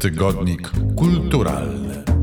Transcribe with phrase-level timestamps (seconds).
[0.00, 2.15] Tygodnik Kulturalny.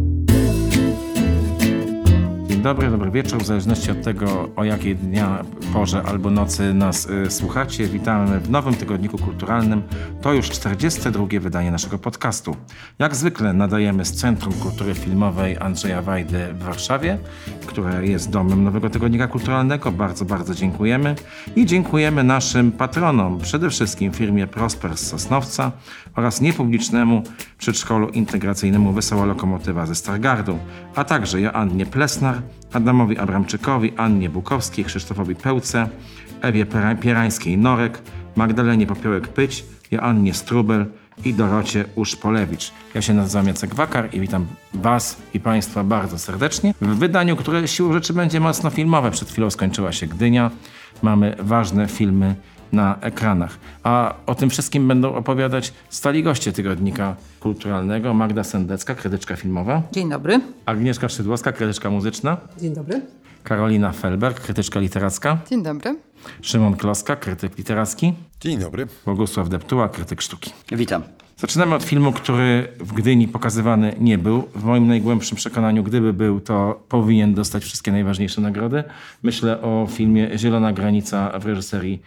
[2.63, 5.43] Dobry, dobry wieczór, w zależności od tego, o jakiej dnia,
[5.73, 7.87] porze albo nocy nas y, słuchacie.
[7.87, 9.83] Witamy w nowym Tygodniku Kulturalnym.
[10.21, 11.26] To już 42.
[11.39, 12.55] wydanie naszego podcastu.
[12.99, 17.17] Jak zwykle nadajemy z Centrum Kultury Filmowej Andrzeja Wajdy w Warszawie,
[17.66, 19.91] które jest domem Nowego Tygodnika Kulturalnego.
[19.91, 21.16] Bardzo, bardzo dziękujemy.
[21.55, 25.71] I dziękujemy naszym patronom, przede wszystkim firmie Prosper z Sosnowca
[26.16, 27.23] oraz niepublicznemu
[27.57, 30.59] przedszkolu integracyjnemu Wesoła Lokomotywa ze Stargardu,
[30.95, 32.41] a także Joannie Plesnar,
[32.73, 35.89] Adamowi Abramczykowi, Annie Bukowskiej, Krzysztofowi Pełce,
[36.41, 36.66] Ewie
[37.02, 37.91] Pierańskiej-Norek,
[38.35, 40.85] Magdalenie Popiołek-Pyć, Joannie Strubel
[41.26, 42.71] i Dorocie Uszpolewicz.
[42.93, 47.67] Ja się nazywam Jacek Wakar i witam Was i Państwa bardzo serdecznie w wydaniu, które
[47.67, 49.12] siłą rzeczy będzie mocno filmowe.
[49.12, 50.51] Przed chwilą skończyła się Gdynia.
[51.01, 52.35] Mamy ważne filmy
[52.74, 53.57] na ekranach.
[53.84, 58.13] A o tym wszystkim będą opowiadać stali goście Tygodnika Kulturalnego.
[58.13, 59.82] Magda Sendecka, krytyczka filmowa.
[59.91, 60.41] Dzień dobry.
[60.66, 62.38] Agnieszka Szydłowska, krytyczka muzyczna.
[62.62, 63.01] Dzień dobry.
[63.44, 65.38] Karolina Felberg, krytyczka literacka.
[65.49, 65.95] Dzień dobry.
[66.41, 68.13] Szymon Kloska, krytyk literacki.
[68.41, 68.88] Dzień dobry.
[69.05, 70.51] Bogusław Deptuła, krytyk sztuki.
[70.71, 71.03] Witam.
[71.38, 74.44] Zaczynamy od filmu, który w Gdyni pokazywany nie był.
[74.55, 78.83] W moim najgłębszym przekonaniu, gdyby był, to powinien dostać wszystkie najważniejsze nagrody.
[79.23, 82.01] Myślę o filmie Zielona Granica w reżyserii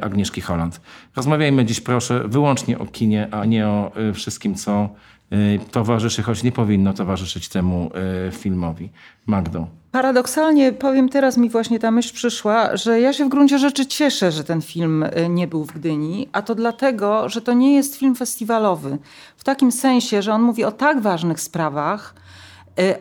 [0.00, 0.80] Agnieszki Holland.
[1.16, 4.88] Rozmawiajmy dziś proszę wyłącznie o kinie, a nie o e, wszystkim, co
[5.30, 5.36] e,
[5.70, 7.90] towarzyszy, choć nie powinno towarzyszyć temu
[8.32, 8.90] filmowi.
[9.26, 9.66] Magdo.
[9.92, 14.32] Paradoksalnie powiem, teraz mi właśnie ta myśl przyszła, że ja się w gruncie rzeczy cieszę,
[14.32, 18.14] że ten film nie był w Gdyni, a to dlatego, że to nie jest film
[18.14, 18.98] festiwalowy.
[19.36, 22.14] W takim sensie, że on mówi o tak ważnych sprawach,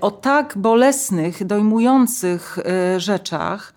[0.01, 2.59] o tak bolesnych, dojmujących
[2.97, 3.74] rzeczach,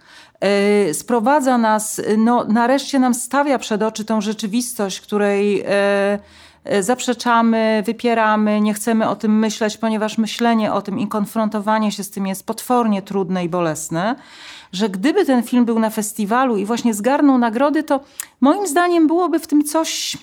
[0.92, 5.64] sprowadza nas, no nareszcie nam stawia przed oczy tą rzeczywistość, której
[6.80, 12.10] zaprzeczamy, wypieramy, nie chcemy o tym myśleć, ponieważ myślenie o tym i konfrontowanie się z
[12.10, 14.16] tym jest potwornie trudne i bolesne,
[14.72, 18.00] że gdyby ten film był na festiwalu i właśnie zgarnął nagrody, to
[18.40, 20.16] moim zdaniem byłoby w tym coś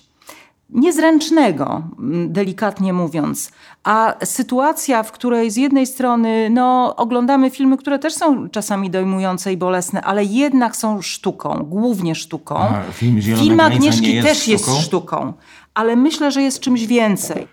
[0.69, 1.83] niezręcznego,
[2.27, 3.51] delikatnie mówiąc.
[3.83, 9.53] A sytuacja, w której z jednej strony no, oglądamy filmy, które też są czasami dojmujące
[9.53, 12.59] i bolesne, ale jednak są sztuką, głównie sztuką.
[12.59, 14.51] A, film, film Agnieszki jest też sztuką?
[14.51, 15.33] jest sztuką,
[15.73, 17.47] ale myślę, że jest czymś więcej.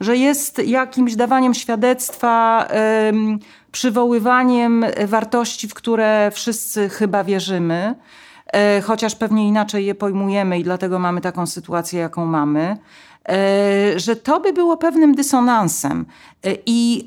[0.00, 2.68] Że jest jakimś dawaniem świadectwa,
[3.72, 7.94] przywoływaniem wartości, w które wszyscy chyba wierzymy
[8.82, 12.76] chociaż pewnie inaczej je pojmujemy i dlatego mamy taką sytuację, jaką mamy,
[13.96, 16.06] że to by było pewnym dysonansem.
[16.66, 17.04] I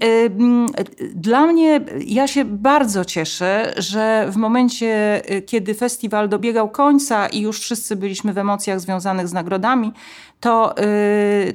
[1.15, 7.59] dla mnie, ja się bardzo cieszę, że w momencie, kiedy festiwal dobiegał końca i już
[7.59, 9.91] wszyscy byliśmy w emocjach związanych z nagrodami,
[10.39, 10.75] to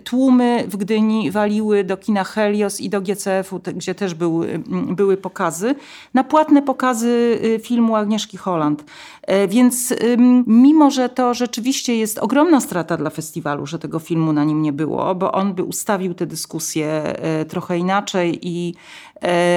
[0.04, 5.74] tłumy w Gdyni waliły do kina Helios i do GCF-u, gdzie też były, były pokazy,
[6.14, 8.84] na płatne pokazy filmu Agnieszki Holland.
[9.48, 9.94] Więc
[10.46, 14.72] mimo, że to rzeczywiście jest ogromna strata dla festiwalu, że tego filmu na nim nie
[14.72, 17.16] było, bo on by ustawił tę dyskusję
[17.48, 18.74] trochę inaczej i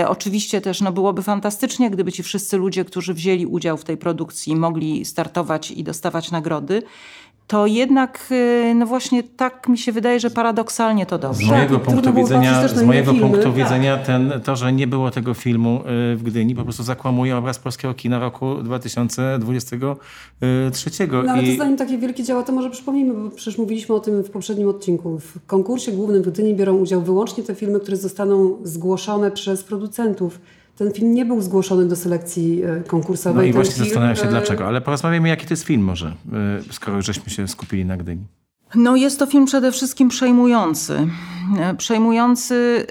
[0.08, 4.56] oczywiście też no, byłoby fantastycznie, gdyby ci wszyscy ludzie, którzy wzięli udział w tej produkcji
[4.56, 6.84] mogli startować i dostawać nagrody
[7.50, 8.30] to jednak,
[8.76, 11.46] no właśnie tak mi się wydaje, że paradoksalnie to dobrze.
[11.46, 13.54] Z mojego Tak, punktu widzenia, z mojego filmy, punktu tak.
[13.54, 15.82] widzenia ten, to, że nie było tego filmu
[16.14, 21.08] y, w Gdyni, po prostu zakłamuje obraz polskiego kina roku 2023.
[21.12, 24.00] No, ale to I zanim takie wielkie dzieła, to może przypomnijmy, bo przecież mówiliśmy o
[24.00, 25.20] tym w poprzednim odcinku.
[25.20, 30.40] W konkursie głównym w Gdyni biorą udział wyłącznie te filmy, które zostaną zgłoszone przez producentów.
[30.80, 33.36] Ten film nie był zgłoszony do selekcji e, konkursowej.
[33.36, 34.68] no i Ten właśnie film, zastanawiam się e, dlaczego.
[34.68, 36.16] Ale porozmawiamy, jaki to jest film może,
[36.70, 38.24] y, skoro żeśmy się skupili na Gdyni.
[38.76, 41.08] No jest to film przede wszystkim przejmujący.
[41.60, 42.86] E, Przejmujący,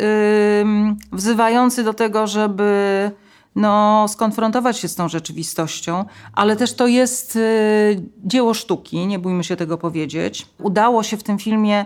[0.62, 3.10] ym, wzywający do tego, żeby
[3.56, 7.40] no, skonfrontować się z tą rzeczywistością, ale też to jest y,
[8.24, 10.46] dzieło sztuki, nie bójmy się tego powiedzieć.
[10.62, 11.84] Udało się w tym filmie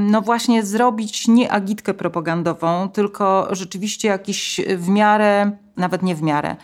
[0.00, 6.56] no właśnie zrobić nie agitkę propagandową, tylko rzeczywiście jakiś w miarę, nawet nie w miarę,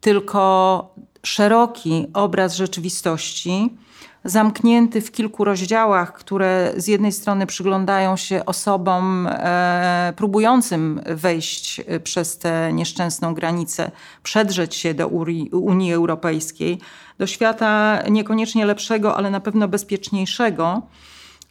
[0.00, 3.76] tylko szeroki obraz rzeczywistości,
[4.26, 12.00] zamknięty w kilku rozdziałach, które z jednej strony przyglądają się osobom e, próbującym wejść e,
[12.00, 13.90] przez tę nieszczęsną granicę,
[14.22, 15.08] przedrzeć się do
[15.52, 16.78] Unii Europejskiej,
[17.18, 20.82] do świata niekoniecznie lepszego, ale na pewno bezpieczniejszego.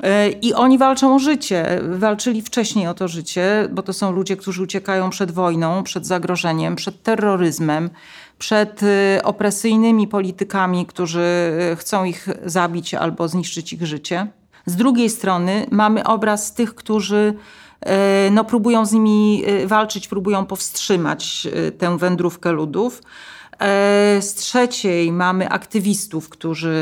[0.04, 1.82] E, I oni walczą o życie.
[1.90, 6.76] Walczyli wcześniej o to życie, bo to są ludzie, którzy uciekają przed wojną, przed zagrożeniem,
[6.76, 7.90] przed terroryzmem,
[8.38, 14.28] przed y, opresyjnymi politykami, którzy y, chcą ich zabić albo zniszczyć ich życie.
[14.66, 17.34] Z drugiej strony mamy obraz tych, którzy
[17.82, 23.02] e, no, próbują z nimi e, walczyć, próbują powstrzymać e, tę wędrówkę ludów.
[24.20, 26.76] Z trzeciej mamy aktywistów, którzy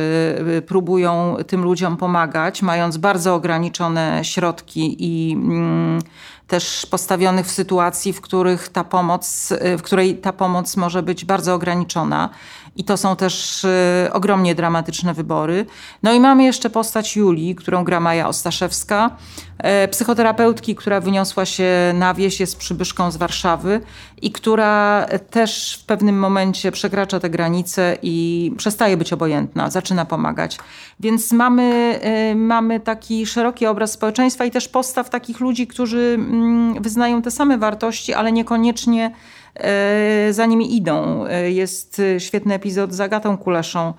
[0.67, 5.99] próbują tym ludziom pomagać, mając bardzo ograniczone środki i mm,
[6.47, 11.53] też postawionych w sytuacji, w, których ta pomoc, w której ta pomoc może być bardzo
[11.53, 12.29] ograniczona.
[12.75, 13.65] I to są też
[14.13, 15.65] ogromnie dramatyczne wybory.
[16.03, 19.52] No i mamy jeszcze postać Julii, którą gra Maja Ostaszewska, e,
[19.91, 23.81] psychoterapeutki, która wyniosła się na wieś, jest przybyszką z Warszawy
[24.21, 30.57] i która też w pewnym momencie przekracza te granice i przestaje być obojętna, zaczyna pomagać.
[30.99, 31.99] Więc mamy,
[32.31, 37.31] y, mamy taki szeroki obraz społeczeństwa i też postaw takich ludzi, którzy mm, wyznają te
[37.31, 39.11] same wartości, ale niekoniecznie
[39.55, 41.25] E, za nimi idą.
[41.25, 43.93] E, jest świetny epizod z Agatą Kuleszą, e,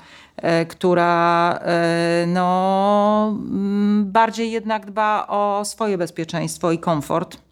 [0.69, 1.59] która
[2.27, 3.37] no,
[4.03, 7.44] bardziej jednak dba o swoje bezpieczeństwo i komfort.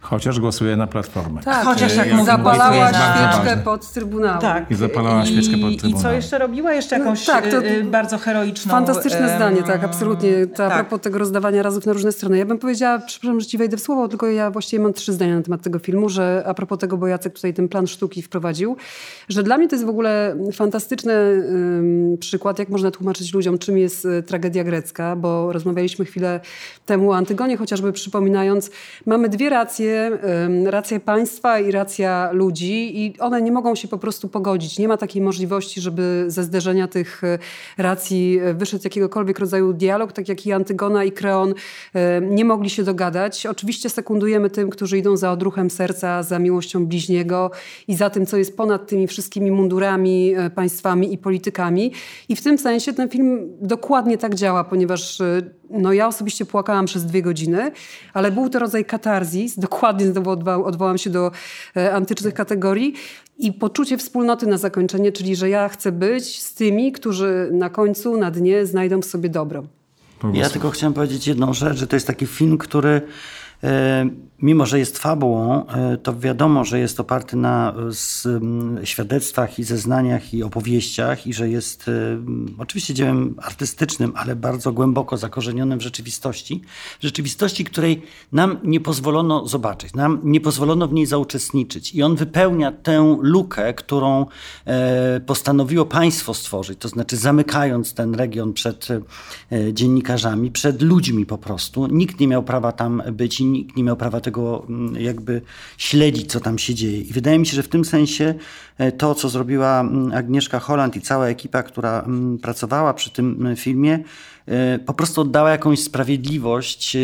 [0.00, 1.42] Chociaż głosuje na Platformę.
[1.42, 4.40] Tak, chociaż jak, jak zapalała świeczkę pod Trybunałem.
[4.40, 4.70] Tak.
[4.70, 6.00] I zapalała świeczkę pod Trybunałem.
[6.00, 6.72] I co jeszcze robiła?
[6.72, 8.72] Jeszcze no jakąś no, tak, to bardzo heroiczną...
[8.72, 10.46] Fantastyczne zdanie, tak, absolutnie.
[10.46, 10.72] To tak.
[10.72, 12.38] A propos tego rozdawania razów na różne strony.
[12.38, 15.36] Ja bym powiedziała, przepraszam, że ci wejdę w słowo, tylko ja właściwie mam trzy zdania
[15.36, 18.76] na temat tego filmu, że a propos tego, bo Jacek tutaj ten plan sztuki wprowadził,
[19.28, 23.78] że dla mnie to jest w ogóle fantastyczny um, przykład, jak można tłumaczyć ludziom, czym
[23.78, 26.40] jest e, tragedia grecka, bo rozmawialiśmy chwilę
[26.86, 28.70] temu o Antygonie, chociażby przypominając,
[29.06, 29.87] mamy dwie racje
[30.64, 34.78] racja państwa i racja ludzi i one nie mogą się po prostu pogodzić.
[34.78, 37.38] Nie ma takiej możliwości, żeby ze zderzenia tych e,
[37.78, 41.54] racji e, wyszedł jakiegokolwiek rodzaju dialog, tak jak i Antygona i Kreon
[42.22, 43.46] nie mogli się dogadać.
[43.46, 47.50] Oczywiście sekundujemy tym, którzy idą za odruchem serca, za miłością bliźniego
[47.88, 51.92] i za tym, co jest ponad tymi wszystkimi mundurami, e, państwami i politykami.
[52.28, 55.22] I w tym sensie ten film dokładnie tak działa, ponieważ
[55.70, 57.72] no ja osobiście płakałam przez dwie godziny,
[58.14, 60.30] ale był to rodzaj katarzis, dokładnie znowu
[60.64, 61.30] odwołam się do
[61.76, 62.94] e, antycznych kategorii
[63.38, 68.16] i poczucie wspólnoty na zakończenie, czyli że ja chcę być z tymi, którzy na końcu,
[68.16, 69.64] na dnie znajdą w sobie dobro.
[70.32, 73.02] Ja tylko chciałem powiedzieć jedną rzecz, że to jest taki film, który
[74.42, 77.74] mimo że jest fabułą, e, to wiadomo, że jest oparty na
[78.84, 81.92] świadectwach i zeznaniach i opowieściach i że jest e,
[82.58, 86.62] oczywiście dziełem artystycznym, ale bardzo głęboko zakorzenionym w rzeczywistości.
[87.00, 88.02] Rzeczywistości, której
[88.32, 91.94] nam nie pozwolono zobaczyć, nam nie pozwolono w niej zauczestniczyć.
[91.94, 94.26] I on wypełnia tę lukę, którą
[94.64, 98.88] e, postanowiło państwo stworzyć, to znaczy zamykając ten region przed
[99.72, 101.86] dziennikarzami, przed ludźmi po prostu.
[101.86, 105.42] Nikt nie miał prawa tam być i nikt nie miał prawa tego mm, jakby
[105.78, 107.00] śledzić, co tam się dzieje.
[107.00, 108.34] I wydaje mi się, że w tym sensie
[108.78, 113.54] e, to, co zrobiła mm, Agnieszka Holland i cała ekipa, która mm, pracowała przy tym
[113.56, 113.98] filmie,
[114.46, 117.00] e, po prostu oddała jakąś sprawiedliwość e,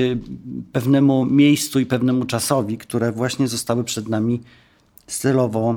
[0.73, 4.41] pewnemu miejscu i pewnemu czasowi, które właśnie zostały przed nami
[5.07, 5.77] stylowo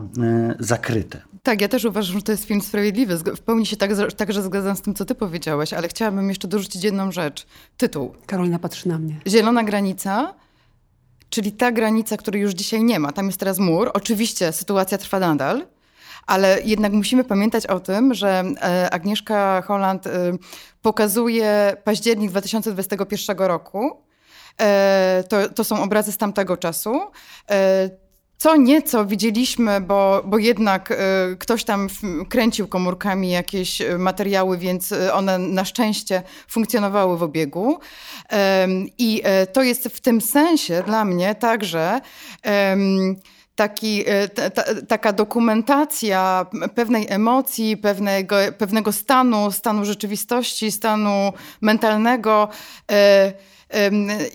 [0.60, 1.22] zakryte.
[1.48, 3.18] Tak, ja też uważam, że to jest film sprawiedliwy.
[3.18, 6.84] W pełni się tak, także zgadzam z tym, co ty powiedziałeś, ale chciałabym jeszcze dorzucić
[6.84, 7.48] jedną rzecz.
[7.78, 8.14] Tytuł.
[8.26, 9.20] Karolina patrzy na mnie.
[9.28, 10.34] Zielona granica
[11.30, 13.12] czyli ta granica, której już dzisiaj nie ma.
[13.12, 13.92] Tam jest teraz mur.
[13.94, 15.68] Oczywiście sytuacja trwa nadal,
[16.28, 20.12] ale jednak musimy pamiętać o tym, że e, Agnieszka Holland e,
[20.82, 24.04] pokazuje październik 2021 roku.
[24.62, 27.02] E, to, to są obrazy z tamtego czasu.
[28.38, 30.96] Co nieco widzieliśmy, bo, bo jednak y,
[31.40, 31.88] ktoś tam
[32.30, 37.74] kręcił komórkami jakieś y, materiały, więc y, one na szczęście funkcjonowały w obiegu.
[37.74, 38.36] Y,
[38.98, 42.02] I to jest w tym sensie dla mnie także
[43.56, 44.06] taki,
[44.88, 52.50] taka dokumentacja pewnej emocji, pewnego, pewnego stanu, stanu rzeczywistości, stanu mentalnego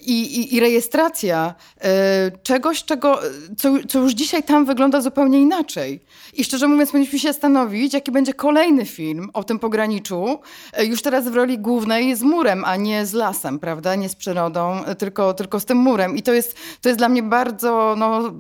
[0.03, 3.21] i, i, i rejestracja e, czegoś, czego,
[3.59, 6.03] co, co już dzisiaj tam wygląda zupełnie inaczej.
[6.33, 10.41] I szczerze mówiąc, powinniśmy się zastanowić, jaki będzie kolejny film o tym pograniczu,
[10.73, 13.95] e, już teraz w roli głównej z murem, a nie z lasem, prawda?
[13.95, 16.17] Nie z przyrodą, e, tylko, tylko z tym murem.
[16.17, 18.33] I to jest, to jest dla mnie bardzo, no,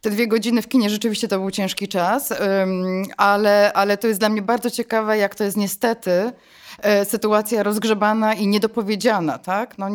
[0.00, 2.32] te dwie godziny w kinie rzeczywiście to był ciężki czas,
[3.16, 6.32] ale, ale to jest dla mnie bardzo ciekawe, jak to jest niestety
[7.04, 9.78] sytuacja rozgrzebana i niedopowiedziana, tak?
[9.78, 9.86] No,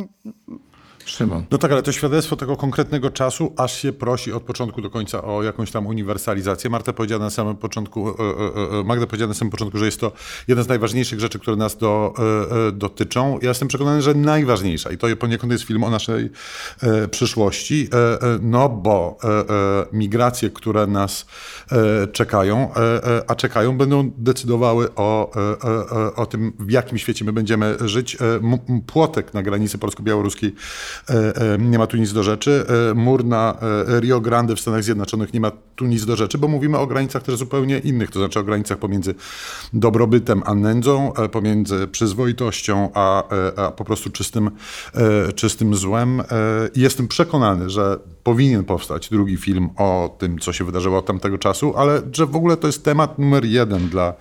[1.06, 1.46] Szymon.
[1.52, 5.24] No tak, ale to świadectwo tego konkretnego czasu aż się prosi od początku do końca
[5.24, 6.70] o jakąś tam uniwersalizację.
[6.70, 10.00] Marta powiedziała na samym początku, e, e, e, Magda powiedziała na samym początku, że jest
[10.00, 10.12] to
[10.48, 12.14] jedna z najważniejszych rzeczy, które nas do,
[12.74, 13.40] dotyczą.
[13.42, 16.30] Ja jestem przekonany, że najważniejsza i to poniekąd jest film o naszej
[17.12, 17.90] przyszłości,
[18.42, 19.18] no bo
[19.94, 21.26] migracje, które nas
[22.12, 22.72] czekają,
[23.28, 25.32] a czekają, będą decydowały o,
[26.16, 28.18] o tym, w jakim świecie my będziemy żyć.
[28.88, 30.56] Płotek na granicy polsko-białoruskiej
[31.60, 32.66] nie ma tu nic do rzeczy.
[32.92, 33.58] E, mur na
[34.00, 37.24] Rio Grande w Stanach Zjednoczonych nie ma tu nic do rzeczy, bo mówimy o granicach
[37.24, 39.16] też zupełnie innych, to znaczy o granicach pomiędzy
[39.74, 43.24] dobrobytem a nędzą, pomiędzy przyzwoitością a,
[43.56, 44.52] a po prostu czystym,
[45.36, 46.24] czystym złem.
[46.76, 51.78] Jestem przekonany, że powinien powstać drugi film o tym, co się wydarzyło od tamtego czasu,
[51.78, 54.14] ale że w ogóle to jest temat numer jeden dla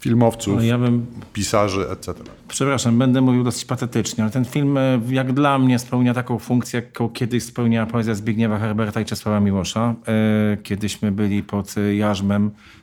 [0.00, 1.06] filmowców, no ja bym...
[1.32, 2.14] pisarzy, etc.
[2.48, 7.08] Przepraszam, będę mówił dosyć patetycznie, ale ten film jak dla mnie spełnia taką funkcję, jaką
[7.08, 9.94] kiedyś spełniała poezja Zbigniewa Herberta i Czesława Miłosza.
[10.08, 12.77] E, kiedyśmy byli pod jarzmem e,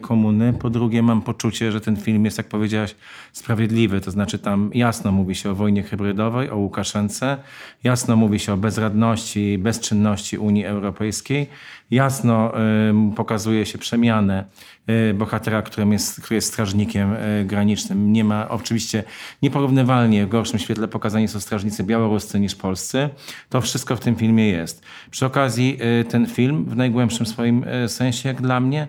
[0.00, 0.52] komuny.
[0.52, 2.94] Po drugie, mam poczucie, że ten film jest, jak powiedziałaś,
[3.32, 4.00] sprawiedliwy.
[4.00, 7.36] To znaczy, tam jasno mówi się o wojnie hybrydowej, o Łukaszence,
[7.84, 11.46] jasno mówi się o bezradności, bezczynności Unii Europejskiej,
[11.90, 12.52] jasno
[13.16, 14.44] pokazuje się przemianę
[15.10, 18.12] y, bohatera, którym jest, który jest strażnikiem y, granicznym.
[18.12, 19.04] Nie ma oczywiście
[19.42, 23.08] nieporównywalnie w gorszym świetle pokazani są strażnicy białoruscy niż polscy.
[23.48, 24.82] To wszystko w tym filmie jest.
[25.10, 28.88] Przy okazji y, ten film w najgłębszym swoim sensie, jak dla mnie,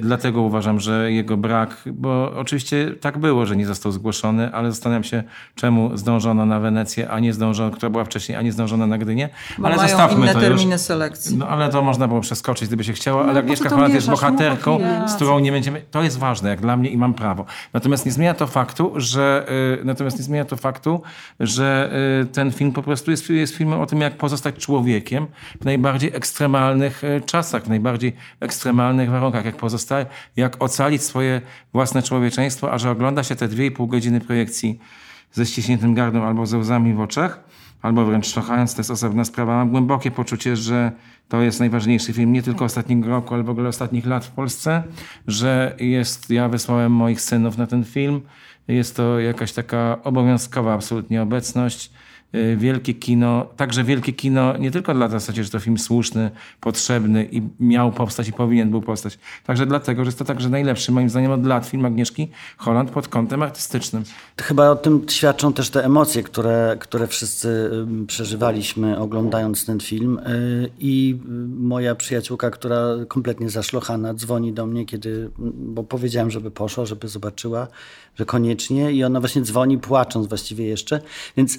[0.00, 5.04] dlatego uważam, że jego brak, bo oczywiście tak było, że nie został zgłoszony, ale zastanawiam
[5.04, 5.22] się,
[5.54, 9.28] czemu zdążono na Wenecję, a nie zdążono, która była wcześniej, a nie zdążono na Gdynię.
[9.62, 10.80] Ale mają zostawmy inne to terminy już.
[10.80, 11.36] selekcji.
[11.36, 14.78] No ale to można było przeskoczyć, gdyby się chciało, ale no, Agnieszka Holland jest bohaterką,
[15.06, 15.82] z którą nie będziemy...
[15.90, 17.44] To jest ważne, jak dla mnie i mam prawo.
[17.72, 19.46] Natomiast nie zmienia to faktu, że...
[19.78, 21.02] Yy, natomiast nie zmienia to faktu,
[21.40, 25.26] że yy, ten film po prostu jest, jest filmem o tym, jak pozostać człowiekiem
[25.60, 31.40] w najbardziej ekstremalnych yy, czasach, w najbardziej ekstremalnych warunkach, jak pozostać, jak ocalić swoje
[31.72, 34.78] własne człowieczeństwo, a że ogląda się te dwie i pół godziny projekcji
[35.32, 37.40] ze ściśniętym gardłem albo ze łzami w oczach,
[37.82, 39.56] albo wręcz szlochając, to jest osobna sprawa.
[39.56, 40.92] Mam głębokie poczucie, że
[41.28, 44.82] to jest najważniejszy film nie tylko ostatniego roku, ale w ogóle ostatnich lat w Polsce,
[45.26, 48.20] że jest, ja wysłałem moich synów na ten film.
[48.68, 51.90] Jest to jakaś taka obowiązkowa absolutnie obecność.
[52.34, 57.28] Y, wielkie kino, także wielkie kino nie tylko dla zasadzie, że to film słuszny, potrzebny
[57.32, 61.10] i miał powstać i powinien był powstać, także dlatego, że jest to także najlepszy moim
[61.10, 64.04] zdaniem od lat film Agnieszki Holland pod kątem artystycznym.
[64.40, 67.70] Chyba o tym świadczą też te emocje, które, które wszyscy
[68.06, 70.18] przeżywaliśmy oglądając ten film.
[70.18, 71.18] Y, i
[71.58, 77.68] moja przyjaciółka, która kompletnie zaszlochana dzwoni do mnie, kiedy, bo powiedziałem, żeby poszła, żeby zobaczyła,
[78.16, 78.92] że koniecznie.
[78.92, 81.00] I ona właśnie dzwoni płacząc właściwie jeszcze,
[81.36, 81.58] więc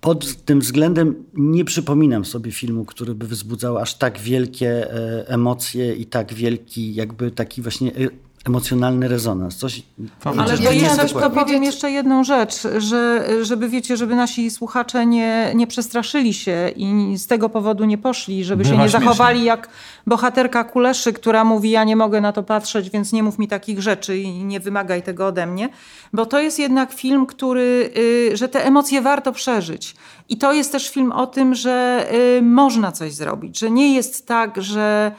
[0.00, 5.94] pod tym względem nie przypominam sobie filmu, który by wzbudzał aż tak wielkie e, emocje
[5.94, 8.08] i tak wielki, jakby taki właśnie e,
[8.46, 9.56] emocjonalny rezonans.
[9.56, 9.82] Coś,
[10.24, 15.66] Ale ja jeszcze powiem jeszcze jedną rzecz, że żeby wiecie, żeby nasi słuchacze nie, nie
[15.66, 19.00] przestraszyli się i z tego powodu nie poszli, żeby Bywa się nie śmiesznie.
[19.06, 19.68] zachowali jak
[20.06, 23.82] bohaterka Kuleszy, która mówi ja nie mogę na to patrzeć, więc nie mów mi takich
[23.82, 25.68] rzeczy i nie wymagaj tego ode mnie.
[26.12, 27.90] Bo to jest jednak film, który,
[28.32, 29.96] y, że te emocje warto przeżyć.
[30.28, 32.06] I to jest też film o tym, że
[32.38, 35.12] y, można coś zrobić, że nie jest tak, że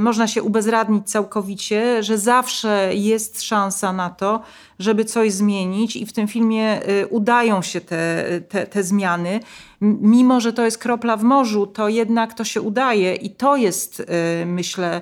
[0.00, 4.42] można się ubezradnić całkowicie, że zawsze jest szansa na to,
[4.78, 9.40] żeby coś zmienić i w tym filmie yy, udają się te, te, te zmiany.
[9.80, 13.98] Mimo, że to jest kropla w morzu, to jednak to się udaje i to jest,
[13.98, 15.00] yy, myślę,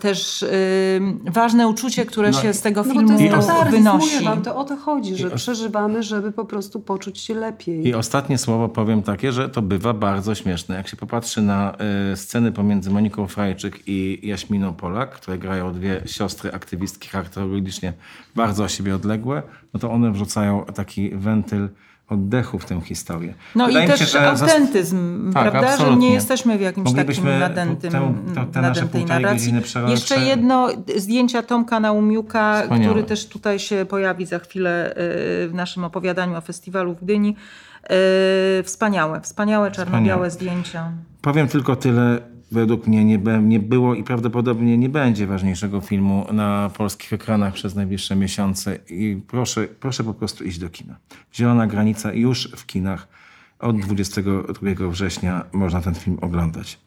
[0.00, 0.44] też
[1.32, 4.14] ważne uczucie, które no, się z tego filmu no to jest wynosi.
[4.14, 7.88] Mówię wam, to o to chodzi, że przeżywamy, żeby po prostu poczuć się lepiej.
[7.88, 10.76] I ostatnie słowo powiem takie, że to bywa bardzo śmieszne.
[10.76, 11.76] Jak się popatrzy na
[12.12, 17.92] y, sceny pomiędzy Moniką Frajczyk i Jaśminą Polak, które grają dwie siostry aktywistki charakterologicznie
[18.36, 19.42] bardzo od siebie odległe,
[19.74, 21.68] no to one wrzucają taki wentyl
[22.10, 23.34] oddechu w tę historię.
[23.54, 25.68] No Wydaje i też się, autentyzm, tak, prawda?
[25.70, 25.94] Absolutnie.
[25.94, 29.52] Że nie jesteśmy w jakimś takim nadętym, tę, tę, tę nadętej narracji.
[29.88, 32.84] Jeszcze jedno, zdjęcia Tomka Naumiuka, Wspaniałe.
[32.84, 34.94] który też tutaj się pojawi za chwilę y,
[35.48, 37.36] w naszym opowiadaniu o festiwalu w Gdyni.
[38.60, 40.92] Y, wspaniałe, wspaniałe czarno-białe zdjęcia.
[41.22, 42.18] Powiem tylko tyle
[42.50, 47.74] według mnie nie, nie było i prawdopodobnie nie będzie ważniejszego filmu na polskich ekranach przez
[47.74, 48.78] najbliższe miesiące.
[48.90, 50.96] I proszę, proszę po prostu iść do kina.
[51.34, 53.08] Zielona granica już w kinach.
[53.58, 56.78] Od 22 września można ten film oglądać.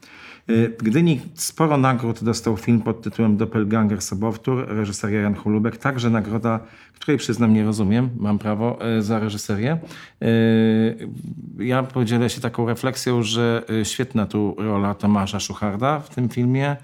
[0.48, 5.78] W Gdyni sporo nagród dostał film pod tytułem Doppelganger Sobowtór, reżyseria Jan Holubek.
[5.78, 6.60] Także nagroda,
[6.94, 9.78] której przyznam nie rozumiem, mam prawo za reżyserię.
[11.60, 16.76] Ja podzielę się taką refleksją, że świetna tu rola Tomasza Szucharda w tym filmie.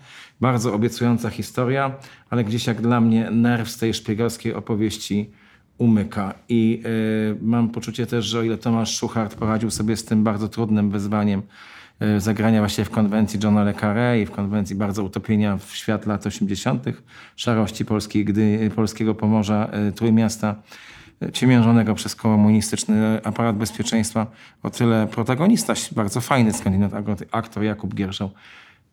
[0.42, 1.92] Bardzo obiecująca historia,
[2.30, 5.30] ale gdzieś jak dla mnie nerw z tej szpiegowskiej opowieści
[5.78, 6.34] umyka.
[6.50, 10.48] I y, mam poczucie też, że o ile Tomasz Szuchart poradził sobie z tym bardzo
[10.48, 11.79] trudnym wyzwaniem y,
[12.18, 16.26] zagrania właśnie w konwencji Johna Le Carré i w konwencji bardzo utopienia w świat lat
[16.26, 16.86] 80.,
[17.36, 20.56] szarości polskiej, gdy, polskiego Pomorza, y, Trójmiasta,
[21.24, 24.28] y, ciemiężonego przez komunistyczny aparat bezpieczeństwa,
[24.64, 26.94] o tyle protagonista, bardzo fajny skądinąd
[27.32, 28.30] aktor Jakub Gierszał,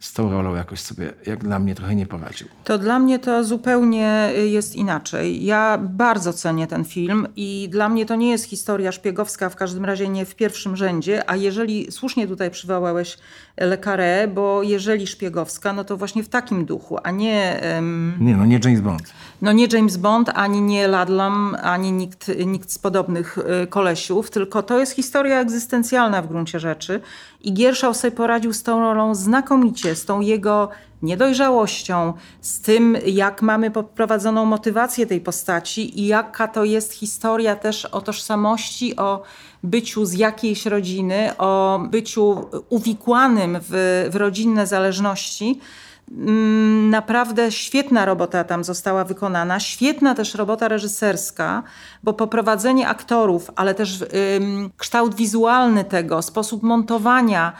[0.00, 2.48] z tą rolą jakoś sobie, jak dla mnie, trochę nie poradził.
[2.64, 5.44] To dla mnie to zupełnie jest inaczej.
[5.44, 9.84] Ja bardzo cenię ten film i dla mnie to nie jest historia szpiegowska, w każdym
[9.84, 13.18] razie nie w pierwszym rzędzie, a jeżeli słusznie tutaj przywołałeś
[13.60, 17.60] Le Carré, bo jeżeli szpiegowska, no to właśnie w takim duchu, a nie...
[17.76, 19.12] Um, nie, no nie James Bond.
[19.42, 24.62] No nie James Bond, ani nie Ladlam, ani nikt, nikt z podobnych y, kolesiów, tylko
[24.62, 27.00] to jest historia egzystencjalna w gruncie rzeczy
[27.40, 30.68] i Gierszał sobie poradził z tą rolą znakomicie, z tą jego
[31.02, 37.84] niedojrzałością, z tym, jak mamy poprowadzoną motywację tej postaci i jaka to jest historia też
[37.84, 39.22] o tożsamości, o
[39.62, 45.60] byciu z jakiejś rodziny, o byciu uwikłanym w, w rodzinne zależności.
[46.10, 51.62] Mm, naprawdę świetna robota tam została wykonana, świetna też robota reżyserska,
[52.02, 54.04] bo poprowadzenie aktorów, ale też
[54.36, 57.52] ym, kształt wizualny tego, sposób montowania,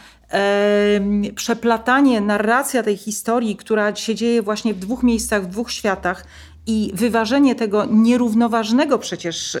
[1.35, 6.25] przeplatanie, narracja tej historii, która się dzieje właśnie w dwóch miejscach, w dwóch światach
[6.67, 9.57] i wyważenie tego nierównoważnego przecież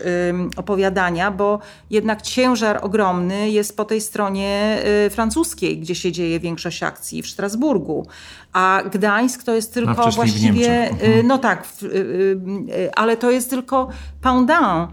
[0.55, 1.59] opowiadania, bo
[1.89, 7.27] jednak ciężar ogromny jest po tej stronie y, francuskiej, gdzie się dzieje większość akcji w
[7.27, 8.07] Strasburgu.
[8.53, 11.27] A Gdańsk to jest tylko no, właściwie, mhm.
[11.27, 13.89] no tak, y, y, ale to jest tylko
[14.21, 14.91] pendant.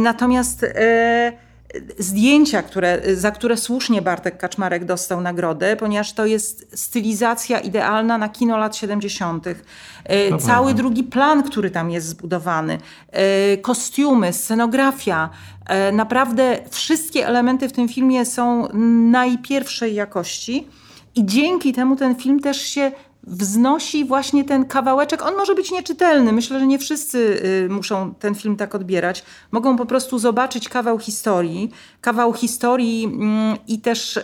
[0.00, 0.66] Natomiast
[1.98, 8.28] zdjęcia, które, za które słusznie Bartek Kaczmarek dostał nagrodę, ponieważ to jest stylizacja idealna na
[8.28, 9.46] kino lat 70.
[9.46, 9.54] E,
[10.28, 10.72] Cały prawda.
[10.72, 12.78] drugi plan, który tam jest zbudowany,
[13.10, 15.30] e, kostiumy, scenografia,
[15.66, 18.68] e, naprawdę wszystkie elementy w tym filmie są
[19.10, 20.66] najpierwszej jakości.
[21.14, 25.22] I dzięki temu ten film też się wznosi właśnie ten kawałeczek.
[25.22, 26.32] On może być nieczytelny.
[26.32, 29.24] Myślę, że nie wszyscy y, muszą ten film tak odbierać.
[29.52, 34.20] Mogą po prostu zobaczyć kawał historii, kawał historii mm, i też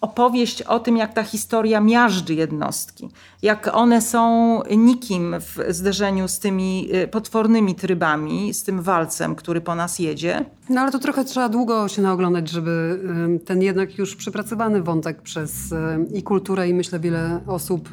[0.00, 3.08] opowieść o tym, jak ta historia miażdży jednostki,
[3.42, 9.60] jak one są nikim w zderzeniu z tymi y, potwornymi trybami, z tym walcem, który
[9.60, 10.44] po nas jedzie.
[10.68, 13.00] No ale to trochę trzeba długo się naoglądać, żeby
[13.44, 15.74] ten jednak już przepracowany wątek przez
[16.14, 17.88] i kulturę i myślę wiele osób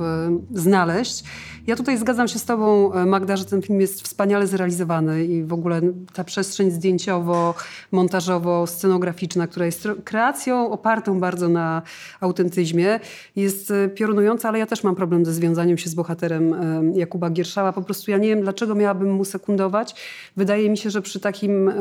[0.53, 1.23] znaleźć.
[1.67, 5.53] Ja tutaj zgadzam się z tobą, Magda, że ten film jest wspaniale zrealizowany i w
[5.53, 5.81] ogóle
[6.13, 7.55] ta przestrzeń zdjęciowo,
[7.91, 11.81] montażowo, scenograficzna, która jest kreacją opartą bardzo na
[12.19, 12.99] autentyzmie,
[13.35, 16.55] jest e, piorunująca, ale ja też mam problem ze związaniem się z bohaterem
[16.95, 17.73] Jakuba Gierszała.
[17.73, 19.95] Po prostu ja nie wiem, dlaczego miałabym mu sekundować.
[20.37, 21.71] Wydaje mi się, że przy takim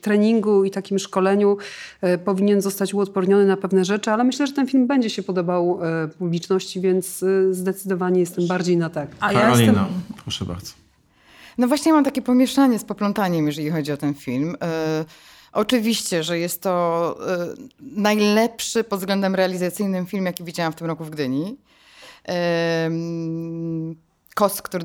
[0.00, 1.56] treningu i takim szkoleniu
[2.00, 5.78] e, powinien zostać uodporniony na pewne rzeczy, ale myślę, że ten film będzie się podobał
[5.82, 9.08] e, publiczności, więc zdecydowanie jestem bardziej na tak.
[9.20, 9.86] A ja Karolina, jestem...
[10.22, 10.72] proszę bardzo.
[11.58, 14.56] No właśnie mam takie pomieszanie z poplątaniem, jeżeli chodzi o ten film.
[15.52, 17.16] Oczywiście, że jest to
[17.54, 21.56] y, najlepszy pod względem realizacyjnym film, jaki widziałam w tym roku w Gdyni.
[24.34, 24.84] Kos, który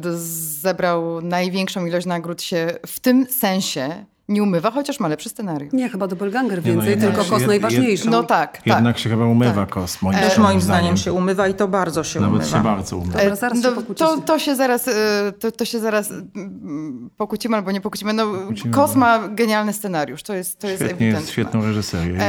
[0.61, 5.73] zebrał największą ilość nagród się w tym sensie nie umywa, chociaż ma lepszy scenariusz.
[5.73, 8.09] Nie, chyba Doppelganger więcej, no, tylko Kos najważniejszy.
[8.09, 9.03] No tak, Jednak tak.
[9.03, 9.69] się chyba umywa tak.
[9.69, 12.57] Kos, moim Też moim zdaniem się umywa i to bardzo się Nawet umywa.
[12.57, 13.19] się bardzo umywa.
[13.19, 14.93] Dobra, zaraz no, to, to, się zaraz, y,
[15.39, 18.13] to, to się zaraz mm, pokłócimy albo nie pokłócimy.
[18.13, 21.05] No, pokłócimy, Kos ma genialny scenariusz, to jest, to jest ewidentne.
[21.07, 22.19] jest świetną reżyserię.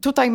[0.00, 0.30] tutaj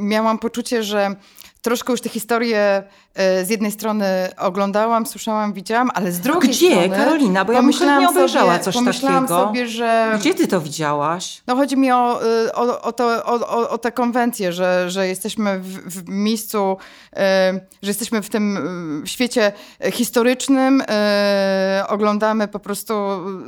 [0.00, 1.16] miałam poczucie, że
[1.64, 2.82] troszkę już tę historię
[3.14, 4.06] e, z jednej strony
[4.38, 6.88] oglądałam, słyszałam, widziałam, ale z drugiej Gdzie, strony...
[6.88, 7.44] Gdzie, Karolina?
[7.44, 9.46] Bo ja myślałam nie obejrzała sobie, coś pomyślałam takiego.
[9.46, 10.16] sobie, że...
[10.20, 11.42] Gdzie ty to widziałaś?
[11.46, 15.58] No chodzi mi o, y, o, o, to, o, o tę konwencję, że, że jesteśmy
[15.58, 16.76] w, w miejscu,
[17.16, 19.52] e, że jesteśmy w tym świecie
[19.92, 22.94] historycznym, e, oglądamy po prostu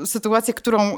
[0.05, 0.96] sytuację, którą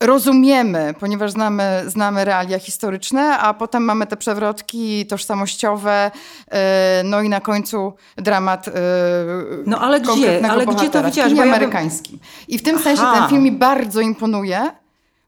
[0.00, 6.10] rozumiemy, ponieważ znamy, znamy realia historyczne, a potem mamy te przewrotki tożsamościowe,
[6.50, 8.72] e, no i na końcu dramat e,
[9.66, 10.50] No ale gdzie?
[10.50, 11.34] Ale gdzie to widziałaś?
[11.34, 12.18] W amerykańskim.
[12.48, 12.84] I w tym Aha.
[12.84, 14.70] sensie ten film mi bardzo imponuje,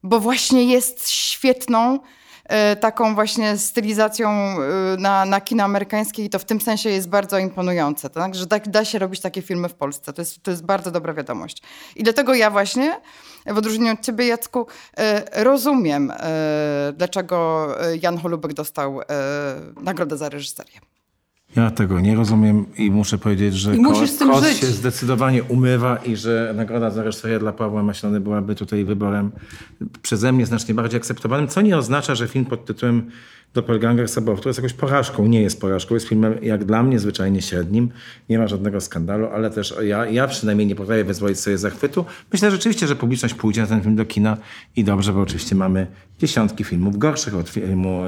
[0.02, 1.98] bo właśnie jest świetną
[2.44, 4.56] e, taką właśnie stylizacją
[4.98, 8.34] na, na kino amerykańskie i to w tym sensie jest bardzo imponujące, tak?
[8.34, 10.12] że tak, da się robić takie filmy w Polsce.
[10.12, 11.62] To jest, to jest bardzo dobra wiadomość.
[11.96, 13.00] I dlatego ja właśnie,
[13.46, 17.68] w odróżnieniu od ciebie Jacku, e, rozumiem, e, dlaczego
[18.02, 19.04] Jan Holubek dostał e,
[19.82, 20.80] nagrodę za reżyserię.
[21.56, 24.58] Ja tego nie rozumiem i muszę powiedzieć, że I musisz z tym kos żyć.
[24.58, 29.30] się zdecydowanie umywa i że nagroda za reżyserię dla Pawła Maślony byłaby tutaj wyborem
[30.02, 33.10] przeze mnie znacznie bardziej akceptowanym, co nie oznacza, że film pod tytułem
[33.54, 35.26] Doppelganger Sabortu jest jakąś porażką.
[35.26, 37.90] Nie jest porażką, jest filmem jak dla mnie zwyczajnie średnim.
[38.28, 42.04] Nie ma żadnego skandalu, ale też ja, ja przynajmniej nie potrafię wyzwolić sobie zachwytu.
[42.32, 44.36] Myślę rzeczywiście, że publiczność pójdzie na ten film do kina
[44.76, 45.86] i dobrze, bo oczywiście mamy
[46.18, 48.02] dziesiątki filmów gorszych od filmu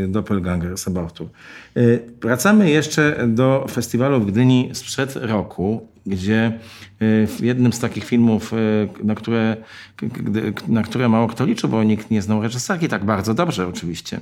[0.00, 1.28] yy, Doppelganger Sabortu.
[1.74, 6.58] Yy, wracamy jeszcze do festiwalu w Gdyni sprzed roku, gdzie
[7.00, 9.56] w jednym z takich filmów, y, na które,
[10.68, 14.20] na które mało kto liczył, bo nikt nie znał reżyserki tak bardzo dobrze oczywiście,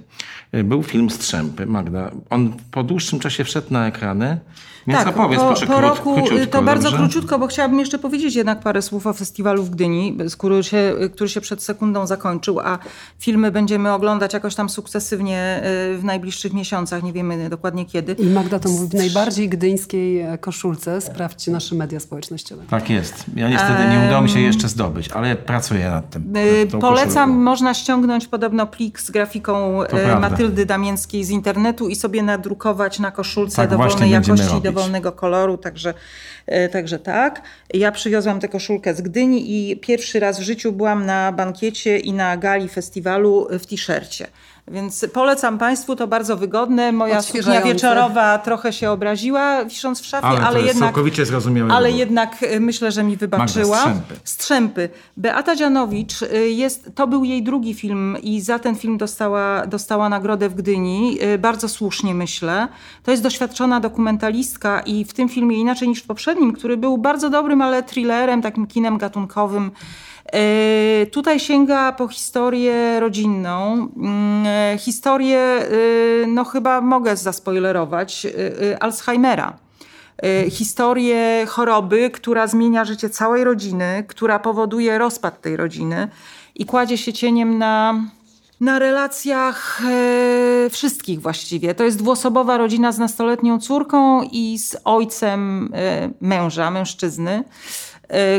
[0.54, 1.66] y, był film Strzępy.
[1.66, 4.38] Magda, on po dłuższym czasie wszedł na ekrany,
[4.86, 6.16] więc tak, opowiedz po, proszę po krót, roku,
[6.50, 7.04] to bardzo dobrze?
[7.04, 11.30] króciutko, bo chciałabym jeszcze powiedzieć jednak parę słów o festiwalu w Gdyni, który się, który
[11.30, 12.78] się przed sekundą zakończył, a
[13.18, 15.62] filmy będziemy oglądać jakoś tam sukcesywnie
[15.94, 18.12] y, w najbliższych miesiącach, nie wiemy dokładnie kiedy.
[18.12, 21.00] I Magda to mówi w najbardziej gdyńskiej e, koszulce.
[21.00, 22.65] Sprawdźcie nasze media społecznościowe.
[22.70, 23.24] Tak jest.
[23.36, 26.36] Ja niestety nie udało mi się jeszcze zdobyć, ale pracuję nad tym.
[26.36, 27.42] Y, nad Polecam, koszulką.
[27.42, 30.30] można ściągnąć podobno plik z grafiką To y, prawda.
[30.30, 35.94] Matyldy Damięckiej z internetu i sobie nadrukować na koszulce Tak dowolnej jakości dowolnego koloru, także,
[36.48, 37.42] y, także tak.
[37.74, 42.12] Ja przywiozłam tę koszulkę z Gdyni i pierwszy raz w życiu byłam na bankiecie i
[42.12, 44.26] na gali festiwalu w t-shircie.
[44.70, 46.92] Więc polecam Państwu, to bardzo wygodne.
[46.92, 50.78] Moja suknia wieczorowa trochę się obraziła, wisząc w szafie, Ale ale, jednak...
[50.78, 53.78] całkowicie zrozumiałe Ale jednak y, myślę, że mi wybaczyła.
[53.78, 54.14] Strzępy.
[54.24, 54.88] Strzępy.
[55.16, 60.08] Beata Dzianowicz, y, jest, to był jej drugi film i za ten film dostała, dostała
[60.08, 61.18] nagrodę w Gdyni.
[61.22, 62.68] Y, Bardzo słusznie myślę.
[63.02, 67.30] To jest doświadczona dokumentalistka i w tym filmie inaczej niż w poprzednim, który był bardzo
[67.30, 69.70] dobrym, ale thrillerem, takim kinem gatunkowym.
[70.34, 73.88] Y, Tutaj sięga po historię rodzinną.
[73.96, 78.26] Mm, e, Historię, y, no chyba mogę zaspoilerować,
[78.80, 79.58] Alzheimera
[80.50, 86.08] historię choroby, która zmienia życie całej rodziny, która powoduje rozpad tej rodziny
[86.54, 87.94] i kładzie się cieniem na,
[88.60, 91.74] na relacjach e, wszystkich właściwie.
[91.74, 97.44] To jest dwuosobowa rodzina z nastoletnią córką i z ojcem e, męża, mężczyzny e,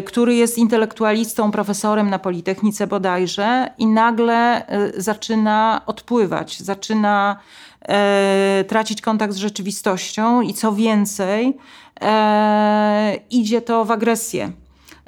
[0.06, 7.39] który jest intelektualistą, profesorem na Politechnice bodajże i nagle e, zaczyna odpływać, zaczyna
[7.82, 11.58] e, tracić kontakt z rzeczywistością i co więcej,
[12.01, 14.51] e, idzie to w agresję.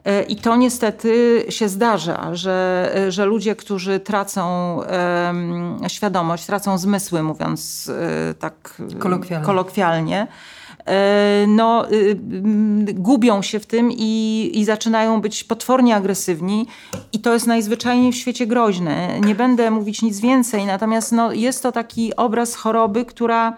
[0.06, 4.80] E, I to niestety się zdarza, że, że ludzie, którzy tracą
[5.88, 7.91] świadomość, tracą zmysły, mówiąc
[8.39, 9.45] tak Kolokwialnie.
[9.45, 10.28] kolokwialnie
[11.47, 16.67] no, y, mm, gubią się w tym i, i zaczynają być potwornie agresywni.
[17.13, 19.19] I to jest najzwyczajniej w świecie groźne.
[19.19, 23.58] Nie będę mówić nic więcej, natomiast no, jest to taki obraz choroby, która,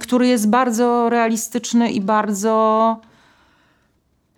[0.00, 2.96] który jest bardzo realistyczny i bardzo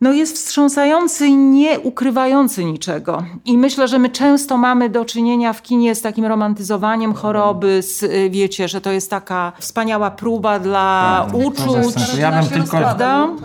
[0.03, 3.25] no jest wstrząsający i nie ukrywający niczego.
[3.45, 8.03] I myślę, że my często mamy do czynienia w kinie z takim romantyzowaniem choroby, z,
[8.03, 11.49] y, wiecie, że to jest taka wspaniała próba dla Prawda.
[11.49, 11.95] uczuć.
[11.95, 12.77] To Ja bym tylko,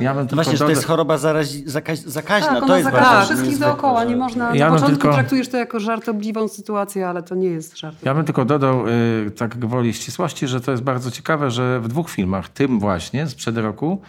[0.02, 2.48] ja bym tylko Właśnie, że to jest choroba zarazi, zakaź, zakaźna.
[2.60, 4.04] Tak, to jest zakaże bardzo wszystkich dookoła.
[4.04, 7.78] Nie można, Ja na początku tylko- traktujesz to jako żartobliwą sytuację, ale to nie jest
[7.78, 7.98] żart.
[8.04, 11.88] Ja bym tylko dodał, y, tak gwoli ścisłości, że to jest bardzo ciekawe, że w
[11.88, 14.02] dwóch filmach, tym właśnie sprzed roku,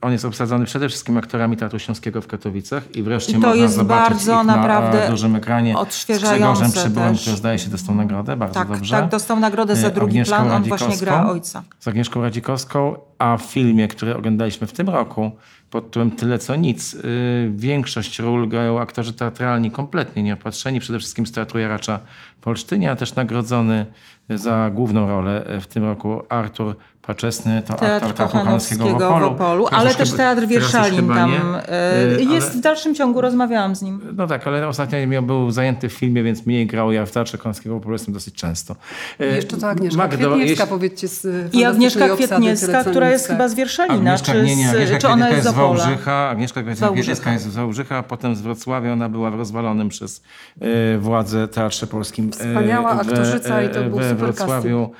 [0.00, 3.62] on jest obsadzony przede wszystkim aktorami Teatru Śląskiego w Katowicach i wreszcie I to można
[3.62, 7.20] jest zobaczyć bardzo ich na naprawdę e, dużym ekranie z odświeżające Grzegorzem Przybyłem, też.
[7.22, 8.96] który zdaje się dostał nagrodę, bardzo Tak, dobrze.
[8.96, 11.62] tak, dostał nagrodę za Y, drugi Agnieszką plan, on właśnie gra ojca.
[11.78, 15.30] Z Agnieszką Radzikowską, a w filmie, który oglądaliśmy w tym roku,
[15.70, 21.26] pod tytułem Tyle co nic, y, większość ról grają aktorzy teatralni kompletnie nieopatrzeni, przede wszystkim
[21.26, 22.00] z Teatru Jaracza
[22.40, 23.86] w Olsztynie, a też nagrodzony
[24.30, 26.76] za główną rolę w tym roku Artur
[27.12, 30.46] Paczesny, to Teatr aktor Teatru Kochanowskiego Kochanowskiego w w Opolu, Teraz ale też chyba- Teatr
[30.46, 31.40] Wierszalin tam nie.
[31.68, 34.00] e, Y, jest ale- w dalszym ciągu, rozmawiałam z nim.
[34.16, 36.92] no tak, ale ostatnio był zajęty w filmie, więc mniej grał.
[36.92, 38.76] Ja w Teatrze Kąskiego po jestem dosyć często.
[39.20, 43.54] E, Jeszcze to Agnieszka Magdo, Kwietniewska, powiedzcie, z I Agnieszka Kwietniewska, która jest chyba z
[43.54, 45.78] Wierszalina, Agnieszka, czy, nie, nie, z, Agnieszka czy ona jest z z?
[45.86, 50.22] Wałbrzycha, Agnieszka Kwietniewska jest z Wałbrzycha, potem z Wrocławia, ona była w rozwalonym przez
[50.60, 54.90] e, władze Teatrze Polskim e, Wspaniała aktorzyca i to był super Wrocławiu.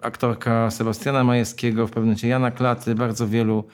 [0.00, 3.64] Aktorka Sebastiana Majewskiego, w pewnym momencie Jana Klaty, bardzo wielu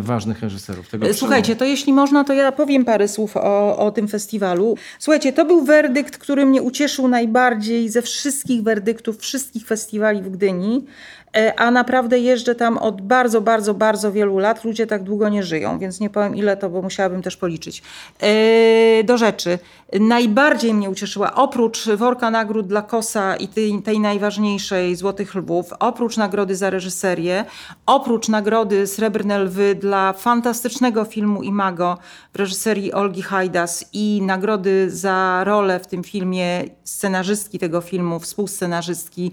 [0.00, 0.88] ważnych reżyserów.
[0.88, 4.76] Tego Słuchajcie, to jeśli można, to ja powiem parę słów o, o tym festiwalu.
[4.98, 10.84] Słuchajcie, to był werdykt, który mnie ucieszył najbardziej ze wszystkich werdyktów, wszystkich festiwali w Gdyni.
[11.36, 14.64] E, a naprawdę jeżdżę tam od bardzo, bardzo, bardzo wielu lat.
[14.64, 17.82] Ludzie tak długo nie żyją, więc nie powiem ile to, bo musiałabym też policzyć.
[18.20, 19.58] E, do rzeczy.
[20.00, 26.16] Najbardziej mnie ucieszyła, oprócz worka nagród dla Kosa i tej, tej najważniejszej Złotych Lwów, oprócz
[26.16, 27.44] nagrody za reżyserię,
[27.86, 31.98] oprócz nagrody Srebrne Lwy dla fantastycznego filmu Imago
[32.32, 39.32] w reżyserii Olgi Hajdas i nagrody za rolę w tym filmie scenarzystki tego filmu, współscenarzystki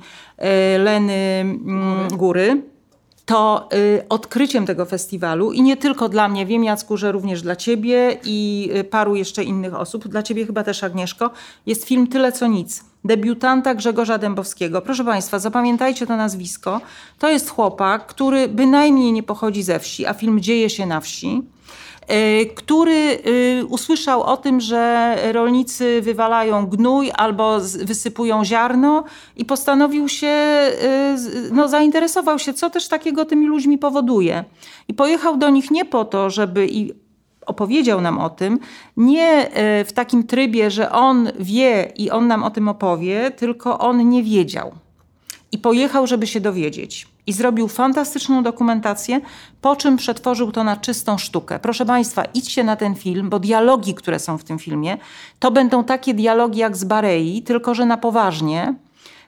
[0.77, 2.61] Leny mm, Góry
[3.27, 7.55] to y, odkryciem tego festiwalu i nie tylko dla mnie, wiem Jacku, że również dla
[7.55, 11.31] ciebie i y, paru jeszcze innych osób, dla ciebie chyba też Agnieszko,
[11.65, 12.83] jest film Tyle co nic.
[13.03, 14.81] Debiutanta Grzegorza Dębowskiego.
[14.81, 16.81] Proszę Państwa, zapamiętajcie to nazwisko.
[17.19, 21.43] To jest chłopak, który bynajmniej nie pochodzi ze wsi, a film dzieje się na wsi
[21.56, 21.56] E,
[22.55, 29.03] który e, usłyszał o tym, że rolnicy wywalają gnój albo wysypują ziarno
[29.35, 31.17] i postanowił się, e,
[31.51, 34.43] no, zainteresował się, co też takiego tymi ludźmi powoduje.
[34.87, 36.93] I pojechał do nich nie po to, żeby i
[37.45, 38.59] opowiedział nam o tym,
[38.97, 39.49] nie
[39.85, 44.23] w takim trybie, że on wie i on nam o tym opowie, tylko on nie
[44.23, 44.71] wiedział.
[45.51, 49.21] I pojechał, żeby się dowiedzieć i zrobił fantastyczną dokumentację,
[49.61, 51.59] po czym przetworzył to na czystą sztukę.
[51.59, 54.97] Proszę Państwa, idźcie na ten film, bo dialogi, które są w tym filmie,
[55.39, 58.73] to będą takie dialogi jak z Barei, tylko że na poważnie,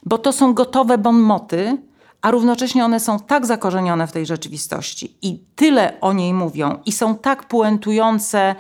[0.06, 1.78] bo to są gotowe bonmoty,
[2.22, 6.92] a równocześnie one są tak zakorzenione w tej rzeczywistości i tyle o niej mówią i
[6.92, 8.56] są tak puentujące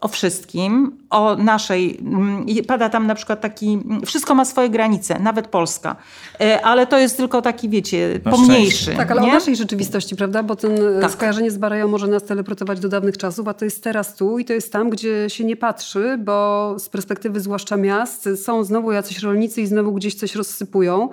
[0.00, 5.46] o wszystkim, o naszej, mm, pada tam na przykład taki, wszystko ma swoje granice, nawet
[5.46, 5.96] Polska,
[6.40, 8.94] e, ale to jest tylko taki, wiecie, pomniejszy.
[8.96, 9.28] Tak, ale nie?
[9.28, 11.10] o naszej rzeczywistości, prawda, bo ten e, tak.
[11.10, 14.44] skojarzenie z Bareją może nas teleportować do dawnych czasów, a to jest teraz tu i
[14.44, 19.18] to jest tam, gdzie się nie patrzy, bo z perspektywy zwłaszcza miast są znowu jacyś
[19.18, 21.08] rolnicy i znowu gdzieś coś rozsypują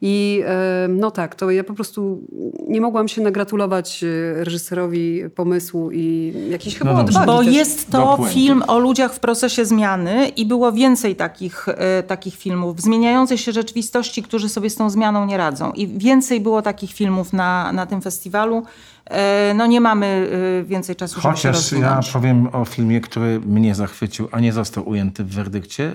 [0.00, 0.42] i
[0.88, 2.20] no tak, to ja po prostu
[2.68, 7.54] nie mogłam się nagratulować e, reżyserowi pomysłu i jakiejś chyba no odwagi Bo też.
[7.54, 12.76] jest to film o ludziach w procesie zmiany i było więcej takich, e, takich filmów
[12.76, 15.72] w zmieniającej się rzeczywistości, którzy sobie z tą zmianą nie radzą.
[15.72, 18.62] I więcej było takich filmów na, na tym festiwalu.
[19.04, 20.30] E, no nie mamy
[20.64, 24.88] więcej czasu, Chociaż żeby się ja powiem o filmie, który mnie zachwycił, a nie został
[24.88, 25.92] ujęty w werdykcie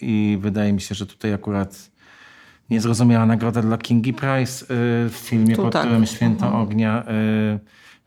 [0.00, 1.90] i wydaje mi się, że tutaj akurat
[2.70, 4.66] niezrozumiała nagroda dla Kingi Price y,
[5.08, 5.82] w filmie tu pod tak.
[5.82, 6.62] którym Święto mhm.
[6.62, 7.04] Ognia.
[7.56, 7.58] Y,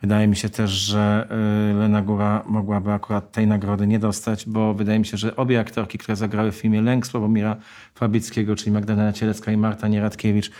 [0.02, 1.28] wydaje mi się też, że
[1.71, 5.60] y, Lena Góra mogłaby akurat tej nagrody nie dostać, bo wydaje mi się, że obie
[5.60, 7.56] aktorki, które zagrały w filmie Lęk Sławomira
[7.95, 10.52] Fabickiego, czyli Magdalena Cielecka i Marta Nieradkiewicz,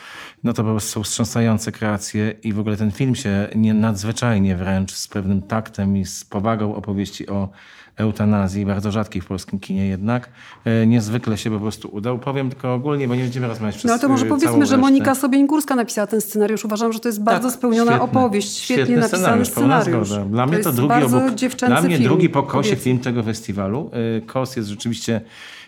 [0.44, 4.56] no to po prostu są wstrząsające kreacje i w ogóle ten film się nie, nadzwyczajnie
[4.56, 7.50] wręcz z pewnym taktem i z powagą opowieści o
[7.98, 10.30] eutanazji, bardzo rzadkiej w polskim kinie jednak,
[10.66, 12.20] e, niezwykle się po prostu udał.
[12.20, 15.16] Powiem tylko ogólnie, bo nie będziemy rozmawiać przez No to może e, powiedzmy, że Monika
[15.16, 16.66] Sobieńgórska napisała ten scenariusz.
[16.66, 20.08] Uważam, że to jest bardzo tak, spełniona świetny, opowieść, świetnie świetny napisany scenariusz.
[20.08, 20.32] scenariusz.
[20.32, 21.34] Dla mnie to, to drugi obok,
[21.68, 23.92] dla mnie film, drugi po Kosie film tego festiwalu.
[24.18, 25.22] E, Kos jest rzeczywiście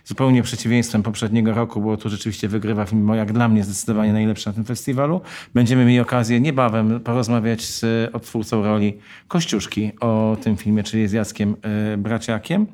[0.06, 4.54] zupełnie przeciwieństwem poprzedniego roku, bo tu rzeczywiście wygrywa film jak dla mnie zdecydowanie najlepszy na
[4.54, 5.22] tym festiwalu.
[5.54, 11.56] Będziemy mieli okazję niebawem porozmawiać z odtwórcą roli Kościuszki o tym filmie, czyli z Jackiem
[11.62, 12.68] e, Braciakiem.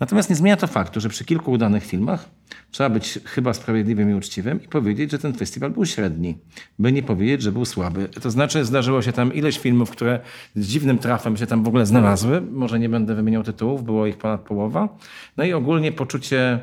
[0.00, 2.28] Natomiast nie zmienia to faktu, że przy kilku udanych filmach
[2.70, 6.38] trzeba być chyba sprawiedliwym i uczciwym i powiedzieć, że ten festiwal był średni,
[6.78, 8.08] by nie powiedzieć, że był słaby.
[8.08, 10.20] To znaczy zdarzyło się tam ileś filmów, które
[10.56, 12.40] z dziwnym trafem się tam w ogóle znalazły.
[12.40, 14.88] Może nie będę wymieniał tytułów, było ich ponad połowa.
[15.36, 16.58] No i ogólnie poczucie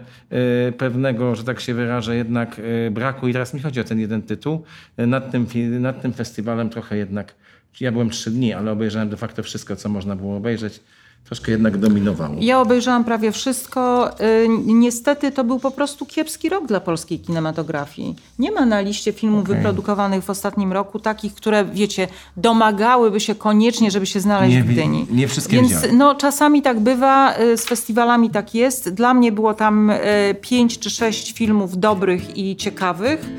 [0.69, 3.99] y, pewnego, że tak się wyrażę, jednak y, braku i teraz mi chodzi o ten
[3.99, 4.63] jeden tytuł.
[4.99, 5.47] Y, nad, tym,
[5.79, 7.35] nad tym festiwalem trochę jednak
[7.81, 10.79] ja byłem trzy dni, ale obejrzałem de facto wszystko, co można było obejrzeć
[11.25, 12.35] troszkę jednak dominowało.
[12.39, 14.11] Ja obejrzałam prawie wszystko.
[14.21, 18.15] Y, niestety to był po prostu kiepski rok dla polskiej kinematografii.
[18.39, 19.55] Nie ma na liście filmów okay.
[19.55, 22.07] wyprodukowanych w ostatnim roku takich, które, wiecie,
[22.37, 25.07] domagałyby się koniecznie, żeby się znaleźć nie, w Gdyni.
[25.09, 28.89] Nie wszystkie Więc no, czasami tak bywa, y, z festiwalami tak jest.
[28.89, 29.99] Dla mnie było tam y,
[30.41, 33.29] pięć czy sześć filmów dobrych i ciekawych.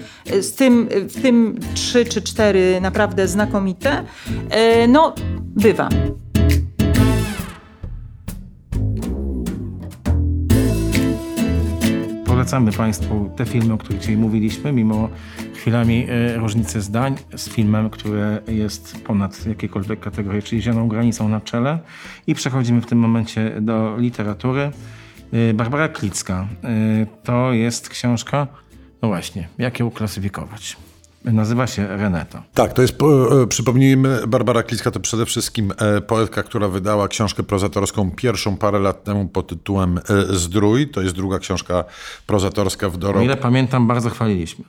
[0.41, 4.05] Z tym, w tym trzy czy cztery naprawdę znakomite.
[4.89, 5.15] No,
[5.57, 5.89] bywa.
[12.37, 15.09] Polecamy Państwu te filmy, o których dzisiaj mówiliśmy, mimo
[15.55, 21.41] chwilami e, różnicy zdań, z filmem, który jest ponad jakiekolwiek kategorie, czyli Zieloną granicą na
[21.41, 21.79] czele.
[22.27, 24.71] I przechodzimy w tym momencie do literatury.
[25.33, 26.49] E, Barbara Klicka.
[26.65, 28.47] E, to jest książka,
[29.03, 30.77] no właśnie, jak ją uklasyfikować?
[31.33, 32.43] Nazywa się Reneto.
[32.55, 32.99] Tak, to jest,
[33.43, 38.79] e, przypomnijmy, Barbara Klicka to przede wszystkim e, poetka, która wydała książkę prozatorską pierwszą parę
[38.79, 40.03] lat temu pod tytułem e,
[40.37, 40.89] Zdrój.
[40.89, 41.85] To jest druga książka
[42.27, 43.25] prozatorska w O dorobku.
[43.25, 44.65] ile pamiętam, bardzo chwaliliśmy.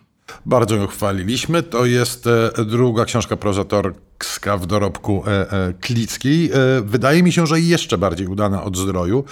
[0.45, 1.63] Bardzo ją chwaliliśmy.
[1.63, 6.51] To jest e, druga książka prozatorska w dorobku e, e, Klickiej.
[6.83, 9.23] Wydaje mi się, że jeszcze bardziej udana od zdroju.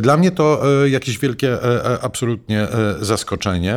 [0.00, 1.58] Dla mnie to jakieś wielkie
[2.02, 2.68] absolutnie
[3.00, 3.76] zaskoczenie.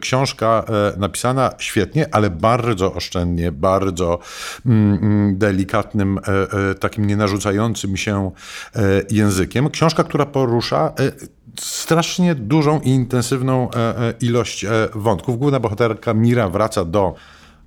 [0.00, 0.64] Książka
[0.96, 4.18] napisana świetnie, ale bardzo oszczędnie, bardzo
[4.66, 6.20] mm, mm, delikatnym,
[6.80, 8.30] takim nienarzucającym się
[9.10, 9.70] językiem.
[9.70, 10.92] Książka, która porusza
[11.60, 15.38] strasznie dużą i intensywną e, e, ilość e, wątków.
[15.38, 17.14] Główna bohaterka Mira wraca do,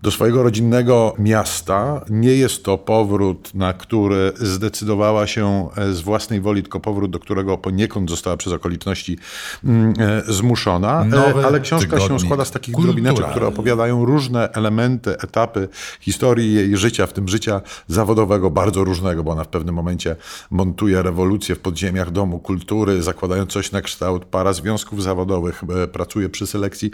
[0.02, 2.02] do swojego rodzinnego miasta.
[2.10, 7.20] Nie jest to powrót, na który zdecydowała się e, z własnej woli, tylko powrót, do
[7.20, 9.18] którego poniekąd została przez okoliczności
[9.64, 11.02] mm, e, zmuszona.
[11.02, 13.54] E, Nowy Ale książka się składa z takich drobineczek, które kulturalny.
[13.54, 15.68] opowiadają różne elementy, etapy
[16.00, 20.16] historii jej życia, w tym życia zawodowego, bardzo różnego, bo ona w pewnym momencie
[20.52, 25.62] montuje rewolucję w podziemiach Domu Kultury, zakładając coś na kształt para związków zawodowych,
[25.92, 26.92] pracuje przy selekcji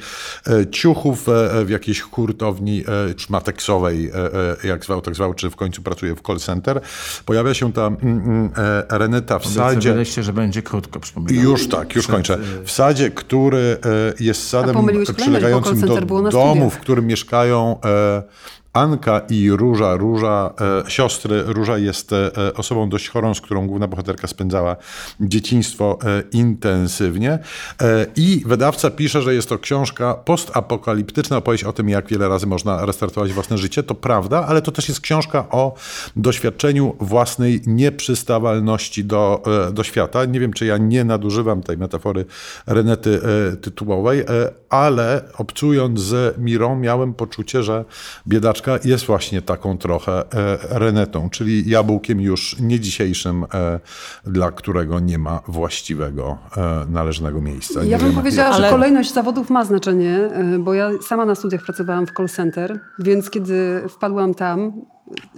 [0.72, 1.26] ciuchów
[1.66, 4.14] w jakiejś hurtowni e, szmateksowej, e,
[4.64, 6.82] e, jak zwał, tak zwał, czy w końcu pracuje w call center.
[7.26, 8.50] Pojawia się ta mm, mm,
[8.90, 10.06] e, Reneta w sadzie.
[10.06, 11.44] Że będzie krótko, przypominam.
[11.44, 12.38] Już tak, już kończę.
[12.64, 18.24] W sadzie, który e, jest sadem przylegającym do domu, w którym mieszkają e,
[18.78, 19.96] Anka i Róża.
[19.96, 20.54] Róża,
[20.86, 21.44] e, siostry.
[21.46, 24.76] Róża jest e, osobą dość chorą, z którą główna bohaterka spędzała
[25.20, 27.40] dzieciństwo e, intensywnie.
[27.82, 32.48] E, I wydawca pisze, że jest to książka postapokaliptyczna, opowieść o tym, jak wiele razy
[32.48, 33.84] można restartować własne życie.
[33.84, 35.76] To prawda, ale to też jest książka o
[36.16, 40.26] doświadczeniu własnej nieprzystawalności do, e, do świata.
[40.26, 42.26] Nie wiem, czy ja nie nadużywam tej metafory
[42.68, 43.22] Renety
[43.54, 44.24] e, tytułowej,
[44.70, 47.86] ale obcując z Mirą miałem poczucie, że
[48.28, 53.80] biedaczka jest właśnie taką trochę e, Renetą, czyli jabłkiem już nie dzisiejszym, e,
[54.26, 57.84] dla którego nie ma właściwego, e, należnego miejsca.
[57.84, 62.08] Nie Ja bym powiedziała, że kolejność zawodów ma znaczenie, bo ja sama na studiach pracowałam
[62.08, 64.72] w call center, więc kiedy wpadłam tam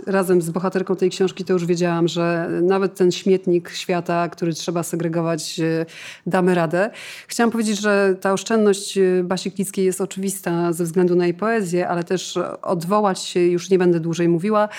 [0.05, 4.83] razem z bohaterką tej książki, to już wiedziałam, że nawet ten śmietnik świata, który trzeba
[4.83, 5.85] segregować, y,
[6.27, 6.89] damy radę.
[7.27, 11.87] Chciałam powiedzieć, że ta oszczędność y, Basi Klickiej jest oczywista ze względu na jej poezję,
[11.87, 14.69] ale też odwołać się, już nie będę dłużej mówiła,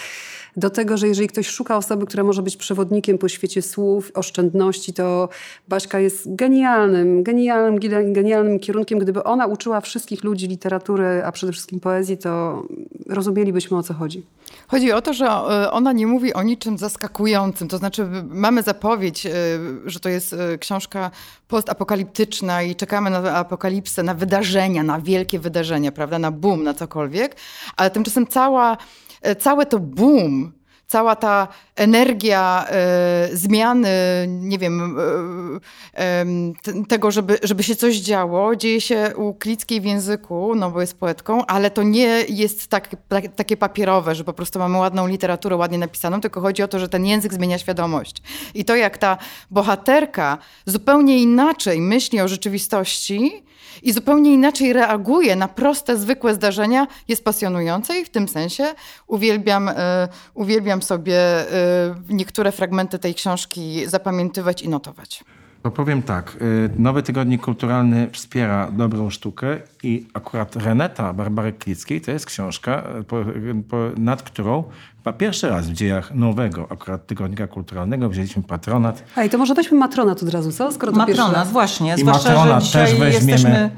[0.57, 4.93] do tego, że jeżeli ktoś szuka osoby, która może być przewodnikiem po świecie słów, oszczędności,
[4.93, 5.29] to
[5.69, 7.79] Baśka jest genialnym, genialnym,
[8.13, 8.99] genialnym kierunkiem.
[8.99, 12.63] Gdyby ona uczyła wszystkich ludzi literatury, a przede wszystkim poezji, to
[13.09, 14.23] rozumielibyśmy o co chodzi.
[14.71, 17.69] Chodzi o to, że e, ona nie mówi o niczym zaskakującym.
[17.69, 19.33] To znaczy, mamy zapowiedź, e,
[19.85, 21.11] że to jest e, książka
[21.49, 26.19] postapokaliptyczna i czekamy na apokalipsę, na wydarzenia, na wielkie wydarzenia, prawda?
[26.19, 27.37] Na boom, na cokolwiek.
[27.77, 28.77] Ale tymczasem cała,
[29.39, 30.53] całe to boom,
[30.91, 33.89] cała ta energia e, zmiany,
[34.29, 34.99] nie wiem,
[35.95, 36.25] e,
[36.63, 40.81] t- tego, żeby, żeby się coś działo, dzieje się u Klickiej w języku, no bo
[40.81, 45.07] jest poetką, ale to nie jest tak, tak, takie papierowe, że po prostu mamy ładną
[45.07, 48.23] literaturę, ładnie napisaną, tylko chodzi o to, że ten język zmienia świadomość.
[48.55, 49.19] I to, jak ta
[49.51, 53.45] bohaterka zupełnie inaczej myśli o rzeczywistości,
[53.83, 58.75] i zupełnie inaczej reaguje na proste, zwykłe zdarzenia, jest pasjonujące i w tym sensie
[59.07, 65.25] uwielbiam, e, uwielbiam sobie e, niektóre fragmenty tej książki zapamiętywać i notować.
[65.63, 72.01] To powiem tak, y, Nowy Tygodnik Kulturalny wspiera dobrą sztukę i akurat Reneta Barbary Klickiej
[72.01, 73.17] to jest książka, y, po,
[73.69, 74.65] po, nad którą
[74.97, 79.05] chyba pierwszy raz w dziejach nowego akurat Tygodnika Kulturalnego wzięliśmy patronat.
[79.17, 80.73] Ej, to może weźmy matronat od razu, co?
[80.73, 81.95] Skoro to Matronat, właśnie.
[81.99, 83.71] I Matronat też weźmiemy, jesteśmy...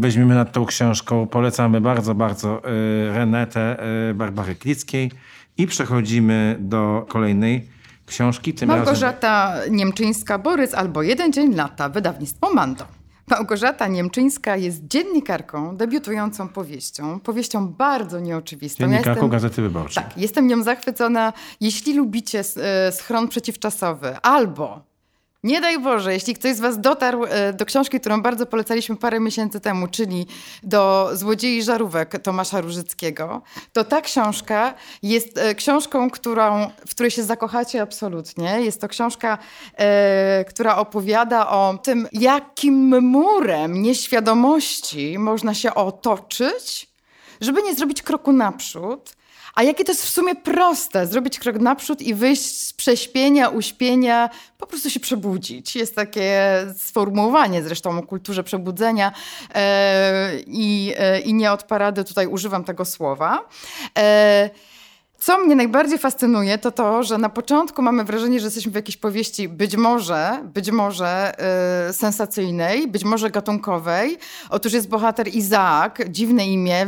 [0.00, 1.26] weźmiemy nad tą książką.
[1.26, 3.76] Polecamy bardzo, bardzo y, Renetę
[4.10, 5.10] y, Barbary Klickiej
[5.58, 7.68] i przechodzimy do kolejnej
[8.12, 8.54] książki.
[8.54, 12.84] Tym razem Małgorzata Niemczyńska, Borys albo Jeden Dzień Lata, wydawnictwo Mando.
[13.30, 17.20] Małgorzata Niemczyńska jest dziennikarką debiutującą powieścią.
[17.20, 18.84] Powieścią bardzo nieoczywistą.
[18.84, 20.04] Ja dziennikarką jestem- Gazety Wyborczej.
[20.04, 21.32] Tak, jestem nią zachwycona.
[21.60, 24.91] Jeśli lubicie e, schron przeciwczasowy albo
[25.42, 29.20] nie daj Boże, jeśli ktoś z Was dotarł e, do książki, którą bardzo polecaliśmy parę
[29.20, 30.26] miesięcy temu, czyli
[30.62, 37.22] do Złodziei Żarówek Tomasza Różyckiego, to ta książka jest e, książką, którą, w której się
[37.22, 38.60] zakochacie absolutnie.
[38.60, 39.38] Jest to książka,
[39.76, 46.92] e, która opowiada o tym, jakim murem nieświadomości można się otoczyć,
[47.40, 49.14] żeby nie zrobić kroku naprzód,
[49.54, 54.30] a jakie to jest w sumie proste, zrobić krok naprzód i wyjść z prześpienia, uśpienia,
[54.58, 55.76] po prostu się przebudzić.
[55.76, 59.12] Jest takie sformułowanie zresztą o kulturze przebudzenia
[59.54, 63.48] e, i, e, i nie od parady tutaj używam tego słowa.
[65.24, 68.96] Co mnie najbardziej fascynuje, to to, że na początku mamy wrażenie, że jesteśmy w jakiejś
[68.96, 71.32] powieści być może, być może
[71.86, 74.18] yy, sensacyjnej, być może gatunkowej.
[74.50, 76.86] Otóż jest bohater Izaak, dziwne imię.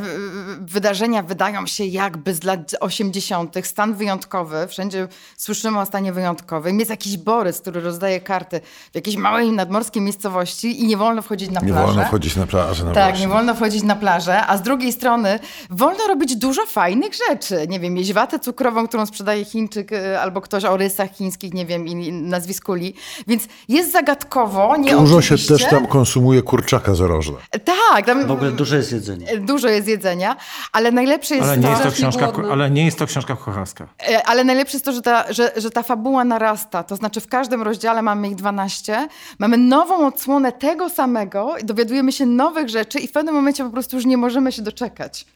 [0.61, 4.67] Wydarzenia wydają się jakby z lat 80., stan wyjątkowy.
[4.69, 6.79] Wszędzie słyszymy o stanie wyjątkowym.
[6.79, 8.61] Jest jakiś Borys, który rozdaje karty
[8.93, 11.81] w jakiejś małej nadmorskiej miejscowości i nie wolno wchodzić na plażę.
[11.81, 12.85] Nie wolno wchodzić na plażę.
[12.85, 13.27] No tak, właśnie.
[13.27, 15.39] nie wolno wchodzić na plażę, a z drugiej strony
[15.71, 17.67] wolno robić dużo fajnych rzeczy.
[17.69, 21.67] Nie wiem, jeść watę cukrową, którą sprzedaje Chińczyk y, albo ktoś o rysach chińskich, nie
[21.67, 22.95] wiem, i nazwisku Li.
[23.27, 27.37] Więc jest zagadkowo, nie Dużo się też tam konsumuje kurczaka zorożna.
[27.65, 28.07] Tak.
[28.07, 29.27] Tam W ogóle dużo jest jedzenia.
[29.41, 30.37] Dużo jest jedzenia,
[30.73, 31.71] ale najlepsze jest Ale nie to...
[31.71, 33.89] jest to książka, ale nie jest to książka kucharska.
[34.09, 36.83] E, Ale najlepsze jest to, że ta, że, że ta fabuła narasta.
[36.83, 39.09] To znaczy w każdym rozdziale mamy ich 12.
[39.39, 43.71] Mamy nową odsłonę tego samego, i dowiadujemy się nowych rzeczy i w pewnym momencie po
[43.71, 45.27] prostu już nie możemy się doczekać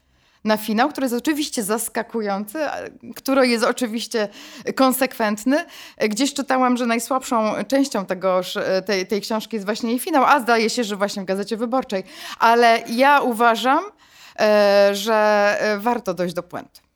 [0.45, 2.59] na finał, który jest oczywiście zaskakujący,
[3.17, 4.29] który jest oczywiście
[4.75, 5.65] konsekwentny.
[6.01, 10.41] Gdzieś czytałam, że najsłabszą częścią tegoż, e, tej, tej książki jest właśnie jej finał, a
[10.41, 12.05] zdaje się, że właśnie w Gazecie Wyborczej.
[12.39, 13.85] Ale ja uważam,
[14.41, 16.88] e, że e, warto dojść do puenty.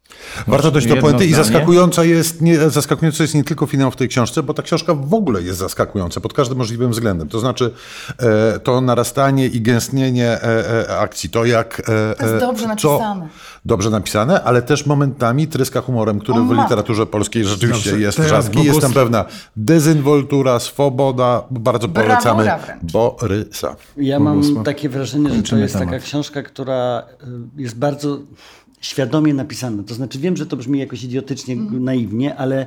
[0.46, 4.08] Warto dojść do puenty i zaskakująca jest, nie, zaskakujący jest nie tylko finał w tej
[4.08, 7.28] książce, bo ta książka w ogóle jest zaskakująca pod każdym możliwym względem.
[7.28, 7.70] To znaczy
[8.54, 11.80] e, to narastanie i gęstnienie e, e, akcji, to jak...
[11.80, 13.28] E, To jest e, dobrze co- napisane.
[13.64, 18.64] Dobrze napisane, ale też momentami tryska humorem, który w literaturze polskiej rzeczywiście Dobrze, jest rzadki.
[18.64, 19.24] Jest tam Bogusław- pewna
[19.56, 21.42] dezynwoltura, swoboda.
[21.50, 22.92] Bardzo Brawura polecamy wręcz.
[22.92, 23.76] Borysa.
[23.96, 24.54] Ja Bogusław.
[24.54, 26.02] mam takie wrażenie, że to Kończymy jest taka temat.
[26.02, 27.02] książka, która
[27.56, 28.18] y, jest bardzo
[28.82, 29.82] świadomie napisana.
[29.82, 32.66] To znaczy wiem, że to brzmi jakoś idiotycznie, naiwnie, ale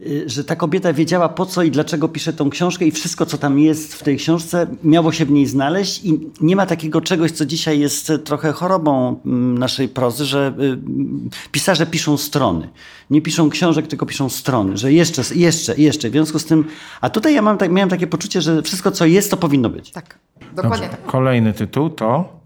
[0.00, 3.38] y, że ta kobieta wiedziała po co i dlaczego pisze tą książkę i wszystko, co
[3.38, 7.30] tam jest w tej książce, miało się w niej znaleźć i nie ma takiego czegoś,
[7.30, 12.68] co dzisiaj jest y, trochę chorobą mm, naszej prozy, że y, mm, pisarze piszą strony.
[13.10, 16.08] Nie piszą książek, tylko piszą strony, że jeszcze, jeszcze, jeszcze.
[16.08, 16.64] W związku z tym,
[17.00, 19.90] a tutaj ja mam, tak, miałem takie poczucie, że wszystko, co jest, to powinno być.
[19.90, 20.18] Tak,
[20.56, 21.02] dokładnie Dobrze.
[21.02, 21.06] tak.
[21.06, 22.41] Kolejny tytuł to...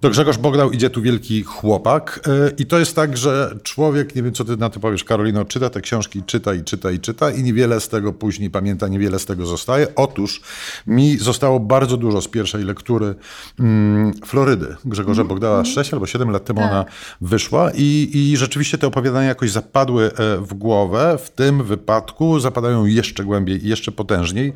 [0.00, 4.22] Do Grzegorz Bogdał idzie tu wielki chłopak yy, i to jest tak, że człowiek, nie
[4.22, 7.30] wiem co ty na to powiesz Karolino, czyta te książki, czyta i czyta i czyta
[7.30, 9.94] i niewiele z tego później pamięta, niewiele z tego zostaje.
[9.96, 10.40] Otóż
[10.86, 13.14] mi zostało bardzo dużo z pierwszej lektury
[13.58, 16.84] mm, Florydy Grzegorza Bogdała, 6 albo 7 lat temu ona
[17.20, 21.18] wyszła i, i rzeczywiście te opowiadania jakoś zapadły e, w głowę.
[21.24, 24.52] W tym wypadku zapadają jeszcze głębiej jeszcze potężniej.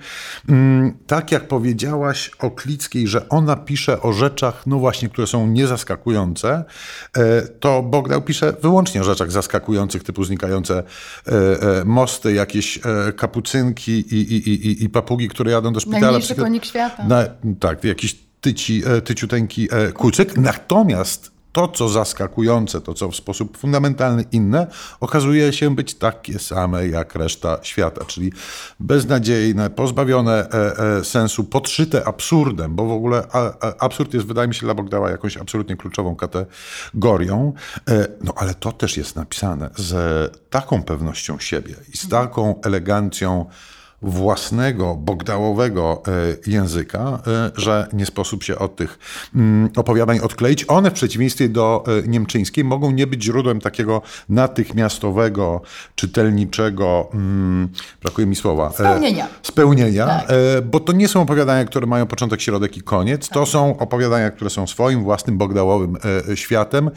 [0.48, 5.33] Mm, Tak jak powiedziałaś o Klickiej, że ona pisze o rzeczach, no właśnie, które są
[5.46, 6.64] niezaskakujące,
[7.16, 12.78] e, to Bogdał pisze wyłącznie o rzeczach zaskakujących, typu znikające e, e, mosty, jakieś
[13.16, 16.00] kapucynki i, i, i, i- papugi, które jadą do szpitala.
[16.00, 17.04] Najmniejszy konik świata.
[17.08, 17.24] Na,
[17.60, 20.36] tak, jakiś tyci, tyciuteńki kucyk.
[20.36, 24.66] Natomiast to, co zaskakujące, to, co w sposób fundamentalny inne,
[25.00, 28.32] okazuje się być takie same jak reszta świata, czyli
[28.80, 33.26] beznadziejne, pozbawione e, e, sensu, podszyte absurdem, bo w ogóle
[33.78, 37.52] absurd jest, wydaje mi się, dla Bogdała jakąś absolutnie kluczową kategorią.
[37.88, 39.92] E, no ale to też jest napisane z
[40.50, 43.46] taką pewnością siebie i z taką elegancją
[44.04, 48.98] własnego, bogdałowego e, języka, e, że nie sposób się od tych
[49.34, 50.64] mm, opowiadań odkleić.
[50.68, 55.60] One w przeciwieństwie do e, niemczyńskiej mogą nie być źródłem takiego natychmiastowego,
[55.94, 57.68] czytelniczego, mm,
[58.02, 58.72] brakuje mi słowa.
[58.72, 59.26] Spełnienia.
[59.42, 60.26] Spełnienia, Tak.
[60.64, 63.28] bo to nie są opowiadania, które mają początek, środek i koniec.
[63.28, 65.96] To są opowiadania, które są swoim własnym bogdałowym
[66.34, 66.90] światem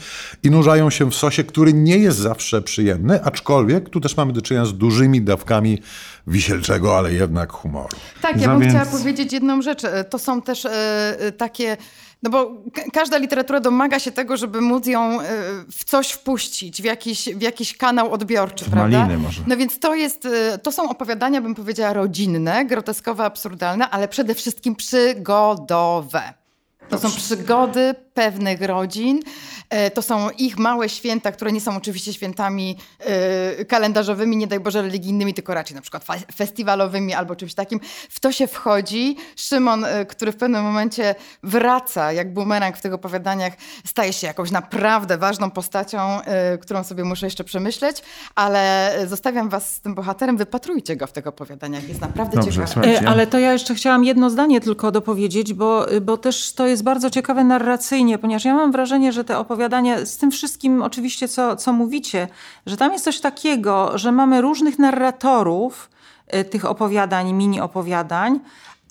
[0.43, 4.41] i nurzają się w sosie, który nie jest zawsze przyjemny, aczkolwiek tu też mamy do
[4.41, 5.81] czynienia z dużymi dawkami
[6.27, 7.97] wisielczego, ale jednak humoru.
[8.21, 9.83] Tak, ja bym więc- chciała powiedzieć jedną rzecz.
[9.85, 10.71] E, To są też e,
[11.37, 11.77] takie.
[12.23, 15.17] No bo ka- każda literatura domaga się tego, żeby móc ją
[15.71, 18.99] w coś wpuścić, w jakiś, w jakiś kanał odbiorczy, W prawda?
[18.99, 19.41] maliny może.
[19.47, 20.27] No więc to jest,
[20.63, 26.33] to są opowiadania, bym powiedziała, rodzinne, groteskowe, absurdalne, ale przede wszystkim przygodowe.
[26.89, 29.19] To są przygody pewnych rodzin.
[29.69, 34.59] E, To są ich małe święta, które nie są oczywiście świętami e, kalendarzowymi, nie daj
[34.59, 36.05] Boże religijnymi, tylko raczej na przykład
[36.35, 37.79] festiwalowymi albo czymś takim.
[38.09, 39.17] W to się wchodzi.
[39.35, 43.53] Szymon, e, który w pewnym momencie wraca jak bumerang w tych opowiadaniach,
[43.85, 45.97] staje się jakąś naprawdę ważną postacią,
[46.61, 48.01] którą sobie muszę jeszcze przemyśleć,
[48.35, 50.37] ale zostawiam was z tym bohaterem.
[50.37, 51.87] Wypatrujcie go w tych opowiadaniach.
[51.89, 52.71] Jest naprawdę Dobrze, ciekawy.
[52.73, 53.09] słuchajcie.
[53.09, 56.83] Ale to ja jeszcze chciałam jedno zdanie tylko dopowiedzieć, bo, bo też to jest jest
[56.83, 59.56] bardzo ciekawe narracyjnie, ponieważ ja mam wrażenie, że te opowiadania,
[60.03, 62.27] z tym wszystkim oczywiście, co, co mówicie,
[62.65, 65.89] że tam jest coś takiego, że mamy różnych narratorów
[66.35, 68.39] y, tych opowiadań, mini opowiadań,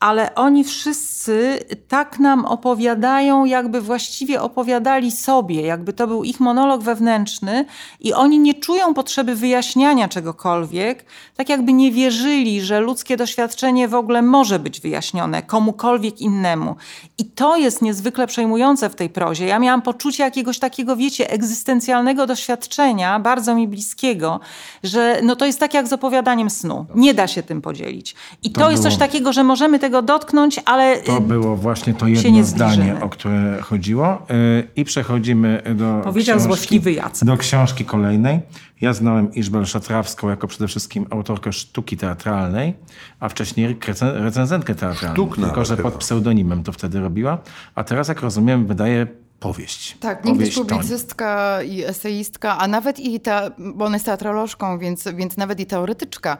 [0.01, 6.82] ale oni wszyscy tak nam opowiadają, jakby właściwie opowiadali sobie, jakby to był ich monolog
[6.82, 7.64] wewnętrzny
[8.01, 11.05] i oni nie czują potrzeby wyjaśniania czegokolwiek,
[11.36, 16.76] tak jakby nie wierzyli, że ludzkie doświadczenie w ogóle może być wyjaśnione komukolwiek innemu.
[17.18, 19.47] I to jest niezwykle przejmujące w tej prozie.
[19.47, 24.40] Ja miałam poczucie jakiegoś takiego, wiecie, egzystencjalnego doświadczenia, bardzo mi bliskiego,
[24.82, 26.86] że no to jest tak jak z opowiadaniem snu.
[26.94, 28.14] Nie da się tym podzielić.
[28.42, 32.07] I to, To jest coś takiego, że możemy tego dotknąć, ale To było właśnie to
[32.09, 34.26] jedno nie zdanie, o które chodziło.
[34.28, 37.28] Yy, I przechodzimy do Powiedział książki, złośliwy Jacek.
[37.28, 38.41] do książki kolejnej.
[38.80, 42.74] Ja znałem Iżbel Szatrawską jako przede wszystkim autorkę sztuki teatralnej,
[43.20, 45.14] a wcześniej recen- recenzentkę teatralną.
[45.14, 47.39] Sztuk Tylko, że pod pseudonimem to wtedy robiła.
[47.74, 49.07] A teraz, jak rozumiem, wydaje
[49.41, 49.97] powieść.
[50.01, 50.66] Tak, niegdyś Powieść Toń.
[50.78, 55.66] publicystka i eseistka, a nawet i ta, bo ona jest teatrolożką, więc, więc nawet i
[55.66, 56.37] teoretyczka,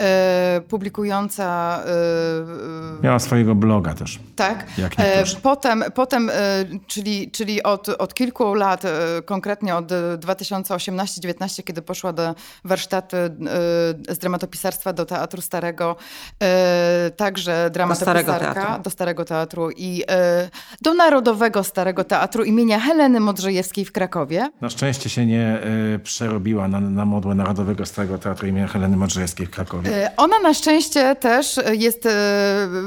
[0.00, 1.80] e, publikująca
[3.00, 4.18] e, Miała swojego bloga też.
[4.36, 4.66] Tak.
[4.78, 5.24] Jak E.
[5.42, 6.34] Potem, potem e,
[6.86, 8.88] czyli, czyli od, od kilku lat, e,
[9.24, 12.34] konkretnie od e, 2018-19, kiedy poszła do
[12.64, 13.30] warsztatu e,
[14.14, 15.96] z dramatopisarstwa do Teatru Starego,
[16.42, 18.82] e, także dramatopisarka, Starego Teatru.
[18.82, 20.50] do Starego Teatru i e,
[20.82, 24.48] do Narodowego Starego Teatru imienia Heleny Modrzejewskiej w Krakowie.
[24.60, 25.58] Na szczęście się nie
[25.94, 30.04] y, przerobiła na, na modłę Narodowego Starego Teatru imienia Heleny Modrzejewskiej w Krakowie.
[30.06, 32.10] E, Ona na szczęście też jest e,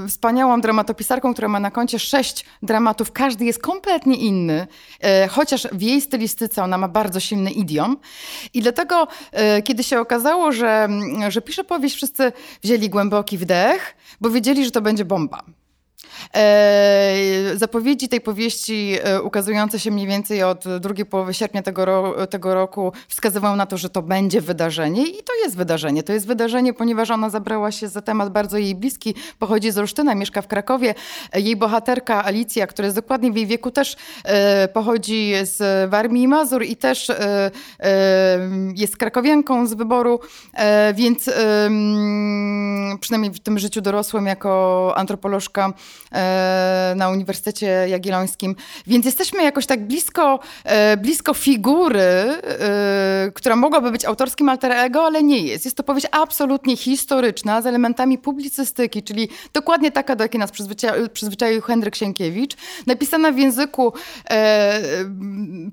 [0.08, 3.12] wspaniałą dramatopisarką, która ma na koncie sześć dramatów.
[3.12, 4.68] Każdy jest kompletnie inny,
[5.02, 7.98] e, chociaż w jej stylistyce ona ma bardzo silny idiom.
[8.54, 10.90] I dlatego, e, kiedy się okazało, że,
[11.30, 12.32] że pisze powieść, wszyscy
[12.64, 15.44] wzięli głęboki wdech, bo wiedzieli, że to będzie bomba.
[16.36, 22.28] E, zapowiedzi tej powieści e, ukazujące się mniej więcej od drugiej połowy sierpnia tego, ro,
[22.28, 26.04] tego roku wskazywały na to, że to będzie wydarzenie i to jest wydarzenie.
[26.04, 30.16] To jest wydarzenie, ponieważ ona zabrała się za temat bardzo jej bliski, pochodzi z Olsztyna,
[30.16, 30.96] mieszka w Krakowie.
[31.34, 33.96] E, Jej bohaterka Alicja, która jest dokładnie w jej wieku, też
[34.74, 37.12] pochodzi z Warmii i Mazur i też
[38.76, 40.20] jest krakowianką z wyboru,
[40.94, 41.30] więc
[43.00, 45.74] przynajmniej w tym życiu dorosłym jako antropolożka
[46.96, 48.56] na Uniwersytecie Jagiellońskim.
[48.88, 55.06] Więc jesteśmy jakoś tak blisko, e, blisko figury, e, która mogłaby być autorskim alter ego,
[55.06, 55.66] ale nie jest.
[55.66, 61.10] Jest to powieść absolutnie historyczna, z elementami publicystyki, czyli dokładnie taka, do jakiej nas przyzwyczaił,
[61.10, 62.56] przyzwyczaił Henryk Sienkiewicz.
[62.88, 63.94] Napisana w języku
[64.30, 64.82] e,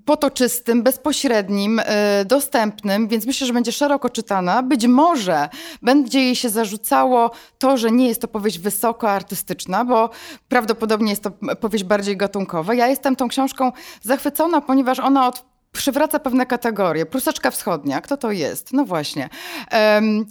[0.04, 4.62] potoczystym, bezpośrednim, e, dostępnym, więc myślę, że będzie szeroko czytana.
[4.62, 5.48] Być może
[5.82, 10.03] będzie jej się zarzucało to, że nie jest to powieść wysoko artystyczna, bo
[10.48, 11.30] prawdopodobnie jest to
[11.61, 12.74] powieść bardziej gatunkowa.
[12.74, 17.07] Ja jestem tą książką zachwycona, ponieważ ona od przywraca pewne kategorie.
[17.07, 18.72] Pruseczka wschodnia, kto to jest?
[18.72, 19.28] No właśnie.
[19.70, 20.26] Em,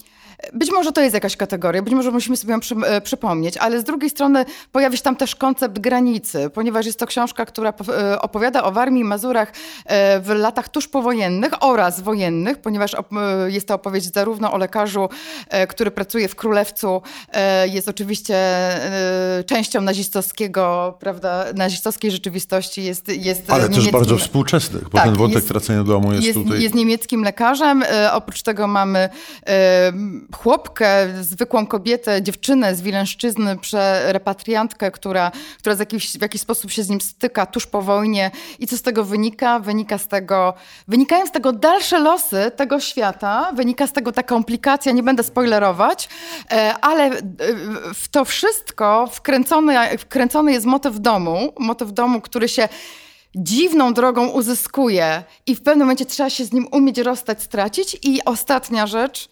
[0.54, 3.80] być może to jest jakaś kategoria, być może musimy sobie ją przy, e, przypomnieć, ale
[3.80, 8.22] z drugiej strony pojawia się tam też koncept granicy, ponieważ jest to książka, która e,
[8.22, 9.52] opowiada o Warmii i Mazurach
[9.86, 12.98] e, w latach tuż powojennych oraz wojennych, ponieważ e,
[13.48, 15.10] jest to opowieść zarówno o lekarzu,
[15.70, 17.02] który pracuje w Królewcu,
[17.66, 18.36] jest oczywiście
[19.46, 25.36] częścią nazistowskiego, prawda, nazistowskiej rzeczywistości, jest, jest Ale też bardzo współczesnych, bo Tak, ten wątek
[25.36, 26.62] jest- tracenia domu jest, jest, tutaj...
[26.62, 27.84] jest niemieckim lekarzem.
[28.12, 29.10] Oprócz tego mamy
[30.34, 33.58] chłopkę, zwykłą kobietę, dziewczynę z Wileńszczyzny,
[34.06, 38.32] repatriantkę, która, która jakiś, w jakiś sposób się z nim styka tuż po wojnie.
[38.60, 39.60] I co z tego wynika?
[39.60, 40.54] Wynika z tego,
[40.88, 46.10] wynikają z tego dalsze losy tego świata, wynika z tego ta komplikacja, nie będę spoilerować,
[46.52, 47.22] e, ale e,
[47.94, 52.70] w to wszystko wkręcony, wkręcony jest motyw domu, motyw domu, który się
[53.36, 57.98] dziwną drogą uzyskuje i w pewnym momencie trzeba się z nim umieć rozstać, stracić.
[58.02, 59.30] I ostatnia rzecz,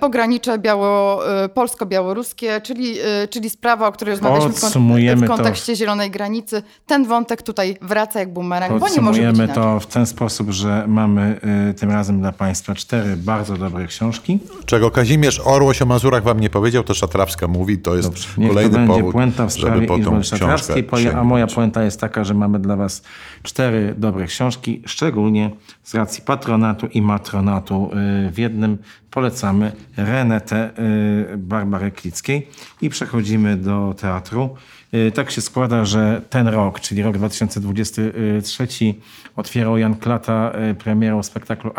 [0.00, 5.28] pogranicze biało, e, polsko-białoruskie, czyli, e, czyli sprawa, o której rozmawialiśmy w, kon- Podsumujemy w
[5.30, 5.36] to.
[5.36, 6.62] kontekście Zielonej Granicy.
[6.86, 10.84] Ten wątek tutaj wraca jak bumerang, bo nie może być to w ten sposób, że
[10.88, 14.38] mamy y, tym razem dla Państwa cztery bardzo dobre książki.
[14.66, 18.78] Czego Kazimierz Orłoś o Mazurach wam nie powiedział, to Szatrawska mówi, to jest to kolejny
[18.78, 20.74] będzie powód, puenta w żeby sprawie po tą książkę
[21.16, 23.02] a moja puenta jest taka, że mamy dla Was
[23.42, 25.50] cztery dobre książki, szczególnie
[25.82, 27.90] z racji patronatu i matronatu
[28.26, 28.78] y, w jednym.
[29.12, 30.70] Polecamy Renetę
[31.32, 32.48] y, Barbary Klickiej
[32.80, 34.56] i przechodzimy do teatru.
[35.14, 38.66] Tak się składa, że ten rok, czyli rok 2023,
[39.36, 41.72] otwierał Jan Klata premierą spektaklu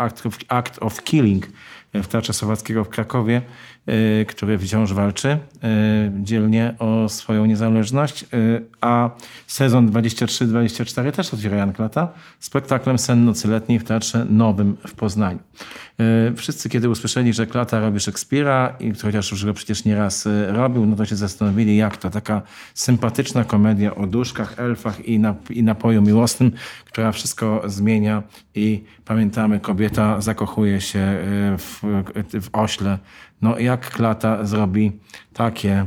[0.48, 1.46] Act of, Killing
[2.02, 3.42] w Teatrze Słowackiego w Krakowie,
[3.88, 5.38] y, który wciąż walczy y,
[6.22, 9.10] dzielnie o swoją niezależność, y, a
[9.46, 12.08] sezon 23-24 też otwiera Jan Klata
[12.40, 15.38] spektaklem Sen Nocy Letniej w Teatrze Nowym w Poznaniu.
[16.36, 20.96] Wszyscy, kiedy usłyszeli, że Klata robi Szekspira, i chociaż już go przecież nieraz robił, no
[20.96, 22.42] to się zastanowili, jak to taka
[22.74, 26.52] sympatyczna komedia o duszkach, elfach i, nap i napoju miłosnym,
[26.84, 28.22] która wszystko zmienia
[28.54, 31.18] i pamiętamy, kobieta zakochuje się
[31.58, 31.80] w
[32.40, 32.98] w ośle.
[33.42, 34.92] No jak Klata zrobi
[35.32, 35.86] takie,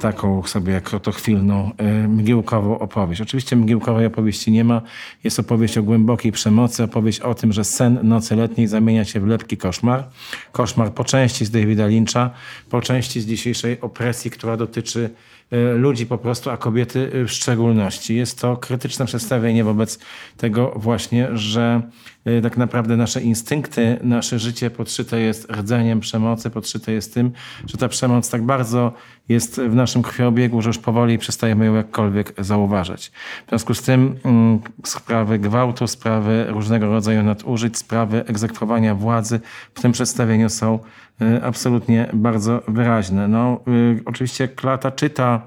[0.00, 1.70] taką sobie krotochwilną,
[2.04, 3.20] y, mgiełkową opowieść.
[3.20, 4.82] Oczywiście mgiełkowej opowieści nie ma.
[5.24, 9.26] Jest opowieść o głębokiej przemocy, opowieść o tym, że sen nocy letniej zamienia się w
[9.26, 10.04] lepki koszmar.
[10.52, 12.30] Koszmar po części z Davida Lyncha,
[12.70, 15.10] po części z dzisiejszej opresji, która dotyczy
[15.52, 18.16] y, ludzi po prostu, a kobiety w szczególności.
[18.16, 19.98] Jest to krytyczne przedstawienie wobec
[20.36, 21.82] tego właśnie, że
[22.26, 27.32] Y, tak naprawdę nasze instynkty, nasze życie podszyte jest rdzeniem przemocy, podszyte jest tym,
[27.66, 28.92] że ta przemoc tak bardzo
[29.28, 33.12] jest w naszym krwiobiegu, że już powoli przestajemy ją jakkolwiek zauważać.
[33.46, 39.40] W związku z tym mm, sprawy gwałtu, sprawy różnego rodzaju nadużyć, sprawy egzekwowania władzy
[39.74, 40.78] w tym przedstawieniu są
[41.22, 43.28] y, absolutnie bardzo wyraźne.
[43.28, 45.42] No, y, oczywiście Klata czyta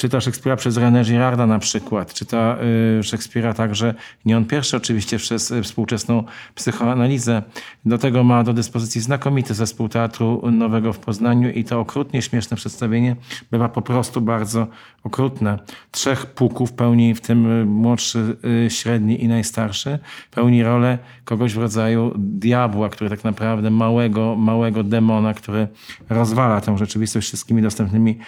[0.00, 2.14] Czyta Szekspira przez René Girarda na przykład.
[2.14, 2.56] Czyta
[2.98, 6.24] y, Szekspira także, nie on pierwszy oczywiście, przez współczesną
[6.54, 7.42] psychoanalizę.
[7.84, 12.56] Do tego ma do dyspozycji znakomity zespół Teatru Nowego w Poznaniu i to okrutnie śmieszne
[12.56, 13.16] przedstawienie
[13.50, 14.66] bywa po prostu bardzo
[15.04, 15.58] okrutne.
[15.90, 18.36] Trzech puków pełni, w tym y, młodszy,
[18.68, 19.98] średni i najstarszy,
[20.30, 25.68] pełni rolę kogoś w rodzaju diabła, który tak naprawdę małego, małego demona, który
[26.08, 28.18] rozwala tę rzeczywistość wszystkimi dostępnymi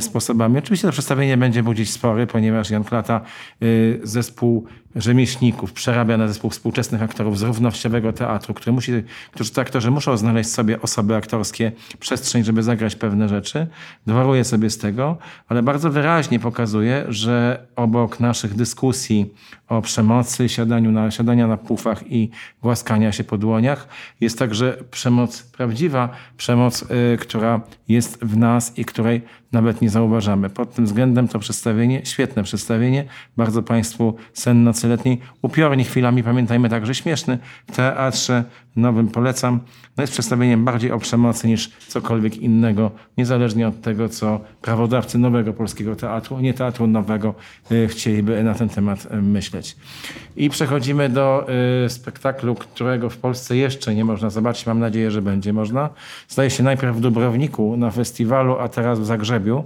[0.00, 0.58] sposobami.
[0.58, 3.20] Oczywiście to przedstawienie będzie budzić spory, ponieważ Jan Klata
[3.62, 4.66] y, zespół
[4.96, 8.92] rzemieślników przerabia na zespół współczesnych aktorów z równościowego teatru, który musi,
[9.32, 13.66] którzy to aktorzy muszą znaleźć sobie osoby aktorskie, przestrzeń, żeby zagrać pewne rzeczy.
[14.06, 15.18] Dworuje sobie z tego,
[15.48, 19.34] ale bardzo wyraźnie pokazuje, że obok naszych dyskusji
[19.68, 22.30] o przemocy, siadaniu na, siadania na pufach i
[22.62, 23.88] głaskania się po dłoniach,
[24.20, 29.22] jest także przemoc prawdziwa, przemoc, y, która jest w nas i której
[29.56, 30.50] nawet nie zauważamy.
[30.50, 33.04] Pod tym względem to przedstawienie, świetne przedstawienie,
[33.36, 38.44] bardzo Państwu sen nocy letniej, upiornie chwilami, pamiętajmy także śmieszny, w teatrze
[38.76, 39.60] nowym polecam.
[39.96, 45.52] No jest przedstawieniem bardziej o przemocy niż cokolwiek innego, niezależnie od tego, co prawodawcy nowego
[45.52, 47.34] polskiego teatru, nie teatru nowego,
[47.72, 49.76] y, chcieliby na ten temat y, myśleć.
[50.36, 51.46] I przechodzimy do
[51.86, 54.66] y, spektaklu, którego w Polsce jeszcze nie można zobaczyć.
[54.66, 55.90] Mam nadzieję, że będzie można.
[56.28, 59.64] Zdaje się najpierw w Dubrowniku na festiwalu, a teraz w Zagrzebiu.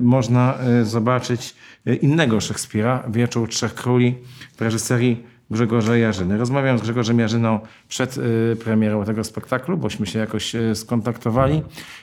[0.00, 1.54] Można zobaczyć
[2.02, 4.14] innego Szekspira, Wieczór Trzech Króli
[4.56, 6.38] w reżyserii Grzegorza Jarzyny.
[6.38, 11.62] Rozmawiam z Grzegorzem Jarzyną przed y, premierą tego spektaklu, bośmy się jakoś y, skontaktowali.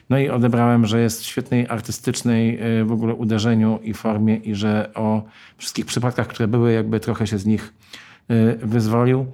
[0.10, 4.56] No i odebrałem, że jest w świetnej artystycznej y, w ogóle uderzeniu i formie i
[4.56, 5.24] że o
[5.58, 7.74] wszystkich przypadkach, które były, jakby trochę się z nich
[8.64, 9.26] wyzwolił.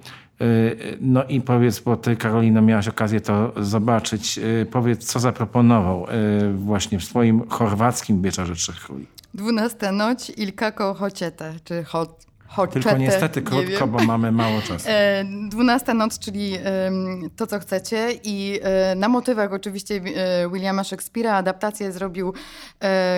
[1.00, 4.40] No i powiedz, bo ty Karolina miałaś okazję to zobaczyć,
[4.70, 6.06] powiedz co zaproponował
[6.54, 9.06] właśnie w swoim chorwackim Wieczorze Trzech Króli.
[9.34, 12.29] Dwunasta noc Ilka Kochociete, czy Hot
[12.72, 14.88] Tylko niestety krótko, bo mamy mało czasu.
[14.88, 16.58] E, dwunasta noc, czyli
[17.36, 18.08] to, co chcecie.
[18.24, 22.34] I e, na motywach oczywiście e, Williama Shakespeare'a adaptację zrobił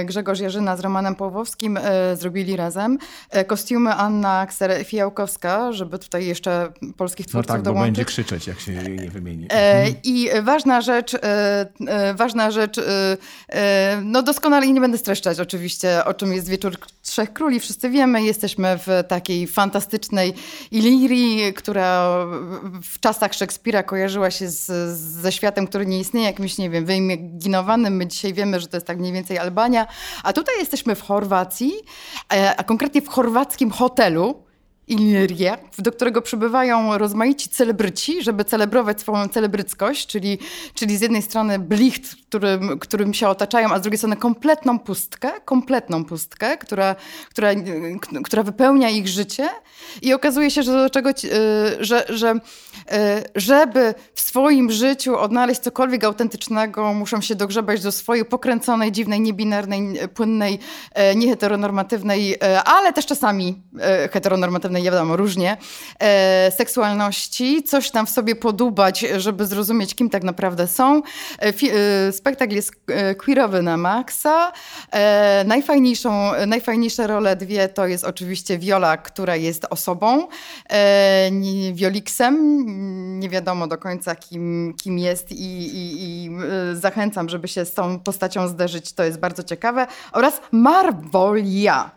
[0.04, 1.78] Grzegorz Jerzyna z Romanem Pawłowskim.
[2.14, 2.98] Zrobili razem.
[3.46, 4.46] Kostiumy Anna
[4.84, 7.80] Fijałkowska, żeby tutaj jeszcze polskich twórców no tak, dołączyć.
[7.80, 9.48] bo będzie krzyczeć, jak się jej nie wymieni.
[10.04, 11.16] I ważna rzecz,
[12.14, 12.80] ważna rzecz,
[14.02, 17.60] no doskonale nie będę streszczać oczywiście, o czym jest Wieczór Trzech Króli.
[17.60, 20.34] Wszyscy wiemy, jesteśmy w takiej takiej fantastycznej
[20.70, 22.16] Ilirii, która
[22.82, 24.66] w czasach Szekspira kojarzyła się z,
[24.98, 27.96] ze światem, który nie istnieje, jakimś, nie wiem, wyimaginowanym.
[27.96, 29.86] My dzisiaj wiemy, że to jest tak mniej więcej Albania.
[30.22, 31.72] A tutaj jesteśmy w Chorwacji,
[32.32, 34.44] e, a konkretnie w chorwackim hotelu,
[34.92, 40.38] Ilirię, do którego przybywają rozmaici celebryci, żeby celebrować swoją celebryckość, czyli,
[40.74, 45.30] czyli z jednej strony blicht, którym, którym się otaczają, a z drugiej strony kompletną pustkę,
[45.44, 46.96] kompletną pustkę, która,
[47.30, 47.50] która,
[48.24, 49.48] która wypełnia ich życie.
[50.02, 51.14] I okazuje się, że do czego, y,
[51.80, 52.38] że, że y,
[53.34, 60.08] żeby w swoim życiu odnaleźć cokolwiek autentycznego, muszą się dogrzebać do swojej pokręconej, dziwnej, niebinarnej,
[60.14, 60.58] płynnej,
[60.94, 64.08] e, nieheteronormatywnej, e, ale też czasami e,
[64.82, 65.56] heteronormatywnej, wiadomo, różnie,
[66.56, 71.02] seksualności, coś tam w sobie podubać, żeby zrozumieć, kim tak naprawdę są.
[72.12, 72.72] Spektakl jest
[73.18, 74.52] queerowy na maksa.
[75.44, 80.28] Najfajniejszą, najfajniejsze role dwie to jest oczywiście Viola, która jest osobą,
[81.72, 82.64] Wioliksem,
[83.20, 86.30] nie wiadomo do końca kim, kim jest i, i, i
[86.74, 89.86] zachęcam, żeby się z tą postacią zderzyć, to jest bardzo ciekawe.
[90.12, 91.90] Oraz Marvolia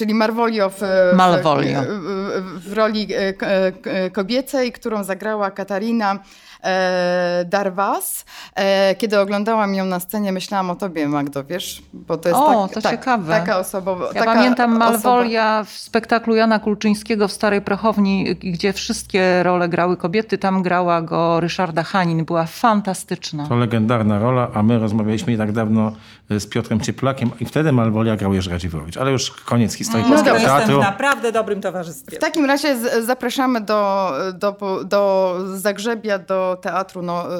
[0.00, 0.80] czyli Marvolio w,
[1.14, 1.82] Malvolio.
[1.82, 6.18] w, w, roli e, kobiecej, którą zagrała Katarina
[6.64, 8.24] e, Darwas.
[8.54, 11.82] E, kiedy oglądałam ją na scenie, myślałam o tobie, Magdo, wiesz?
[11.92, 13.32] Bo to jest o, tak, to tak, ciekawe.
[13.32, 13.96] Taka osoba.
[14.14, 19.96] Ja taka pamiętam Malwolia w spektaklu Jana Kulczyńskiego w Starej Prochowni, gdzie wszystkie role grały
[19.96, 20.38] kobiety.
[20.38, 22.24] Tam grała go Ryszarda Hanin.
[22.24, 23.48] Była fantastyczna.
[23.48, 25.92] To legendarna rola, a my rozmawialiśmy nie tak dawno
[26.38, 28.96] z Piotrem Cieplakiem i wtedy Malwolia grał Jerzy Radziwowicz.
[28.96, 30.58] Ale już koniec historii no polskiego teatru.
[30.58, 32.16] Jestem w naprawdę dobrym towarzystwie.
[32.16, 37.38] W takim razie zapraszamy do, do, do Zagrzebia, do teatru no, y,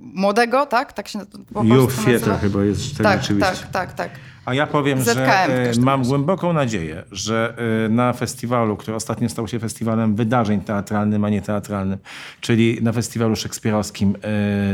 [0.00, 0.92] młodego, tak?
[0.92, 1.18] Tak się
[1.54, 3.50] po Youth Theatre chyba jest tak, oczywiście.
[3.50, 4.10] Tak, tak, tak.
[4.44, 7.54] A ja powiem, ZKM że mam głęboką nadzieję, że
[7.86, 11.98] y, na festiwalu, który ostatnio stał się festiwalem wydarzeń teatralnym, a nie teatralnym,
[12.40, 14.18] czyli na festiwalu szekspirowskim y,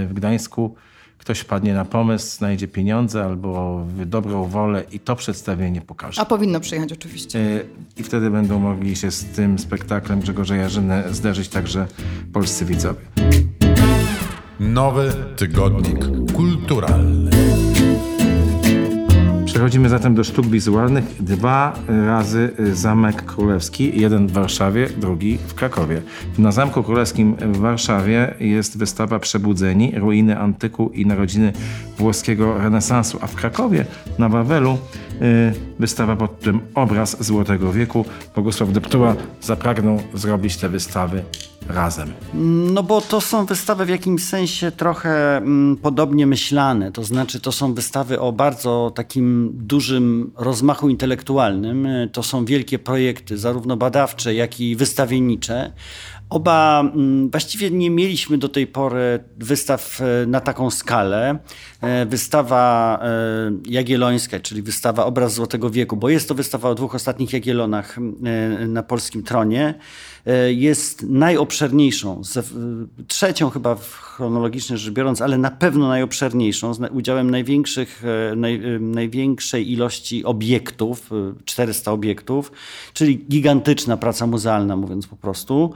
[0.06, 0.76] w Gdańsku,
[1.18, 6.20] ktoś wpadnie na pomysł, znajdzie pieniądze albo dobrą wolę i to przedstawienie pokaże.
[6.20, 7.38] A powinno przyjechać oczywiście.
[7.38, 7.60] E,
[7.96, 11.86] I wtedy będą mogli się z tym spektaklem Grzegorza Jarzyny zderzyć także
[12.32, 13.00] polscy widzowie.
[14.60, 15.98] Nowy tygodnik
[16.32, 17.57] kulturalny.
[19.48, 21.04] Przechodzimy zatem do sztuk wizualnych.
[21.20, 26.02] Dwa razy Zamek Królewski, jeden w Warszawie, drugi w Krakowie.
[26.38, 31.52] Na Zamku Królewskim w Warszawie jest wystawa Przebudzeni, ruiny antyku i narodziny
[31.98, 33.84] włoskiego renesansu, a w Krakowie
[34.18, 34.78] na Wawelu
[35.22, 38.04] y, wystawa pod tym Obraz Złotego Wieku.
[38.36, 41.22] Bogusław Deptuła zapragnął zrobić te wystawy
[41.68, 42.12] razem?
[42.74, 46.92] No bo to są wystawy w jakimś sensie trochę mm, podobnie myślane.
[46.92, 51.88] To znaczy, to są wystawy o bardzo takim dużym rozmachu intelektualnym.
[52.12, 55.72] To są wielkie projekty, zarówno badawcze, jak i wystawiennicze.
[56.30, 61.38] Oba mm, właściwie nie mieliśmy do tej pory wystaw e, na taką skalę.
[61.80, 66.94] E, wystawa e, Jagiellońska, czyli wystawa Obraz Złotego Wieku, bo jest to wystawa o dwóch
[66.94, 67.96] ostatnich Jagiellonach
[68.66, 69.74] na polskim tronie.
[70.48, 72.22] Jest najobszerniejszą,
[73.06, 78.02] trzecią chyba chronologicznie rzecz biorąc, ale na pewno najobszerniejszą, z udziałem największych,
[78.36, 81.10] naj, największej ilości obiektów,
[81.44, 82.52] 400 obiektów,
[82.92, 85.74] czyli gigantyczna praca muzealna, mówiąc po prostu.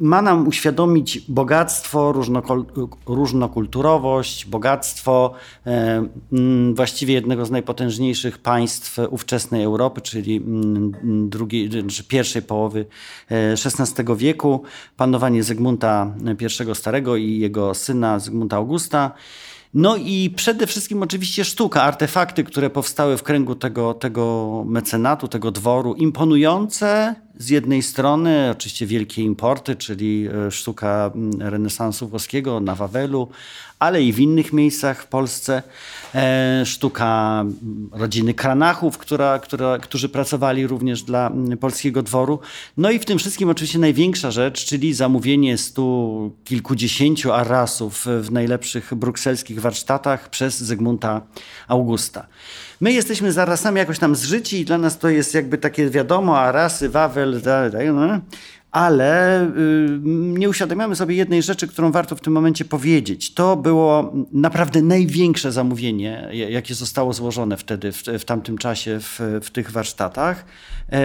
[0.00, 2.14] Ma nam uświadomić bogactwo,
[3.06, 5.34] różnokulturowość, bogactwo
[6.74, 10.42] właściwie jednego z najpotężniejszych państw ówczesnej Europy, czyli
[11.28, 12.86] drugiej, czy pierwszej połowy
[13.30, 14.62] XVI e, wieku,
[14.96, 16.14] panowanie Zygmunta
[16.70, 19.12] I Starego i jego syna Zygmunta Augusta.
[19.74, 25.50] No i przede wszystkim oczywiście sztuka, artefakty, które powstały w kręgu tego, tego mecenatu, tego
[25.50, 33.28] dworu, imponujące z jednej strony, oczywiście wielkie importy, czyli e, sztuka renesansu włoskiego na Wawelu,
[33.78, 35.62] ale i w innych miejscach w Polsce.
[36.14, 37.44] E, sztuka
[37.92, 42.38] rodziny Kranachów, która, która, którzy pracowali również dla polskiego dworu.
[42.76, 48.94] No i w tym wszystkim oczywiście największa rzecz, czyli zamówienie stu kilkudziesięciu arasów w najlepszych
[48.94, 51.20] brukselskich warsztatach przez Zygmunta
[51.68, 52.26] Augusta.
[52.84, 56.38] My jesteśmy z arasami jakoś tam zżyci i dla nas to jest jakby takie wiadomo,
[56.38, 58.20] arasy, Wawel, da, da, no
[58.74, 63.34] ale y, nie uświadamiamy sobie jednej rzeczy, którą warto w tym momencie powiedzieć.
[63.34, 69.50] To było naprawdę największe zamówienie, jakie zostało złożone wtedy, w, w tamtym czasie w, w
[69.50, 70.44] tych warsztatach.
[70.92, 70.98] E,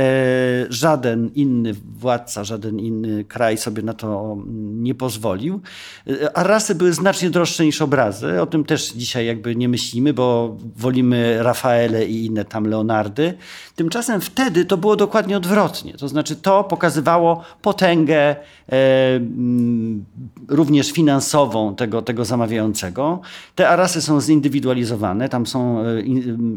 [0.69, 5.61] żaden inny władca, żaden inny kraj sobie na to nie pozwolił.
[6.07, 8.41] E, a rasy były znacznie droższe niż obrazy.
[8.41, 13.33] O tym też dzisiaj jakby nie myślimy, bo wolimy Rafaele i inne tam Leonardy.
[13.75, 15.93] Tymczasem wtedy to było dokładnie odwrotnie.
[15.93, 20.05] To znaczy to pokazywało potęgę e, mm,
[20.47, 23.21] również finansową tego, tego zamawiającego.
[23.55, 26.01] Te arasy są zindywidualizowane, tam są e,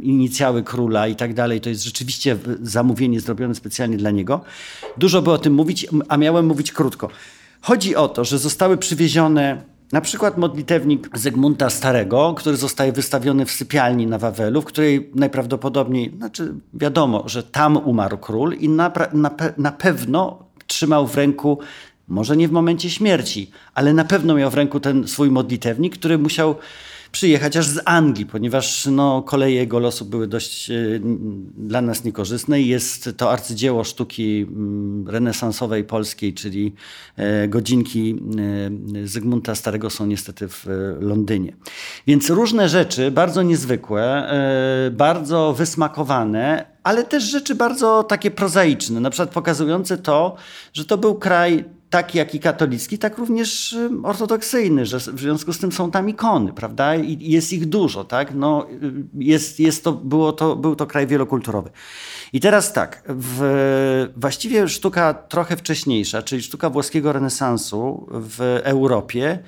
[0.02, 1.60] inicjały króla i tak dalej.
[1.60, 4.40] To jest rzeczywiście zamówienie zrobione specjalnie dla niego.
[4.98, 7.08] Dużo by o tym mówić, a miałem mówić krótko.
[7.60, 13.50] Chodzi o to, że zostały przywiezione na przykład modlitewnik Zygmunta Starego, który zostaje wystawiony w
[13.50, 19.30] sypialni na Wawelu, w której najprawdopodobniej, znaczy wiadomo, że tam umarł król i na, na,
[19.58, 20.38] na pewno
[20.82, 21.58] trzymał w ręku
[22.08, 26.18] Może nie w momencie śmierci, ale na pewno miał w ręku ten swój modlitewnik, który
[26.18, 26.54] musiał
[27.12, 30.74] przyjechać aż z Anglii, ponieważ no, koleje jego losu były dość e,
[31.56, 36.74] dla nas niekorzystne jest to arcydzieło sztuki mm, renesansowej polskiej, czyli
[37.16, 38.16] e, godzinki
[39.02, 40.66] e, Zygmunta Starego są niestety w
[41.00, 41.56] Londynie.
[42.06, 44.32] Więc różne rzeczy, bardzo niezwykłe,
[44.92, 50.36] bardzo wysmakowane, ale też rzeczy bardzo takie prozaiczne, na przykład pokazujące to,
[50.72, 55.58] że to był kraj tak jak i katolicki, tak również ortodoksyjny, że w związku z
[55.58, 56.96] tym są tam ikony, prawda?
[56.96, 58.34] I jest ich dużo, tak?
[58.34, 58.66] No,
[59.14, 61.70] jest, jest to, było to, był to kraj wielokulturowy.
[62.32, 69.38] I teraz tak, w, właściwie sztuka trochę wcześniejsza, czyli sztuka włoskiego renesansu w Europie,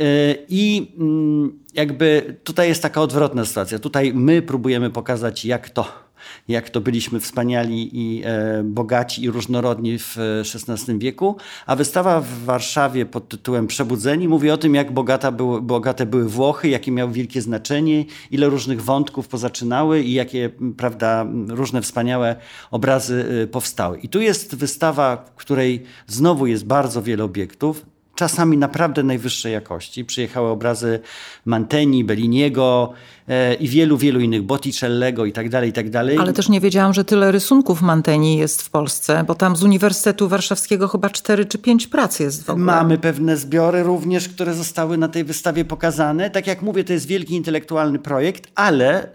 [0.00, 3.78] y, i mm, jakby tutaj jest taka odwrotna sytuacja.
[3.78, 6.11] Tutaj my próbujemy pokazać, jak to
[6.48, 10.16] jak to byliśmy wspaniali i e, bogaci i różnorodni w
[10.54, 15.62] XVI wieku, a wystawa w Warszawie pod tytułem Przebudzeni mówi o tym, jak bogata był,
[15.62, 21.82] bogate były Włochy, jakie miały wielkie znaczenie, ile różnych wątków pozaczynały i jakie prawda, różne
[21.82, 22.36] wspaniałe
[22.70, 23.98] obrazy e, powstały.
[23.98, 30.04] I tu jest wystawa, w której znowu jest bardzo wiele obiektów, czasami naprawdę najwyższej jakości.
[30.04, 31.00] Przyjechały obrazy
[31.44, 32.92] Manteni, Belliniego
[33.28, 36.18] e, i wielu, wielu innych, Botticellego i tak dalej, i tak dalej.
[36.18, 40.28] Ale też nie wiedziałam, że tyle rysunków Manteni jest w Polsce, bo tam z Uniwersytetu
[40.28, 42.64] Warszawskiego chyba cztery czy pięć prac jest w ogóle.
[42.64, 46.30] Mamy pewne zbiory również, które zostały na tej wystawie pokazane.
[46.30, 49.08] Tak jak mówię, to jest wielki intelektualny projekt, ale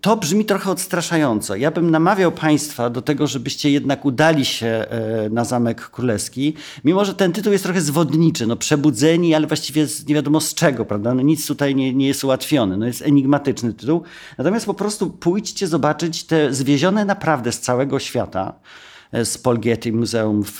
[0.00, 1.56] to brzmi trochę odstraszająco.
[1.56, 6.54] Ja bym namawiał Państwa do tego, żebyście jednak udali się e, na Zamek Królewski,
[6.84, 10.54] mimo że ten tytuł jest trochę zwodniczy, no przebudzeni, ale właściwie z, nie wiadomo z
[10.54, 11.14] czego, prawda?
[11.14, 14.02] No nic tutaj nie, nie jest ułatwione, no jest enigmatyczny tytuł.
[14.38, 18.54] Natomiast po prostu pójdźcie zobaczyć te zwiezione naprawdę z całego świata,
[19.12, 20.58] e, z Paul Getty Muzeum w,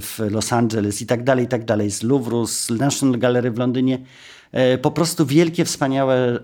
[0.00, 3.58] w Los Angeles i tak dalej, i tak dalej, z Louvru, z National Gallery w
[3.58, 4.04] Londynie, E,
[4.82, 6.38] po prostu wielkie, wspaniałe e,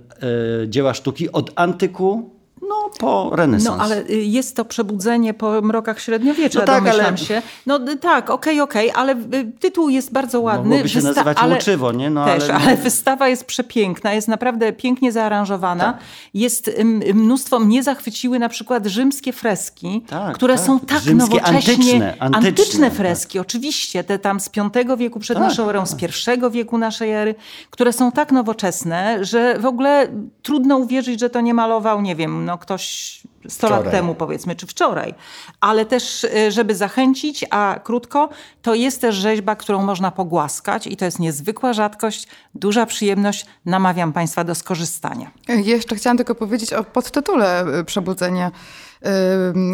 [0.69, 2.38] dzieła sztuki od antyku
[2.69, 3.79] no, po renesans.
[3.79, 7.19] No, ale y, jest to przebudzenie po mrokach średniowiecza, no tak, domyślam ale...
[7.19, 7.43] się.
[7.67, 10.69] No tak, okej, okay, okej, okay, ale y, tytuł jest bardzo ładny.
[10.69, 11.55] Mogłoby się Wysta nazywać ale...
[11.55, 12.11] Łuczywo, nie?
[12.11, 12.55] No, Też, ale...
[12.55, 12.77] ale...
[12.77, 15.85] wystawa jest przepiękna, jest naprawdę pięknie zaaranżowana.
[15.85, 15.99] Tak.
[16.35, 16.71] Jest,
[17.15, 20.67] mnóstwo, mnie zachwyciły na przykład rzymskie freski, tak, które tak.
[20.67, 21.73] są tak Rzymskie, nowocześnie.
[21.73, 23.47] Antyczne, antyczne, antyczne freski, tak.
[23.47, 24.51] oczywiście, te tam z
[24.85, 26.03] V wieku przed tak, naszą erą, z tak.
[26.03, 27.35] I wieku naszej ery,
[27.71, 30.09] które są tak nowoczesne, że w ogóle
[30.43, 34.67] trudno uwierzyć, że to nie malował, nie wiem, no ktoś 100 lat temu powiedzmy, czy
[34.67, 35.15] wczoraj.
[35.61, 38.29] Ale też, y, żeby zachęcić, a krótko,
[38.63, 43.47] to jest też rzeźba, którą można pogłaskać i to jest niezwykła rzadkość, duża przyjemność.
[43.65, 45.31] Namawiam Państwa do skorzystania.
[45.49, 48.51] Jeszcze chciałam tylko powiedzieć o podtytule y, Przebudzenia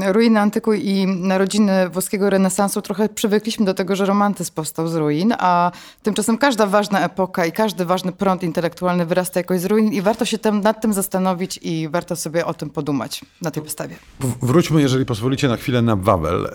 [0.06, 5.34] ruiny antyku i narodziny włoskiego renesansu trochę przywykliśmy do tego, że romantyzm powstał z ruin,
[5.38, 5.72] a
[6.02, 10.24] tymczasem każda ważna epoka i każdy ważny prąd intelektualny wyrasta jakoś z ruin i warto
[10.24, 13.96] się tam, nad tym zastanowić i warto sobie o tym podumać na tej wystawie.
[14.42, 16.50] Wróćmy, jeżeli pozwolicie, na chwilę na Wawel, e,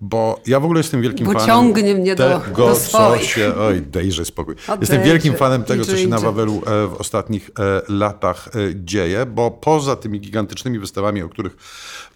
[0.00, 3.52] bo ja w ogóle jestem wielkim bo fanem ciągnie mnie do, tego, do co się...
[3.58, 4.54] Oj, dejże spokój.
[4.80, 9.50] jestem wielkim fanem tego, co się na Wawelu e, w ostatnich e, latach dzieje, bo
[9.50, 11.56] poza tymi gigantycznymi wystawami, o których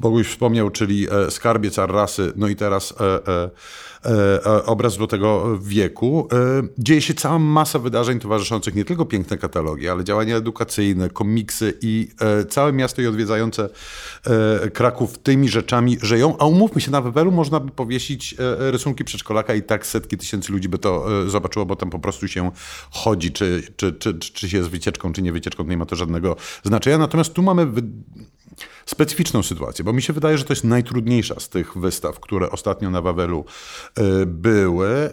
[0.00, 3.50] Boguś wspomniał, czyli e, Skarbiec Arrasy, no i teraz e,
[4.04, 6.28] e, obraz do tego wieku.
[6.78, 12.08] Dzieje się cała masa wydarzeń towarzyszących nie tylko piękne katalogi, ale działania edukacyjne, komiksy i
[12.48, 13.68] całe miasto i odwiedzające
[14.74, 16.36] Kraków tymi rzeczami żyją.
[16.38, 20.68] A umówmy się, na Wewelu można by powiesić rysunki przedszkolaka i tak setki tysięcy ludzi
[20.68, 22.50] by to zobaczyło, bo tam po prostu się
[22.90, 26.36] chodzi, czy, czy, czy, czy się jest wycieczką, czy nie wycieczką, nie ma to żadnego
[26.62, 26.98] znaczenia.
[26.98, 27.66] Natomiast tu mamy
[28.86, 32.90] specyficzną sytuację, bo mi się wydaje, że to jest najtrudniejsza z tych wystaw, które ostatnio
[32.90, 33.44] na Wawelu
[33.94, 34.88] e, były.
[34.88, 35.10] E,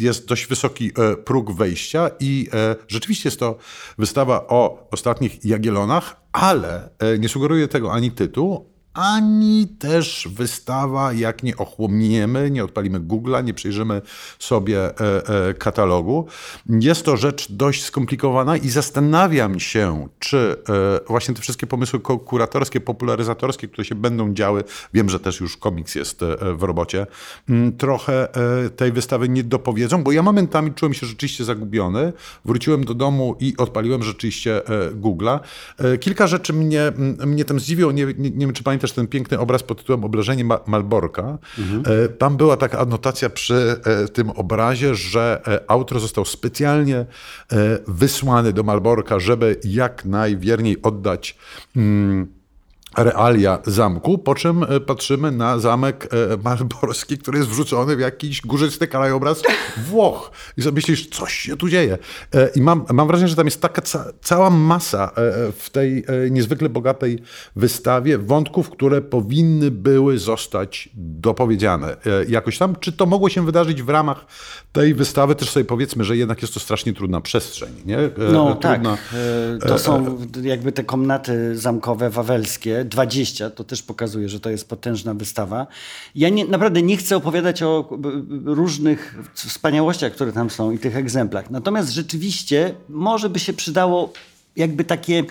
[0.00, 2.48] jest dość wysoki e, próg wejścia i
[2.88, 3.56] rzeczywiście jest to
[3.98, 6.88] wystawa o ostatnich Jagielonach, ale
[7.18, 13.54] nie sugeruje tego ani tytuł, ani też wystawa, jak nie ochłomiemy, nie odpalimy Google'a, nie
[13.54, 14.02] przyjrzymy
[14.38, 16.26] sobie e, e, katalogu.
[16.68, 22.80] Jest to rzecz dość skomplikowana i zastanawiam się, czy e, właśnie te wszystkie pomysły kuratorskie,
[22.80, 24.64] popularyzatorskie, które się będą działy,
[24.94, 26.20] wiem, że też już komiks jest
[26.54, 27.06] w robocie,
[27.78, 28.28] trochę
[28.76, 32.12] tej wystawy nie dopowiedzą, bo ja momentami czułem się rzeczywiście zagubiony.
[32.44, 34.60] Wróciłem do domu i odpaliłem rzeczywiście
[35.00, 35.40] Google'a.
[36.00, 36.92] Kilka rzeczy mnie,
[37.26, 40.44] mnie tam zdziwiło, nie, nie, nie wiem, czy pamiętasz, ten piękny obraz pod tytułem Obrażenie
[40.66, 41.38] Malborka.
[41.58, 41.82] Mhm.
[42.18, 47.06] Tam była taka anotacja przy e, tym obrazie, że e, autor został specjalnie
[47.86, 51.36] wysłany do Malborka, żeby jak najwierniej oddać.
[51.74, 52.41] Hmm,
[52.96, 58.40] realia zamku, po czym e, patrzymy na zamek e, malborski, który jest wrzucony w jakiś
[58.40, 59.42] górzysty krajobraz
[59.86, 60.30] Włoch.
[60.56, 61.98] I sobie myślisz, coś się tu dzieje.
[62.34, 65.10] E, I mam, mam wrażenie, że tam jest taka ca cała masa
[65.58, 67.18] w tej niezwykle bogatej
[67.56, 71.96] wystawie wątków, które powinny były zostać dopowiedziane
[72.28, 72.76] jakoś tam.
[72.80, 74.26] Czy to mogło się wydarzyć w ramach
[74.72, 75.34] tej wystawy?
[75.34, 77.70] Też sobie powiedzmy, że jednak jest to strasznie trudna przestrzeń.
[77.86, 77.98] Nie?
[78.32, 78.98] No trudna.
[79.60, 79.68] tak.
[79.68, 85.14] To są jakby te komnaty zamkowe wawelskie, 20, to też pokazuje, że to jest potężna
[85.14, 85.66] wystawa.
[86.14, 87.88] Ja nie, naprawdę nie chcę opowiadać o
[88.44, 91.50] różnych wspaniałościach, które tam są i tych egzemplach.
[91.50, 94.12] Natomiast rzeczywiście może by się przydało
[94.56, 95.24] jakby takie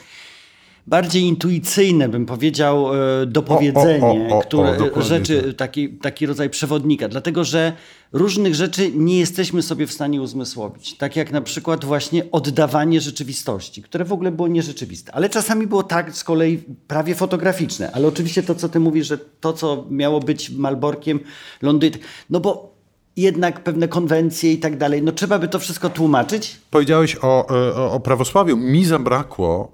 [0.88, 5.56] bardziej intuicyjne, bym powiedział, e, dopowiedzenie, o, o, o, które, rzeczy, tak.
[5.56, 7.08] taki, taki rodzaj przewodnika.
[7.08, 7.74] Dlatego, że
[8.12, 10.98] różnych rzeczy nie jesteśmy sobie w stanie uzmysłowić.
[10.98, 15.16] Tak jak na przykład właśnie oddawanie rzeczywistości, które w ogóle było nierzeczywiste.
[15.16, 17.92] Ale czasami było tak z kolei prawie fotograficzne.
[17.92, 21.20] Ale oczywiście to, co ty mówisz, że to, co miało być Malborkiem,
[21.62, 22.00] Londynem,
[22.30, 22.71] no bo
[23.18, 25.04] jednak pewne konwencje i tak dalej.
[25.04, 26.60] No trzeba by to wszystko tłumaczyć.
[26.72, 28.58] Powiedziałeś o, e, o, o prawosławiu.
[28.58, 29.72] Mi zabrakło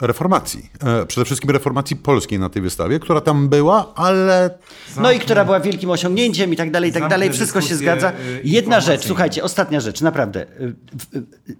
[0.00, 0.70] e, reformacji.
[0.84, 4.58] E, przede wszystkim reformacji polskiej na tej wystawie, która tam była, ale...
[4.96, 7.32] No i która była wielkim osiągnięciem i tak dalej, i tak dalej.
[7.32, 8.12] Wszystko się zgadza.
[8.44, 10.46] Jedna rzecz, słuchajcie, ostatnia rzecz, naprawdę.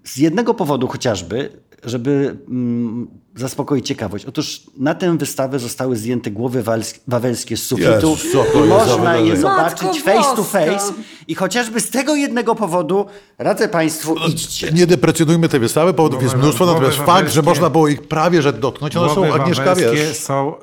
[0.05, 1.51] Z jednego powodu chociażby,
[1.85, 4.25] żeby mm, zaspokoić ciekawość.
[4.25, 6.65] Otóż na tę wystawę zostały zdjęte głowy
[7.09, 8.13] wawelskie z sufitu.
[8.13, 8.37] Yes,
[8.69, 10.93] można je zobaczyć Matko face to face.
[11.29, 13.07] I chociażby z tego jednego powodu
[13.39, 14.73] radzę Państwu, no, idźcie.
[14.73, 18.53] Nie deprecjonujmy tej wystawy, powodów jest mnóstwo, natomiast fakt, że można było ich prawie że
[18.53, 20.17] dotknąć, one są, Agnieszka, wiesz...
[20.17, 20.55] są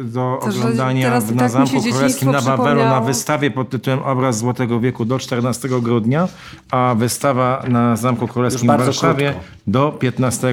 [0.00, 4.80] y, do oglądania na tak Zamku Królewskim na Wawelu na wystawie pod tytułem Obraz Złotego
[4.80, 6.28] Wieku do 14 grudnia,
[6.70, 9.50] a wystawa na Zamku Królewskim w Warszawie krótko.
[9.66, 10.43] do 15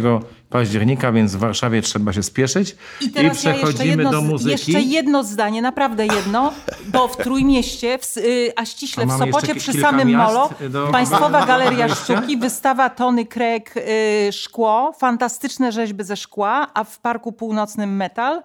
[0.49, 2.75] października, więc w Warszawie trzeba się spieszyć.
[3.01, 4.71] I teraz I przechodzimy ja jedno, do muzyki.
[4.71, 6.53] Jeszcze jedno zdanie, naprawdę jedno,
[6.87, 10.87] bo w Trójmieście, w, y, a ściśle a w Sopocie przy samym Molo, do...
[10.87, 17.31] Państwowa Galeria Sztuki, wystawa Tony Craig y, Szkło, fantastyczne rzeźby ze szkła, a w Parku
[17.31, 18.41] Północnym metal.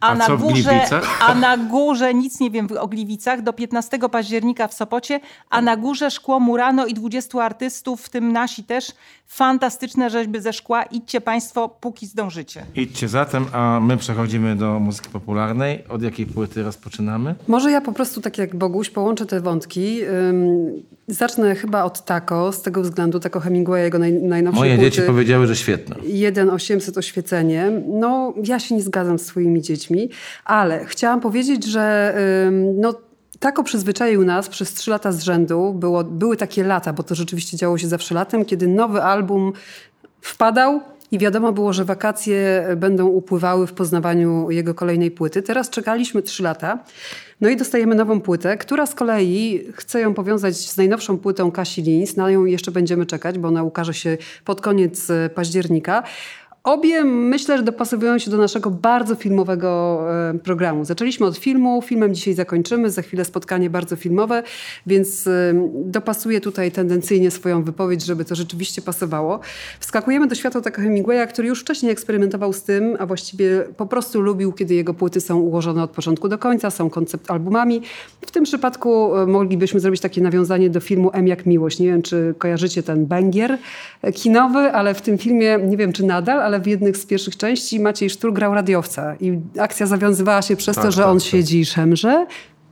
[0.00, 0.80] A, a na górze,
[1.20, 5.20] a na górze, nic nie wiem o Gliwicach, do 15 października w Sopocie,
[5.50, 8.92] a na górze szkło Murano i 20 artystów, w tym nasi też,
[9.26, 10.82] fantastyczne rzeźby ze szkła.
[10.82, 12.66] Idźcie Państwo, póki zdążycie.
[12.74, 15.84] Idźcie zatem, a my przechodzimy do muzyki popularnej.
[15.88, 17.34] Od jakiej płyty rozpoczynamy?
[17.48, 20.00] Może ja po prostu, tak jak Boguś, połączę te wątki.
[21.08, 24.90] Zacznę chyba od Taco, z tego względu, Taco Hemingwaya, jego naj, najnowsze Moje płyty.
[24.90, 25.96] dzieci powiedziały, że świetne.
[25.96, 27.72] 1800 oświecenie.
[27.88, 29.89] No, ja się nie zgadzam z swoimi dziećmi,
[30.44, 32.14] ale chciałam powiedzieć, że
[32.74, 32.94] no,
[33.40, 35.74] Tako przyzwyczaił nas przez trzy lata z rzędu.
[35.74, 39.52] Było, były takie lata, bo to rzeczywiście działo się zawsze latem, kiedy nowy album
[40.20, 40.80] wpadał
[41.10, 45.42] i wiadomo było, że wakacje będą upływały w poznawaniu jego kolejnej płyty.
[45.42, 46.78] Teraz czekaliśmy trzy lata.
[47.40, 51.82] No i dostajemy nową płytę, która z kolei chce ją powiązać z najnowszą płytą Kasi
[51.82, 52.16] Lins.
[52.16, 56.02] Na nią jeszcze będziemy czekać, bo ona ukaże się pod koniec października.
[56.64, 60.00] Obie myślę, że dopasowują się do naszego bardzo filmowego
[60.30, 60.84] e, programu.
[60.84, 64.42] Zaczęliśmy od filmu, filmem dzisiaj zakończymy, za chwilę spotkanie bardzo filmowe,
[64.86, 65.54] więc e,
[65.84, 69.40] dopasuję tutaj tendencyjnie swoją wypowiedź, żeby to rzeczywiście pasowało.
[69.80, 74.20] Wskakujemy do świata takiego Hemingwaya, który już wcześniej eksperymentował z tym, a właściwie po prostu
[74.20, 77.82] lubił, kiedy jego płyty są ułożone od początku do końca, są koncept albumami.
[78.26, 81.78] W tym przypadku e, moglibyśmy zrobić takie nawiązanie do filmu M jak miłość.
[81.78, 83.58] Nie wiem, czy kojarzycie ten bangier
[84.14, 87.80] kinowy, ale w tym filmie, nie wiem czy nadal, ale w jednych z pierwszych części
[87.80, 91.28] Maciej Sztur grał radiowca i akcja zawiązywała się przez tak, to, że tak, on tak.
[91.28, 92.26] siedzi i szemrze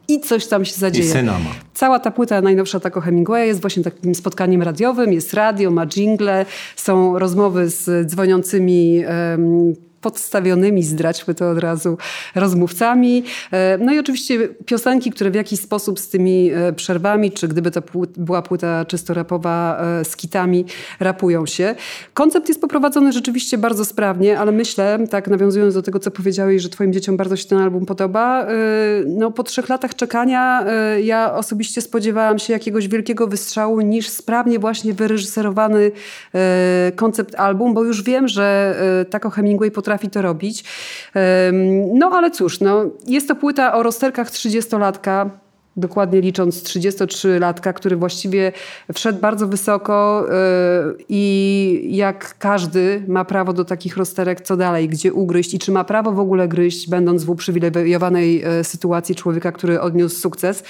[0.09, 1.09] i coś tam się zadzieje.
[1.09, 1.51] I syna ma.
[1.75, 6.47] Cała ta płyta najnowsza Taco Hemingwaya jest właśnie takim spotkaniem radiowym, jest radio, ma jingle,
[6.77, 11.99] są rozmowy z dzwoniącymi um, podstawionymi, zdradźmy to od razu,
[12.35, 13.25] rozmówcami.
[13.53, 17.71] E, no i oczywiście piosenki, które w jakiś sposób z tymi e, przerwami, czy gdyby
[17.71, 17.83] to
[18.17, 20.65] była płyta czysto rapowa e, z kitami,
[21.01, 21.75] rapują się.
[22.15, 26.69] Koncept jest poprowadzony rzeczywiście bardzo sprawnie, ale myślę, tak nawiązując do tego, co powiedziałeś, że
[26.69, 28.47] twoim dzieciom bardzo się ten album podoba,
[29.07, 30.65] no po trzech latach czekania
[31.03, 35.91] ja osobiście spodziewałam się jakiegoś wielkiego wystrzału niż sprawnie właśnie wyreżyserowany
[36.97, 38.77] koncept album, bo już wiem, że
[39.11, 40.65] Taco Hemingway potrafi potrafi to robić.
[41.95, 45.31] No ale cóż, no, jest to płyta o rozterkach 30-latka,
[45.77, 48.53] dokładnie licząc 33-latka, który właściwie
[48.95, 55.13] wszedł bardzo wysoko yy, i jak każdy ma prawo do takich rozterek, co dalej, gdzie
[55.13, 59.81] ugryźć i czy ma prawo w ogóle gryźć, będąc w uprzywilejowanej yy, sytuacji człowieka, który
[59.81, 60.65] odniósł sukces.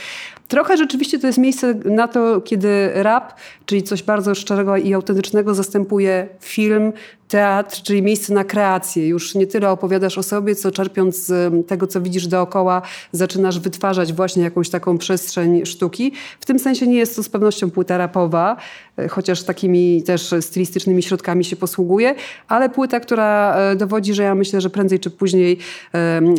[0.48, 3.34] Trochę rzeczywiście to jest miejsce na to, kiedy rap,
[3.66, 6.92] czyli coś bardzo szczerego i autentycznego zastępuje film,
[7.28, 9.08] teatr, czyli miejsce na kreację.
[9.08, 14.12] Już nie tyle opowiadasz o sobie, co czerpiąc z tego, co widzisz dookoła, zaczynasz wytwarzać
[14.12, 16.12] właśnie jakąś taką przestrzeń sztuki.
[16.40, 18.56] W tym sensie nie jest to z pewnością płyta rapowa,
[18.98, 22.14] e, chociaż takimi też stylistycznymi środkami się posługuje,
[22.48, 25.58] ale płyta, która e, dowodzi, że ja myślę, że prędzej czy później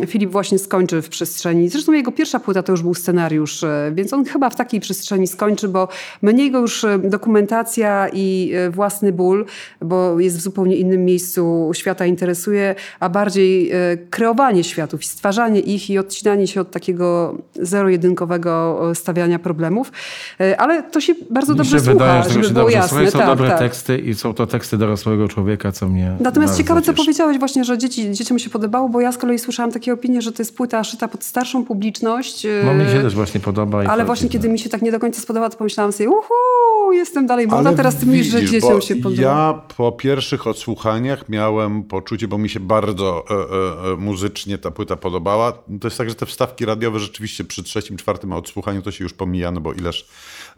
[0.06, 1.68] Filip właśnie skończy w przestrzeni.
[1.68, 5.26] Zresztą jego pierwsza płyta to już był scenariusz, e, więc on chyba w takiej przestrzeni
[5.26, 5.88] skończy, bo
[6.22, 9.46] mniej go już dokumentacja i własny ból,
[9.80, 13.76] bo jest w zupełnie innym miejscu świata interesuje, a bardziej e,
[14.10, 19.92] kreowanie światów, stwarzanie ich i odcinanie się od takiego zero-jedynkowego e, stawiania problemów.
[20.40, 23.10] E, ale to się bardzo dobrze się słucha, wydaje, że żeby się było dobrze jasne.
[23.10, 23.58] Są tak, dobre tak.
[23.58, 26.96] teksty i są to teksty dorosłego człowieka, co mnie Natomiast ciekawe, co cieszy.
[26.96, 30.32] powiedziałeś właśnie, że dzieci, dzieciom się podobało, bo ja z kolei słyszałam takie opinie, że
[30.32, 32.46] to jest płyta szyta pod starszą publiczność.
[32.64, 33.84] No mi się też właśnie podoba.
[33.84, 36.92] i Ale właśnie kiedy mi się tak nie do końca spodoba, to pomyślałam sobie, uhu,
[36.92, 39.22] jestem dalej młoda, teraz ty mówisz, że dzieciom się podoba.
[39.22, 44.70] Ja po pierwszych odsłuchaniach miałem poczucie, bo mi się bardzo e, e, e, muzycznie ta
[44.70, 45.52] płyta podobała.
[45.52, 49.12] To jest tak, że te wstawki radiowe rzeczywiście przy trzecim, czwartym odsłuchaniu to się już
[49.12, 50.06] pomija, no bo ileż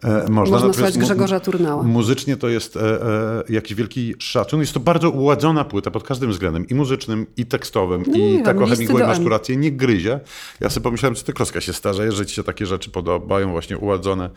[0.03, 0.29] można.
[0.29, 1.83] Można Natomiast słuchać Grzegorza Turnała.
[1.83, 4.59] Muzycznie to jest e, e, jakiś wielki szacun.
[4.59, 6.67] Jest to bardzo uładzona płyta pod każdym względem.
[6.67, 10.19] I muzycznym, i tekstowym, No i tak o Hemingway masz rację, nie gryzie.
[10.59, 13.77] Ja sobie pomyślałem, co ty kloska się starzeje, że ci się takie rzeczy podobają, właśnie
[13.77, 14.29] uładzone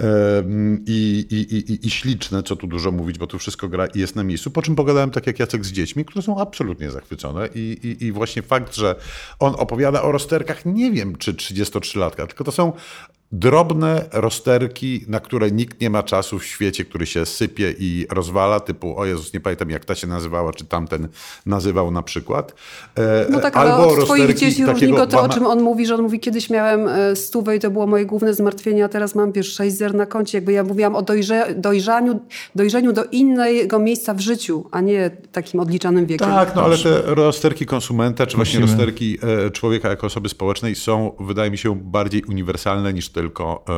[0.00, 0.04] e,
[0.86, 3.98] i, i, i, i, i śliczne, co tu dużo mówić, bo tu wszystko gra i
[3.98, 4.50] jest na miejscu.
[4.50, 8.12] Po czym pogadałem tak jak Jacek z dziećmi, które są absolutnie zachwycone i, i, i
[8.12, 8.94] właśnie fakt, że
[9.38, 12.72] on opowiada o rozterkach, nie wiem czy 33-latka, tylko to są
[13.32, 18.60] drobne rozterki, na które nikt nie ma czasu w świecie, który się sypie i rozwala,
[18.60, 21.08] typu o Jezus, nie pamiętam jak ta się nazywała, czy tamten
[21.46, 22.54] nazywał na przykład.
[22.98, 25.62] E, No tak, ale albo od twoich dzieci różni takiego go to, o czym on
[25.62, 28.88] mówi, że on mówi, kiedyś miałem e, stówę i to było moje główne zmartwienie, a
[28.88, 30.38] teraz mam, wiesz, sześć zer na koncie.
[30.38, 32.20] Jakby ja mówiłam o dojrze, dojrzaniu,
[32.54, 36.28] dojrzeniu do innego miejsca w życiu, a nie takim odliczanym wiekiem.
[36.28, 38.76] Tak, no ale te rozterki konsumenta, czy właśnie Musimy.
[38.76, 43.72] rozterki e, człowieka jako osoby społecznej są, wydaje mi się, bardziej uniwersalne niż tylko e,
[43.72, 43.76] e,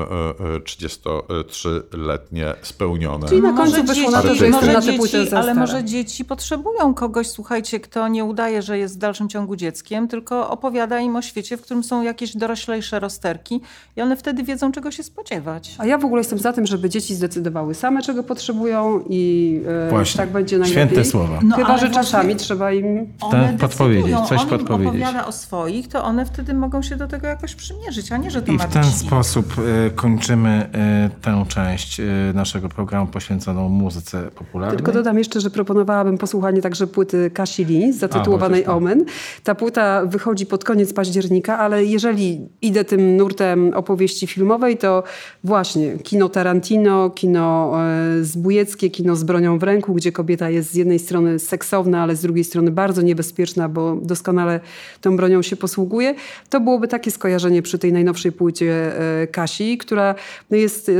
[0.54, 3.28] e, 33-letnie spełnione.
[3.28, 6.24] Czyli na Może końcu wyszło na to, że jestem może na dzieci, ale może dzieci
[6.24, 11.16] potrzebują kogoś, słuchajcie, kto nie udaje, że jest w dalszym ciągu dzieckiem, tylko opowiada im
[11.16, 13.60] o świecie, w którym są jakieś doroślejsze rozterki
[13.96, 15.74] i one wtedy wiedzą, czego się spodziewać.
[15.78, 19.90] A ja w ogóle jestem za tym, żeby dzieci zdecydowały same, czego potrzebują i e,
[19.90, 20.18] Właśnie.
[20.18, 20.86] tak będzie najlepiej.
[20.86, 21.40] Święte słowa.
[21.42, 23.12] No, Chyba, ale że czasami trzeba im...
[23.20, 24.88] One podpowiedzieć, coś on podpowiedzieć.
[24.88, 28.42] opowiada o swoich, to one wtedy mogą się do tego jakoś przymierzyć, a nie, że
[28.42, 28.92] to I ma w ten być
[29.28, 30.70] sposób y, kończymy
[31.16, 32.04] y, tę część y,
[32.34, 34.76] naszego programu poświęconą muzyce popularnej.
[34.76, 39.04] Tylko dodam jeszcze, że proponowałabym posłuchanie także płyty Kasi Lins zatytułowanej A, Omen.
[39.44, 45.02] Ta płyta wychodzi pod koniec października, ale jeżeli idę tym nurtem opowieści filmowej, to
[45.44, 47.72] właśnie kino Tarantino, kino
[48.20, 52.16] e, zbójeckie, kino z bronią w ręku, gdzie kobieta jest z jednej strony seksowna, ale
[52.16, 54.60] z drugiej strony bardzo niebezpieczna, bo doskonale
[55.00, 56.14] tą bronią się posługuje.
[56.50, 60.14] To byłoby takie skojarzenie przy tej najnowszej płycie e, Kasi, która
[60.50, 60.90] jest...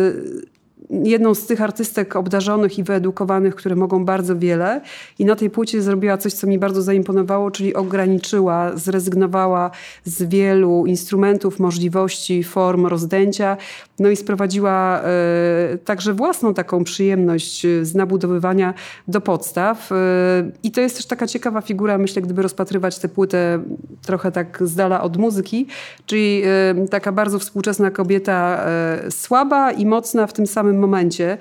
[0.91, 4.81] jedną z tych artystek obdarzonych i wyedukowanych, które mogą bardzo wiele.
[5.19, 9.71] I na tej płycie zrobiła coś, co mi bardzo zaimponowało, czyli ograniczyła, zrezygnowała
[10.05, 13.57] z wielu instrumentów, możliwości, form rozdęcia.
[13.99, 18.75] No i sprowadziła e, także własną taką przyjemność e, z nabudowywania
[19.09, 19.93] do podstaw.
[19.93, 19.95] E,
[20.63, 23.63] I to jest też taka ciekawa figura, myślę, gdyby rozpatrywać tę płytę
[24.03, 25.67] trochę tak z dala od muzyki,
[26.07, 28.39] czyli e, taka bardzo współczesna kobieta,
[29.11, 31.39] słaba i mocna w tym samym momencie.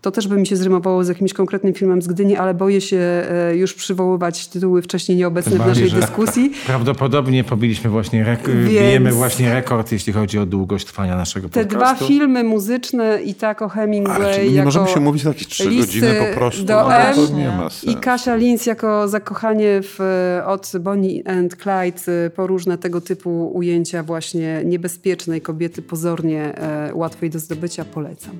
[0.00, 2.96] To też by mi się zrymowało z jakimś konkretnym filmem z Gdyni, ale boję się
[2.96, 6.52] e, już przywoływać tytuły wcześniej nieobecne Tym w naszej dyskusji.
[6.66, 11.96] Prawdopodobnie pobiliśmy właśnie, rek- bijemy właśnie rekord, jeśli chodzi o długość trwania naszego Te podcastu.
[11.96, 15.46] dwa filmy muzyczne i tak o Hemingway Ale nie jako możemy się mówić na jakieś
[15.46, 16.64] trzy godziny po prostu?
[16.64, 17.96] do no, M to nie ma i.
[17.96, 19.98] Kasia Linz jako zakochanie w,
[20.46, 27.30] od Bonnie and Clyde po różne tego typu ujęcia właśnie niebezpiecznej kobiety, pozornie e, łatwej
[27.30, 28.32] do zdobycia, polecam.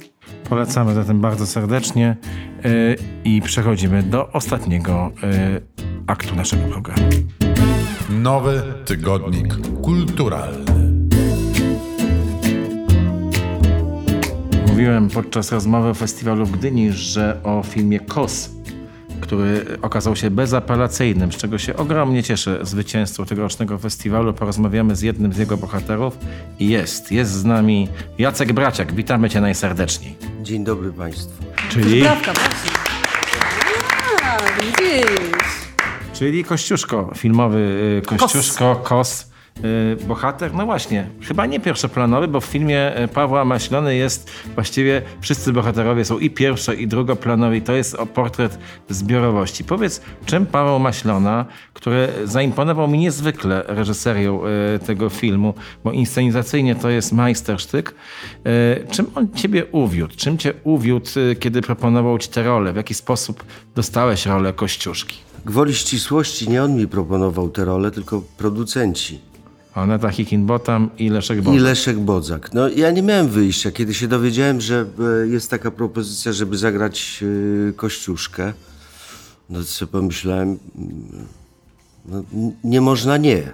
[0.49, 2.17] Polecamy zatem bardzo serdecznie
[2.65, 5.13] y, i przechodzimy do ostatniego
[5.57, 5.61] y,
[6.07, 7.03] aktu naszego programu.
[8.11, 10.93] Nowy tygodnik kulturalny.
[14.69, 18.60] Mówiłem podczas rozmowy o festiwalu w Gdyni, że o filmie KOS
[19.21, 24.33] który okazał się bezapelacyjnym, z czego się ogromnie cieszę zwycięstwo tegorocznego festiwalu.
[24.33, 26.19] Porozmawiamy z jednym z jego bohaterów
[26.59, 28.95] i jest, jest z nami Jacek Braciak.
[28.95, 30.17] Witamy cię najserdeczniej.
[30.43, 31.45] Dzień dobry Państwu.
[31.69, 32.33] Czyli, Prawka,
[36.13, 37.59] czyli Kościuszko, filmowy
[38.03, 39.23] y, Kościuszko, Kos.
[39.23, 39.30] y,
[40.09, 45.53] Bohater, no właśnie, chyba nie pierwszoplanowy, bo w filmie y, Pawła Maślony jest właściwie wszyscy
[45.53, 47.63] bohaterowie są i pierwszo, i drugoplanowi.
[47.63, 48.59] To jest portret
[48.89, 49.65] zbiorowości.
[49.65, 54.43] Powiedz, czym Paweł Maślona, który zaimponował mi niezwykle reżyserią
[54.75, 55.55] y, tego filmu,
[55.85, 57.95] bo inscenizacyjnie to jest majstersztyk,
[58.47, 60.17] y, czym on ciebie uwiódł?
[60.17, 62.73] Czym cię uwiódł, y, kiedy proponował ci tę rolę?
[62.73, 63.45] W jaki sposób
[63.75, 65.17] dostałeś rolę Kościuszki?
[65.45, 69.30] Gwoli ścisłości nie on mi proponował tę rolę, tylko producenci.
[69.75, 71.63] Aneta Hikinbotam i Leszek I Bożek.
[71.63, 72.55] Leszek Bodzak.
[72.55, 73.71] No ja nie miałem wyjścia.
[73.71, 74.87] Kiedy się dowiedziałem, że
[75.25, 77.25] e, jest taka propozycja, żeby zagrać
[77.69, 78.53] e, Kościuszkę,
[79.51, 81.27] no sobie pomyślałem, mm,
[82.07, 82.23] no,
[82.65, 83.53] nie można nie.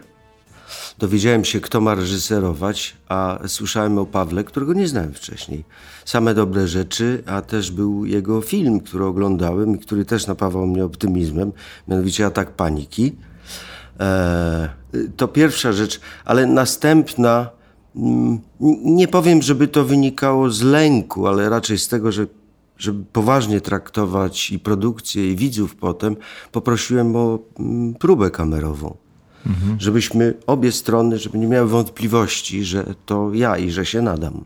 [0.98, 5.64] Dowiedziałem się, kto ma reżyserować, a słyszałem o Pawle, którego nie znałem wcześniej.
[6.04, 10.84] Same dobre rzeczy, a też był jego film, który oglądałem i który też napawał mnie
[10.84, 11.52] optymizmem,
[11.88, 13.12] mianowicie Atak Paniki.
[14.00, 14.68] E,
[15.16, 17.50] to pierwsza rzecz, ale następna,
[17.96, 18.38] mm,
[18.84, 22.26] nie powiem, żeby to wynikało z lęku, ale raczej z tego, że
[22.78, 26.16] żeby poważnie traktować i produkcję, i widzów potem,
[26.52, 28.96] poprosiłem o mm, próbę kamerową.
[29.78, 34.44] Żebyśmy obie strony, żeby nie miały wątpliwości, że to ja i że się nadam.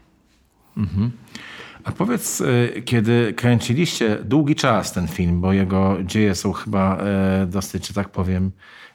[1.85, 7.47] A powiedz, y, kiedy kręciliście długi czas ten film, bo jego dzieje są chyba e,
[7.47, 8.51] dosyć, że tak powiem,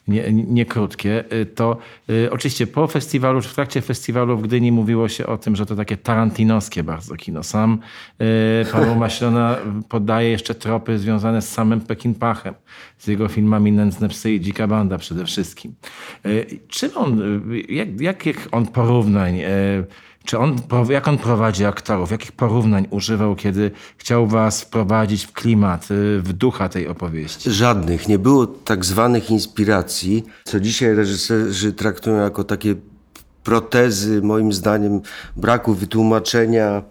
[0.08, 1.78] nie, nie krótkie, y, to
[2.10, 5.66] y, oczywiście po festiwalu, czy w trakcie festiwalu w Gdyni mówiło się o tym, że
[5.66, 7.44] to takie tarantinowskie bardzo kino.
[7.44, 7.80] Sam
[8.62, 9.58] y, Paweł Maślona
[9.90, 12.54] podaje jeszcze tropy związane z samym Pekinpachem,
[12.98, 15.76] z jego filmami Nędzne psy i Dzika banda przede wszystkim.
[16.26, 17.22] Y, Czym on,
[17.70, 19.40] jak, jakich on porównań
[20.26, 20.56] czy on,
[20.90, 22.12] jak on prowadzi aktorów?
[22.12, 27.52] Jakich porównań używał, kiedy chciał was wprowadzić w klimat, y, w ducha tej opowieści?
[27.52, 28.08] Żadnych.
[28.08, 32.76] Nie było tak zwanych inspiracji, co dzisiaj reżyserzy traktują jako takie
[33.44, 35.02] protezy, moim zdaniem,
[35.36, 36.84] braku wytłumaczenia,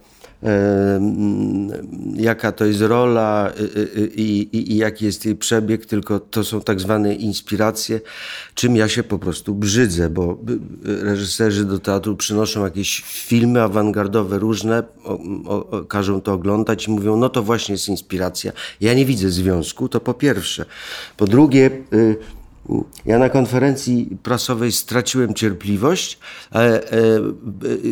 [2.16, 6.20] jaka to jest rola y, y, y, i, i, i jaki jest jej przebieg, tylko
[6.20, 8.00] to są tak zwane inspiracje,
[8.54, 10.38] czym ja się po prostu brzydzę, bo
[10.84, 17.16] reżyserzy do teatru przynoszą jakieś filmy awangardowe różne, o, o, każą to oglądać i mówią,
[17.16, 18.52] no to właśnie jest inspiracja.
[18.80, 20.64] Ja nie widzę związku, to po pierwsze.
[21.16, 21.70] Po drugie,
[23.06, 26.18] ja na konferencji prasowej straciłem cierpliwość.
[26.54, 26.80] E, e,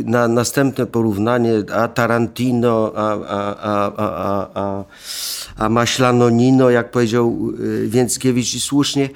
[0.04, 4.84] na następne porównanie, a Tarantino, a, a, a, a, a,
[5.56, 9.10] a, Maślano Nino, jak powiedział y, Więckiewicz i słusznie.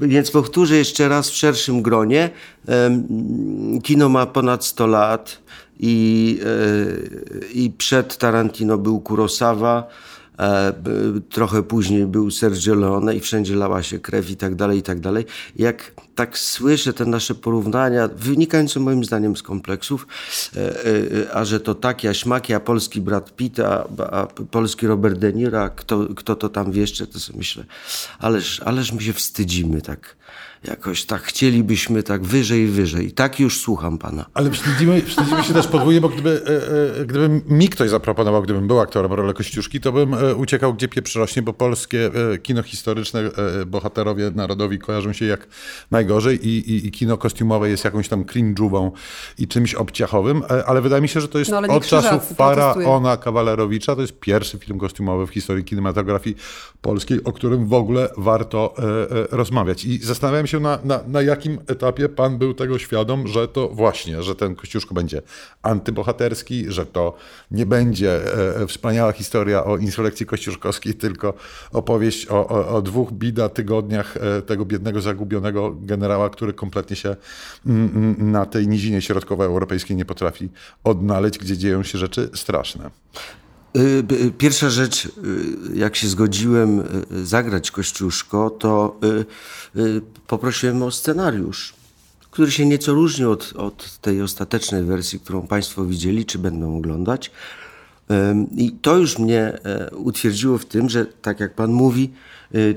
[0.00, 2.30] Więc powtórzę jeszcze raz w szerszym gronie.
[3.82, 5.38] Kino ma ponad 100 lat
[5.80, 9.88] i, e, i przed Tarantino był Kurosawa.
[10.42, 10.72] E,
[11.30, 15.00] trochę później był Sergio Leone i wszędzie lała się krew i tak dalej, i tak
[15.00, 15.24] dalej.
[15.56, 20.06] Jak tak słyszę te nasze porównania, wynikające moim zdaniem z kompleksów,
[20.56, 24.86] e, e, a że to tak, ja śmaki, a polski Brad Pitt, a, a polski
[24.86, 27.64] Robert De Niro, kto, kto to tam wieszcze, to sobie myślę,
[28.18, 30.16] ależ, ależ my się wstydzimy tak,
[30.64, 33.12] jakoś tak, chcielibyśmy tak wyżej, wyżej.
[33.12, 34.26] Tak już słucham pana.
[34.34, 36.42] Ale wstydzimy, wstydzimy się też podwójnie, bo gdyby,
[37.00, 41.14] e, gdyby mi ktoś zaproponował, gdybym był aktorem rolę Kościuszki, to bym uciekał gdzie pieprz
[41.14, 42.10] rośnie, bo polskie
[42.42, 43.22] kino historyczne,
[43.66, 45.48] bohaterowie narodowi kojarzą się jak
[46.02, 48.90] najgorzej i, i, i kino kostiumowe jest jakąś tam cringe'ową
[49.38, 52.34] i czymś obciachowym, e, ale wydaje mi się, że to jest No, od czasu.
[52.34, 56.36] Faraona Kawalerowicza, to jest pierwszy film kostiumowy w historii kinematografii
[56.82, 59.84] polskiej, o którym w ogóle warto e, e, rozmawiać.
[59.84, 64.22] I zastanawiam się, na, na, na jakim etapie pan był tego świadom, że to właśnie,
[64.22, 65.22] że ten Kościuszko będzie
[65.62, 67.14] antybohaterski, że to
[67.50, 68.20] nie będzie
[68.62, 71.34] e, wspaniała historia o insurrekcji kościuszkowskiej, tylko
[71.72, 77.16] opowieść o, o, o dwóch bida tygodniach e, tego biednego, zagubionego generała, który kompletnie się
[77.66, 80.48] mm, mm, na tej nizinie środkowoeuropejskiej nie potrafi
[80.84, 82.90] odnaleźć, gdzie dzieją się rzeczy straszne.
[83.76, 85.10] Y, y, Pierwsza rzecz, y,
[85.74, 86.82] jak się zgodziłem
[87.24, 89.00] zagrać Kościuszko, to
[90.26, 91.74] poprosiłem o scenariusz,
[92.30, 97.30] który się nieco różni od, od tej ostatecznej wersji, którą Państwo widzieli, czy będą oglądać.
[98.56, 99.58] I to już mnie
[99.92, 102.10] utwierdziło w tym, że tak jak pan mówi,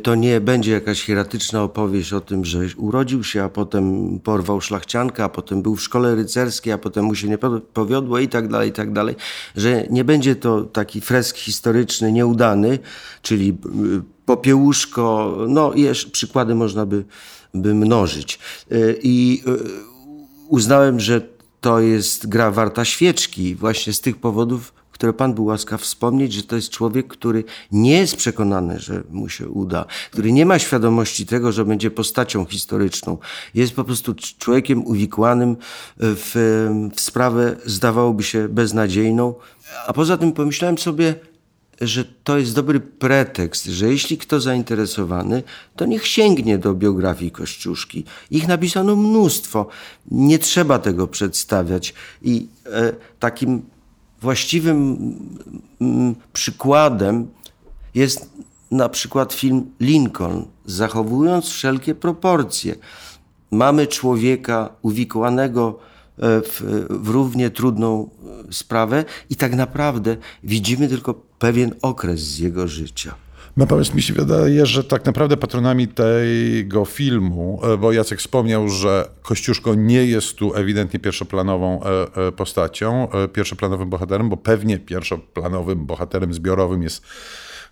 [0.04, 5.24] to nie będzie jakaś hieratyczna opowieść o tym, że urodził się, a potem porwał szlachciankę,
[5.24, 7.38] a potem był w szkole rycerskiej, a potem mu się nie
[7.74, 9.16] powiodło i tak dalej, i tak dalej.
[9.56, 12.80] Że nie będzie to taki fresk historyczny nieudany,
[13.22, 13.58] czyli
[14.26, 17.06] popiełuszko, no i przykłady można by,
[17.54, 18.40] by mnożyć.
[19.04, 19.44] I
[20.50, 21.22] uznałem, że
[21.62, 26.44] to jest gra warta świeczki właśnie z tych powodów, które Pan był łaskaw wspomnieć, że
[26.44, 31.26] to jest człowiek, który nie jest przekonany, że mu się uda, który nie ma świadomości
[31.26, 33.18] tego, że będzie postacią historyczną.
[33.54, 35.58] Jest po prostu człowiekiem uwikłanym
[35.98, 36.32] w,
[36.96, 39.34] w sprawę, zdawałoby się, beznadziejną.
[39.88, 41.16] A poza tym pomyślałem sobie,
[41.82, 45.44] że to jest dobry pretekst, że jeśli kto zainteresowany,
[45.76, 48.04] to niech sięgnie do biografii Kościuszki.
[48.32, 49.68] Ich napisano mnóstwo.
[50.12, 51.94] Nie trzeba tego przedstawiać.
[52.22, 53.75] I e, takim
[54.22, 54.98] właściwym
[55.82, 57.28] mm, przykładem
[57.96, 58.30] jest
[58.72, 62.76] na przykład film Lincoln, zachowując wszelkie proporcje.
[63.52, 65.80] Mamy człowieka uwikłanego
[66.18, 68.10] e, w, w równie trudną
[68.50, 73.25] e, sprawę i tak naprawdę widzimy tylko pewien okres z jego życia.
[73.58, 79.08] Natomiast mi się wydaje, że tak naprawdę patronami tego filmu, e, bo Jacek wspomniał, że
[79.22, 86.34] Kościuszko nie jest tu ewidentnie pierwszoplanową e, e, postacią, pierwszoplanowym bohaterem, bo pewnie pierwszoplanowym bohaterem
[86.34, 87.06] zbiorowym jest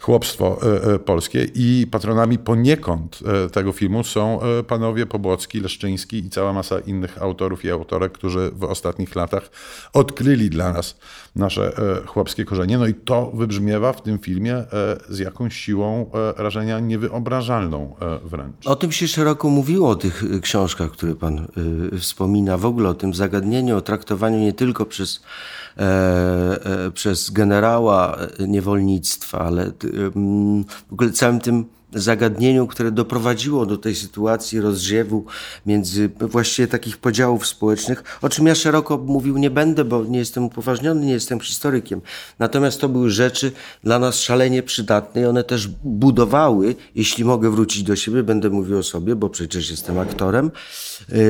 [0.04, 6.30] chłopstwo e, e, polskie i patronami poniekąd e, tego filmu są panowie Pobłocki, Leszczyński i
[6.30, 9.50] cała masa innych autorów i autorek, którzy w ostatnich latach
[9.94, 10.98] odkryli dla nas
[11.36, 11.72] nasze
[12.06, 12.78] chłopskie korzenie.
[12.78, 14.64] No i to wybrzmiewa w tym filmie
[15.10, 18.68] z jakąś siłą rażenia niewyobrażalną wręcz.
[18.68, 21.48] O tym się szeroko mówiło, o tych książkach, które pan
[22.00, 25.22] wspomina, w ogóle o tym zagadnieniu, o traktowaniu nie tylko przez
[26.94, 28.18] przez generała
[28.48, 29.72] niewolnictwa, ale
[30.90, 31.66] w ogóle całym tym
[31.96, 35.26] zagadnieniu, które doprowadziło do tej sytuacji rozdziewu
[35.66, 40.44] między właściwie takich podziałów społecznych, o czym ja szeroko mówił nie będę, bo nie jestem
[40.44, 42.02] upoważniony, nie jestem historykiem.
[42.40, 43.52] Natomiast to były rzeczy
[43.84, 48.78] dla nas szalenie przydatne i one też budowały, jeśli mogę wrócić do siebie, będę mówił
[48.78, 50.52] o sobie, bo przecież jestem aktorem,
[51.10, 51.22] y, y,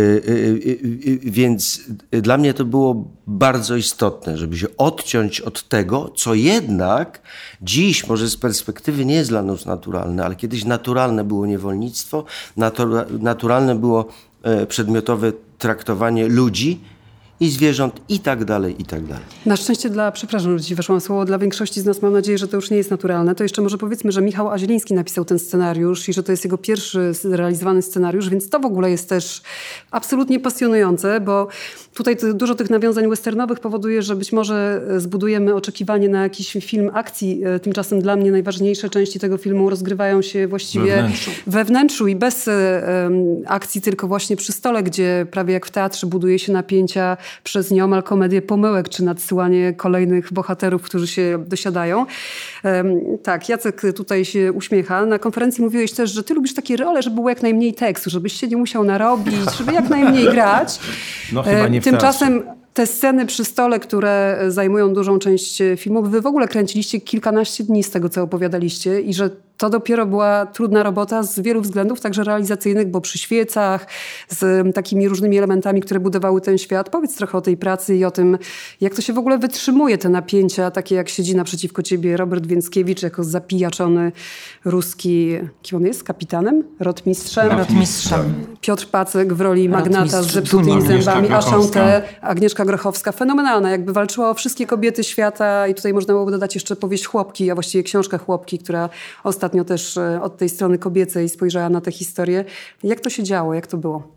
[1.08, 1.82] y, więc
[2.12, 7.22] dla mnie to było bardzo istotne, żeby się odciąć od tego, co jednak
[7.62, 12.26] dziś może z perspektywy nie jest dla nas naturalne, ale kiedy Kiedyś naturalne było niewolnictwo,
[13.20, 14.06] naturalne było
[14.44, 16.80] e, przedmiotowe traktowanie ludzi
[17.40, 19.24] i zwierząt i tak dalej, i tak dalej.
[19.46, 22.56] Na szczęście dla, przepraszam, że weszłam słowo, dla większości z nas mam nadzieję, że to
[22.56, 23.36] już nie jest naturalne.
[23.36, 26.58] To jeszcze może powiedzmy, że Michał Azieliński napisał ten scenariusz i że to jest jego
[26.58, 29.42] pierwszy zrealizowany scenariusz, więc to w ogóle jest też
[29.92, 31.48] absolutnie pasjonujące, bo
[31.94, 36.92] tutaj dużo tych nawiązań westernowych powoduje, że być może e, zbudujemy oczekiwanie na jakiś film
[36.94, 37.42] akcji.
[37.46, 42.08] E, tymczasem dla mnie najważniejsze części tego filmu rozgrywają się właściwie we wnętrzu, we wnętrzu
[42.08, 43.16] i bez um,
[43.48, 48.04] akcji, tylko właśnie przy stole, gdzie prawie jak w teatrze buduje się napięcia przez nieomal
[48.04, 52.06] komedię pomyłek, czy nadsyłanie kolejnych bohaterów, którzy się dosiadają.
[53.24, 55.06] Tak, Jacek tutaj się uśmiecha.
[55.06, 58.34] Na konferencji mówiłeś też, że ty lubisz takie role, żeby było jak najmniej tekstu, żebyś
[58.34, 60.80] się nie musiał narobić, żeby jak najmniej grać.
[61.34, 62.44] No chyba nie Tymczasem
[62.74, 67.84] te sceny przy stole, które zajmują dużą część filmu, wy w ogóle kręciliście kilkanaście dni
[67.84, 72.24] z tego, co opowiadaliście i że to dopiero była trudna robota z wielu względów, także
[72.24, 73.88] realizacyjnych, bo przy świecach,
[74.30, 76.90] z takimi różnymi elementami, które budowały ten świat.
[76.90, 78.38] Powiedz trochę o tej pracy i o tym,
[78.82, 83.04] jak to się w ogóle wytrzymuje, te napięcia, takie jak siedzi naprzeciwko ciebie Robert Więckiewicz
[83.04, 84.12] jako zapijaczony
[84.66, 86.04] ruski, kim on jest?
[86.04, 86.64] Kapitanem?
[86.80, 87.60] Rotmistrzem?
[87.60, 88.34] Rotmistrzem.
[88.62, 93.12] Piotr Pacek w roli magnata z zepsutymi zębami, a Chantę, Agnieszka Grochowska.
[93.12, 97.52] Fenomenalna, jakby walczyła o wszystkie kobiety świata i tutaj można byłoby dodać jeszcze powieść Chłopki,
[97.52, 98.90] a właściwie książkę Chłopki, która
[99.24, 102.46] ostatnio ostatnio też e, od tej strony kobiecej spojrzała na tę historię.
[102.84, 103.54] Jak to się działo?
[103.54, 104.16] Jak to było?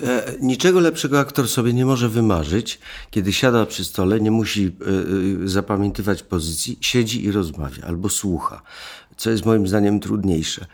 [0.00, 2.78] E, niczego lepszego aktor sobie nie może wymarzyć,
[3.10, 4.66] kiedy siada przy stole, nie musi
[5.44, 8.62] e, zapamiętywać pozycji, siedzi i rozmawia albo słucha,
[9.16, 10.66] co jest moim zdaniem trudniejsze.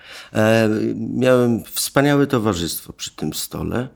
[0.95, 3.89] Miałem wspaniałe towarzystwo przy tym stole,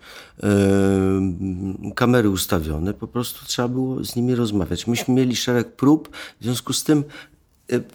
[1.95, 4.87] kamery ustawione, po prostu trzeba było z nimi rozmawiać.
[4.87, 6.09] Myśmy mieli szereg prób,
[6.41, 7.05] w związku z tym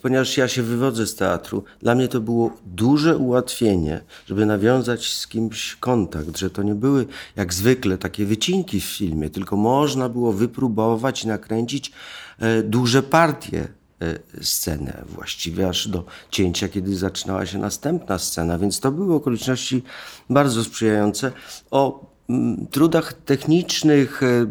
[0.01, 5.27] ponieważ ja się wywodzę z teatru, dla mnie to było duże ułatwienie, żeby nawiązać z
[5.27, 10.33] kimś kontakt, że to nie były jak zwykle takie wycinki w filmie, tylko można było
[10.33, 11.91] wypróbować i nakręcić
[12.39, 13.67] e, duże partie
[14.01, 19.83] e, scenę, właściwie aż do cięcia, kiedy zaczynała się następna scena, więc to były okoliczności
[20.29, 21.31] bardzo sprzyjające.
[21.71, 22.16] O
[22.71, 24.45] trudach technicznych e,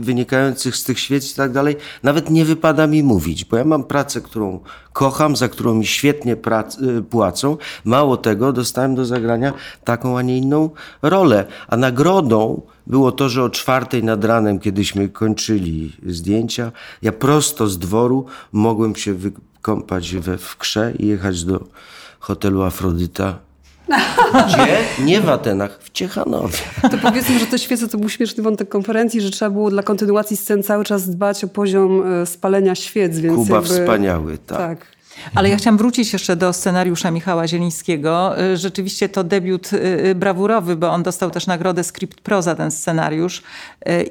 [0.00, 3.84] wynikających z tych świec i tak dalej, nawet nie wypada mi mówić, bo ja mam
[3.84, 4.60] pracę, którą
[4.92, 7.56] kocham, za którą mi świetnie prac- e, płacą.
[7.84, 9.52] Mało tego, dostałem do zagrania
[9.84, 10.70] taką, a nie inną
[11.02, 11.46] rolę.
[11.68, 16.72] A nagrodą było to, że o czwartej nad ranem, kiedyśmy kończyli zdjęcia,
[17.02, 21.64] ja prosto z dworu mogłem się wykąpać we wkrze i jechać do
[22.20, 23.47] hotelu Afrodyta.
[24.48, 25.04] Gdzie?
[25.04, 26.58] Nie w Atenach, w Ciechanowie.
[26.82, 30.36] To powiedzmy, że te świece to był śmieszny wątek konferencji, że trzeba było dla kontynuacji
[30.36, 33.18] scen cały czas dbać o poziom e, spalenia świec.
[33.18, 33.70] Więc Kuba jakby...
[33.70, 34.58] wspaniały, tak.
[34.58, 34.97] tak.
[35.34, 38.42] Ale ja chciałam wrócić jeszcze do scenariusza Michała Zielińskiego.
[38.42, 39.76] Y, rzeczywiście to debiut y,
[40.06, 43.42] y, brawurowy, bo on dostał też nagrodę Script Pro za ten scenariusz.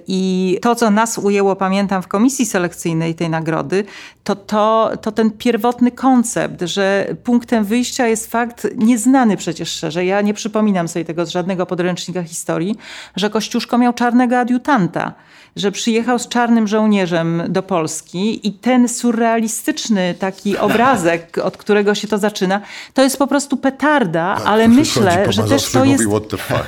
[0.07, 3.85] I to, co nas ujęło, pamiętam, w komisji selekcyjnej tej nagrody,
[4.23, 10.05] to, to, to ten pierwotny koncept, że punktem wyjścia jest fakt nieznany przecież szczerze.
[10.05, 12.75] Ja nie przypominam sobie tego z żadnego podręcznika historii,
[13.15, 15.13] że Kościuszko miał czarnego adiutanta
[15.57, 22.07] że przyjechał z czarnym żołnierzem do Polski i ten surrealistyczny taki obrazek, od którego się
[22.07, 22.61] to zaczyna,
[22.93, 26.05] to jest po prostu petarda, Tak, ale myślę, że też to jest...
[26.05, 26.67] Mówi, what the fuck.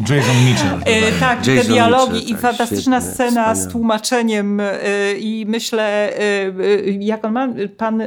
[0.10, 0.80] Jason Mitchell.
[0.84, 3.72] E, tak, te Jason dialogi Mitchell, i tak, fantastyczna świetne, scena z wspaniałe.
[3.72, 4.72] tłumaczeniem e,
[5.18, 8.06] i myślę, e, e, jak on ma, pan, e,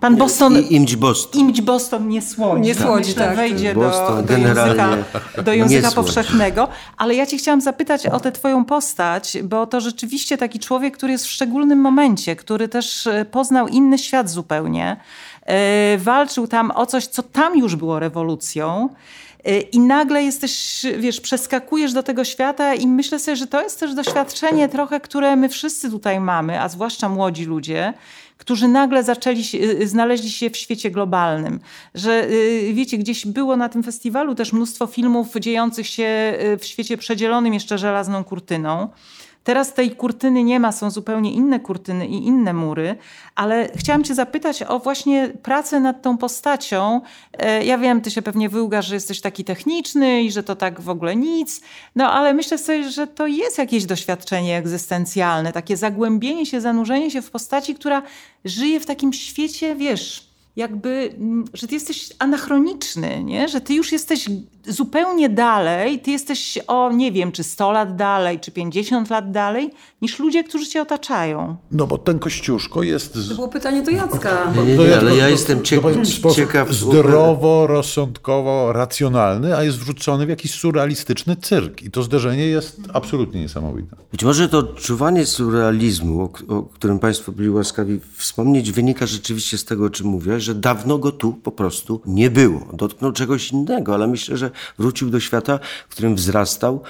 [0.00, 0.58] pan Boston...
[0.58, 1.40] I Imć Boston.
[1.40, 2.60] Imć Boston nie słodzi.
[2.60, 3.36] Nie słodzi, Myślę, tak.
[3.36, 4.88] wejdzie Boston do, do języka,
[5.42, 6.68] do języka powszechnego.
[6.96, 11.12] Ale ja ci chciałam zapytać o tę twoją postać, bo to rzeczywiście taki człowiek, który
[11.12, 14.96] jest w szczególnym momencie, który też e, poznał inny świat zupełnie.
[15.46, 18.88] E, Walczył tam o coś, co tam już było rewolucją.
[19.44, 23.80] E, I nagle jesteś, wiesz, przeskakujesz do tego świata i myślę sobie, że to jest
[23.80, 27.94] też doświadczenie trochę, które my wszyscy tutaj mamy, a zwłaszcza młodzi ludzie,
[28.36, 31.60] którzy nagle zaczęli, się- y, znaleźli się w świecie globalnym.
[31.94, 36.64] Że y, wiecie, gdzieś było na tym festiwalu też mnóstwo filmów dziejących się y, w
[36.64, 38.88] świecie przedzielonym jeszcze żelazną kurtyną.
[39.44, 42.96] Teraz tej kurtyny nie ma, są zupełnie inne kurtyny i inne mury,
[43.34, 47.00] ale chciałam cię zapytać o właśnie pracę nad tą postacią.
[47.38, 50.80] E, Ja wiem, ty się pewnie wyłgasz, że jesteś taki techniczny i że to tak
[50.80, 51.60] w ogóle nic,
[51.96, 57.22] no ale myślę sobie, że to jest jakieś doświadczenie egzystencjalne, takie zagłębienie się, zanurzenie się
[57.22, 58.02] w postaci, która
[58.44, 63.48] żyje w takim świecie, wiesz, jakby, mm, że ty jesteś anachroniczny, nie?
[63.48, 64.28] że ty już jesteś
[64.66, 69.70] zupełnie dalej, ty jesteś o nie wiem, czy 100 lat dalej, czy 50 lat dalej,
[70.02, 71.56] niż ludzie, którzy cię otaczają.
[71.70, 73.14] No bo ten Kościuszko jest...
[73.14, 73.28] Z...
[73.28, 74.52] To było pytanie do Jacka.
[74.56, 75.62] Nie, nie, nie, ale to- ja to- jestem
[76.34, 76.72] ciekaw.
[76.72, 81.82] Zdrowo, rozsądkowo, racjonalny, a jest wrzucony w jakiś surrealistyczny cyrk.
[81.82, 83.96] I to zderzenie jest absolutnie niesamowite.
[84.12, 89.64] Być może to odczuwanie surrealizmu, o, o którym Państwo byli łaskawi wspomnieć, wynika rzeczywiście z
[89.64, 92.60] tego, o czym mówię, że dawno go tu po prostu nie było.
[92.72, 95.58] Dotknął czegoś innego, ale myślę, że wrócił do świata,
[95.88, 96.82] w którym wzrastał,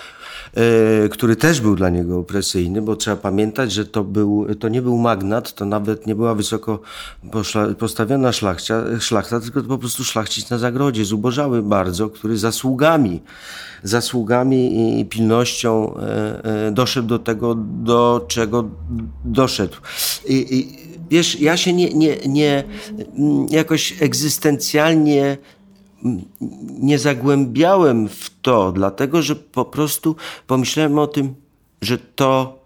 [0.54, 4.82] e, który też był dla niego opresyjny, bo trzeba pamiętać, że to, był, to nie
[4.82, 6.80] był magnat, to nawet nie była wysoko
[7.78, 13.22] postawiona szlachcia, szlachta, tylko to po prostu szlachcic na zagrodzie, zubożały bardzo, który zasługami,
[13.82, 18.68] zasługami i pilnością e, e, doszedł do tego, do czego
[19.24, 19.76] doszedł.
[20.26, 22.64] I, i wiesz, ja się nie, nie, nie
[23.18, 25.38] mm, jakoś egzystencjalnie
[26.04, 26.24] mm,
[26.80, 30.16] nie zagłębiałem w to, dlatego że po prostu
[30.46, 31.34] pomyślałem o tym,
[31.82, 32.58] że to,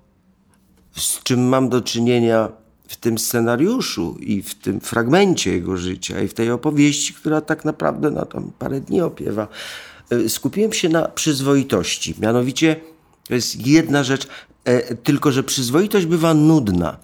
[0.97, 2.49] z czym mam do czynienia
[2.89, 7.65] w tym scenariuszu i w tym fragmencie jego życia i w tej opowieści, która tak
[7.65, 9.49] naprawdę na tam parę dni opiewa,
[10.13, 12.15] y, skupiłem się na przyzwoitości.
[12.19, 12.77] Mianowicie
[13.29, 14.29] to jest jedna rzecz,
[14.65, 16.97] e, tylko że przyzwoitość bywa nudna.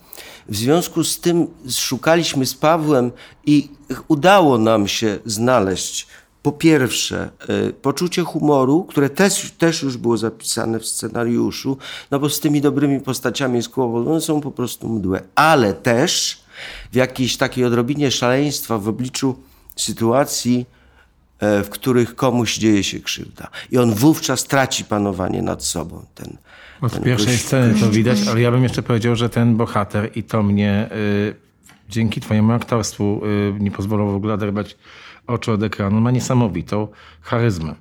[0.48, 3.12] W związku z tym szukaliśmy z Pawłem
[3.46, 3.68] i
[4.08, 6.06] udało nam się znaleźć
[6.44, 7.30] po pierwsze,
[7.68, 11.78] y, poczucie humoru, które też, też już było zapisane w scenariuszu,
[12.10, 16.40] no bo z tymi dobrymi postaciami z one są po prostu mdłe, ale też
[16.92, 19.36] w jakiejś takiej odrobinie szaleństwa w obliczu
[19.76, 20.66] sytuacji,
[21.38, 23.48] e, w których komuś dzieje się krzywda.
[23.70, 26.04] I on wówczas traci panowanie nad sobą.
[26.14, 26.36] Ten,
[26.84, 30.42] Od pierwszej sceny to widać, ale ja bym jeszcze powiedział, że ten bohater i to
[30.42, 31.34] mnie y,
[31.88, 33.20] dzięki twojemu aktorstwu
[33.56, 34.76] y, nie pozwolą w ogóle oderwać
[35.26, 36.00] oczu od ekranu.
[36.00, 36.88] Ma niesamowitą
[37.20, 37.74] charyzmę.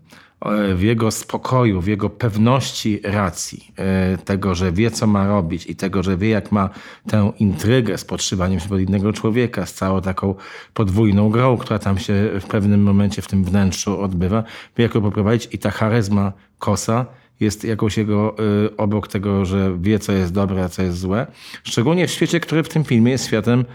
[0.45, 5.67] E, W jego spokoju, w jego pewności racji, e, tego, że wie, co ma robić
[5.67, 6.69] i tego, że wie, jak ma
[7.07, 10.35] tę intrygę z podszywaniem się pod innego człowieka, z całą taką
[10.73, 14.43] podwójną grą, która tam się w pewnym momencie w tym wnętrzu odbywa,
[14.77, 17.05] wie, jak ją poprowadzić i ta charyzma kosa
[17.43, 21.27] jest jakąś jego y, obok tego, że wie, co jest dobre, a co jest złe.
[21.63, 23.65] Szczególnie w świecie, który w tym filmie jest światem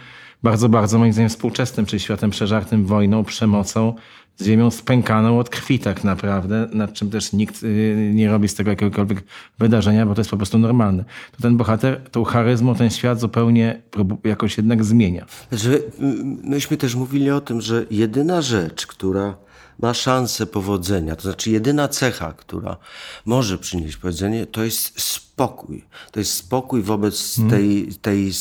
[0.43, 3.95] bardzo, bardzo moim zdaniem współczesnym, czyli światem przeżartym wojną, przemocą,
[4.43, 8.71] ziemią spękaną od krwi tak naprawdę, nad czym też nikt y, nie robi z tego
[8.71, 9.25] jakiegokolwiek
[9.59, 11.05] wydarzenia, bo to jest po prostu normalne.
[11.37, 13.83] To ten bohater tą charyzmą ten świat zupełnie
[14.25, 15.27] jakoś jednak zmienia.
[15.53, 15.79] Że
[16.43, 19.35] myśmy też mówili o tym, że jedyna rzecz, która
[19.79, 22.77] ma szansę powodzenia, to znaczy jedyna cecha, która
[23.25, 25.85] może przynieść powodzenie, to jest spokój.
[26.13, 27.51] To jest spokój wobec hmm.
[27.51, 28.33] tej, tej,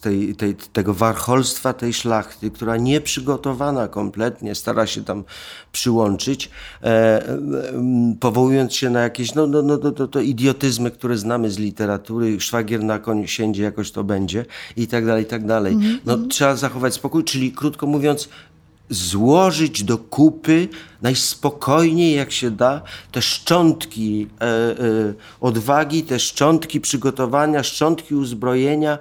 [0.00, 5.24] tej, tej, tego warcholstwa, tej szlachty, która nieprzygotowana kompletnie stara się tam
[5.72, 6.50] przyłączyć,
[6.82, 7.42] e, e,
[8.20, 12.84] powołując się na jakieś no, no, no, to, to idiotyzmy, które znamy z literatury, szwagier
[12.84, 14.46] na koniu siędzie, jakoś to będzie
[14.76, 15.72] i tak dalej, i tak dalej.
[15.72, 15.98] Hmm.
[16.04, 18.28] No, trzeba zachować spokój, czyli krótko mówiąc,
[18.90, 20.68] złożyć do kupy
[21.02, 22.82] najspokojniej jak się da
[23.12, 24.76] te szczątki e, e,
[25.40, 28.98] odwagi, te szczątki przygotowania, szczątki uzbrojenia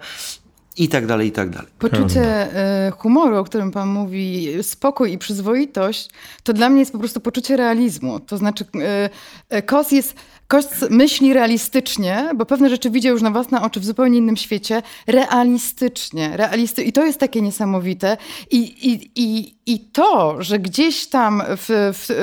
[0.77, 1.71] i tak dalej, i tak dalej.
[1.79, 6.09] Poczucie e, humoru, o którym pan mówi, spokój i przyzwoitość,
[6.43, 8.19] to dla mnie jest po prostu poczucie realizmu.
[8.19, 9.09] To znaczy, e,
[9.49, 10.15] e, Kos jest
[10.47, 14.81] Kość myśli realistycznie, bo pewne rzeczy widział już na własne oczy w zupełnie innym świecie,
[15.07, 16.37] realistycznie.
[16.37, 18.17] Realisty I to jest takie niesamowite.
[18.51, 22.15] I, i, i, i to, że gdzieś tam w, w, y,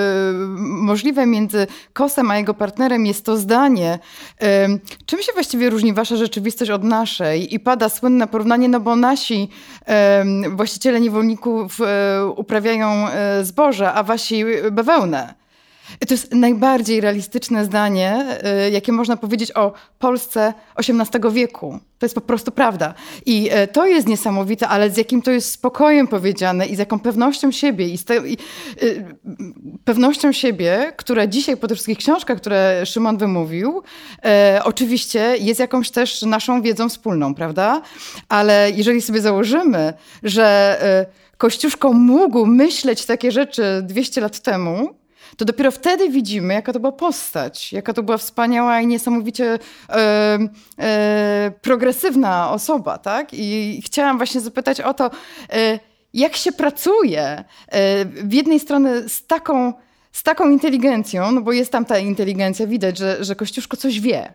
[0.59, 3.99] możliwe między Kosem a jego partnerem jest to zdanie,
[4.43, 4.47] y,
[5.07, 7.55] czym się właściwie różni wasza rzeczywistość od naszej?
[7.55, 9.49] I pada słynne porównanie, no bo nasi
[10.47, 11.79] y, właściciele niewolników
[12.37, 13.07] uprawiają
[13.43, 15.42] zboże, a wasi bawełnę.
[16.09, 21.79] To jest najbardziej realistyczne zdanie, y, jakie można powiedzieć o Polsce XVIII wieku.
[21.99, 22.95] To jest po prostu prawda.
[23.27, 27.01] I y, to jest niesamowite, ale z jakim to jest spokojem powiedziane i z jaką
[27.01, 27.89] pewnością siebie.
[27.89, 28.37] I, te, i
[28.83, 29.05] y,
[29.85, 33.83] pewnością siebie, która dzisiaj po tych wszystkich książkach, które Szymon wymówił,
[34.65, 37.83] oczywiście jest jakąś też naszą wiedzą wspólną, prawda?
[38.29, 40.79] Ale jeżeli sobie założymy, że
[41.39, 45.02] Kościuszko mógł myśleć takie rzeczy 200 lat temu,
[45.37, 50.39] to dopiero wtedy widzimy, jaka to była postać, jaka to była wspaniała i niesamowicie e,
[50.79, 53.29] e, progresywna osoba, tak?
[53.33, 55.11] I chciałam właśnie zapytać o to,
[55.53, 55.79] e,
[56.15, 59.73] jak się pracuje e, w jednej strony z taką,
[60.13, 64.35] z taką inteligencją, no bo jest tam ta inteligencja, widać, że, że Kościuszko coś wie.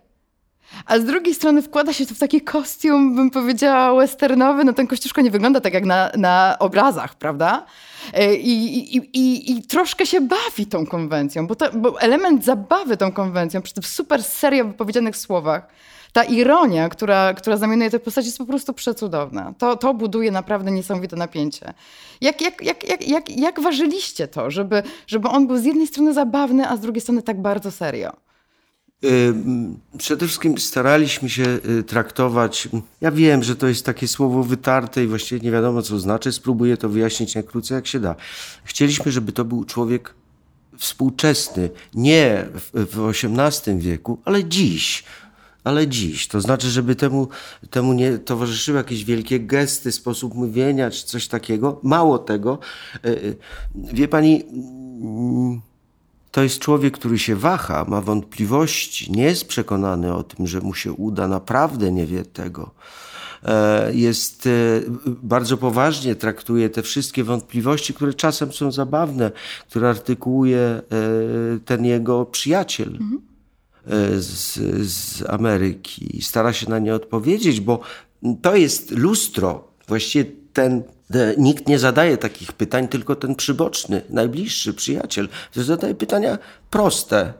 [0.86, 4.64] A z drugiej strony wkłada się to w taki kostium, bym powiedziała, westernowy.
[4.64, 7.66] No ten Kościuszko nie wygląda tak jak na, na obrazach, prawda?
[8.14, 12.98] E, I, i, i, I, troszkę się bawi tą konwencją, bo, to, bo element zabawy
[12.98, 15.68] tą konwencją, przy tym super serio wypowiedzianych słowach,
[16.14, 19.54] ta ironia, która, która znamionuje tę postać, jest po prostu przecudowna.
[19.58, 21.74] To, to buduje naprawdę niesamowite napięcie.
[22.22, 26.14] Jak, jak, jak, jak, jak, jak ważyliście to, żeby, żeby on był z jednej strony
[26.14, 28.27] zabawny, a z drugiej strony tak bardzo serio?
[29.98, 32.70] Przede wszystkim staraliśmy się y, traktować.
[33.02, 36.32] Ja wiem, że to jest takie słowo wytarte i właściwie nie wiadomo, co znaczy.
[36.32, 38.16] Spróbuję to wyjaśnić najkrócej, jak się da.
[38.64, 40.14] Chcieliśmy, żeby to był człowiek
[40.78, 45.04] współczesny, nie w XVIII wieku, ale dziś.
[45.64, 46.28] Ale dziś.
[46.28, 47.28] To znaczy, żeby temu,
[47.70, 51.80] temu nie towarzyszyły jakieś wielkie gesty, sposób mówienia czy coś takiego.
[51.84, 52.60] Mało tego.
[53.06, 53.38] Y, y,
[53.76, 55.62] wie pani mm,
[56.38, 60.74] to jest człowiek, który się waha, ma wątpliwości, nie jest przekonany o tym, że mu
[60.74, 62.72] się uda, naprawdę nie wie tego.
[63.44, 64.50] E, jest e,
[65.08, 69.32] bardzo poważnie traktuje te wszystkie wątpliwości, które czasem są zabawne,
[69.70, 70.82] które artykułuje e,
[71.66, 72.90] ten jego przyjaciel.
[72.90, 73.22] Mhm.
[74.20, 76.22] Z, z Ameryki.
[76.22, 77.80] Stara się na nie odpowiedzieć, bo
[78.42, 79.68] to jest lustro.
[79.88, 80.84] Właściwie ten
[81.38, 85.30] Nikt nie zadaje takich pytań, tylko ten przyboczny, najbliższy przyjaciel.
[85.54, 86.38] Zadaje pytania
[86.70, 87.34] proste,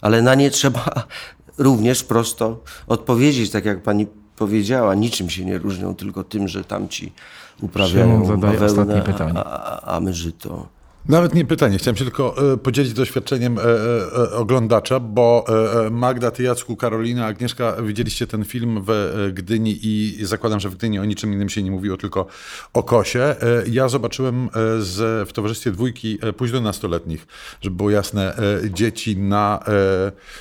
[0.00, 0.84] ale na nie trzeba
[1.58, 4.06] również prosto odpowiedzieć, tak jak pani
[4.36, 4.94] powiedziała.
[4.94, 7.12] Niczym się nie różnią, tylko tym, że tamci
[7.60, 9.02] uprawiają bawełnę,
[9.34, 10.79] a, a my żyto.
[11.08, 15.44] Nawet nie pytanie, chciałem się tylko e, podzielić doświadczeniem e, e, oglądacza, bo
[15.90, 20.98] Magda, ty Jacku, Karolina, Agnieszka, widzieliście ten film w Gdyni i zakładam, że w Gdyni
[20.98, 22.26] o niczym innym się nie mówiło, tylko
[22.72, 23.36] o kosie.
[23.70, 24.48] Ja zobaczyłem
[24.78, 27.26] z, w towarzystwie dwójki późno nastoletnich,
[27.60, 28.34] żeby było jasne,
[28.70, 29.64] dzieci na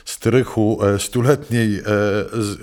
[0.05, 1.81] strychu stuletniej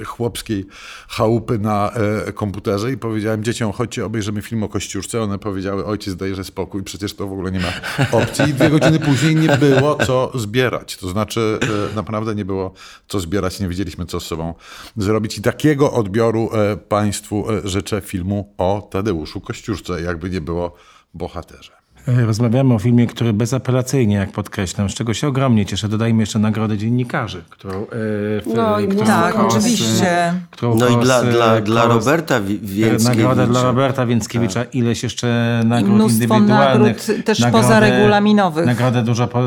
[0.04, 0.66] chłopskiej
[1.08, 1.92] chałupy na
[2.34, 5.22] komputerze i powiedziałem dzieciom, chodźcie, obejrzymy film o Kościuszce.
[5.22, 7.72] One powiedziały, ojciec dajże spokój, przecież to w ogóle nie ma
[8.12, 8.54] opcji.
[8.54, 10.96] Dwie godziny później nie było co zbierać.
[10.96, 11.58] To znaczy
[11.92, 12.72] e, naprawdę nie było
[13.08, 14.54] co zbierać, nie wiedzieliśmy co z sobą
[14.96, 15.38] zrobić.
[15.38, 20.76] I takiego odbioru e, Państwu e, życzę filmu o Tadeuszu Kościuszce, jakby nie było
[21.14, 21.75] bohaterze.
[22.08, 25.88] E, Rozmawiamy o filmie, który bezapelacyjnie, jak podkreślam, z czego się ogromnie cieszę.
[25.88, 30.32] Dodajmy jeszcze nagrodę dziennikarzy, którą, e, w, No i którą Tak, KOS, oczywiście.
[30.50, 33.08] którą No i KOS, dla, e, dla, dla KOS, Roberta Wi- Więckiewicza.
[33.08, 37.08] Nagroda dla Roberta Więckiewicza, ileś jeszcze I nagród mnóstwo indywidualnych.
[37.08, 38.66] nagród też pozaregulaminowych.
[38.66, 39.42] Nagrodę dużo, po,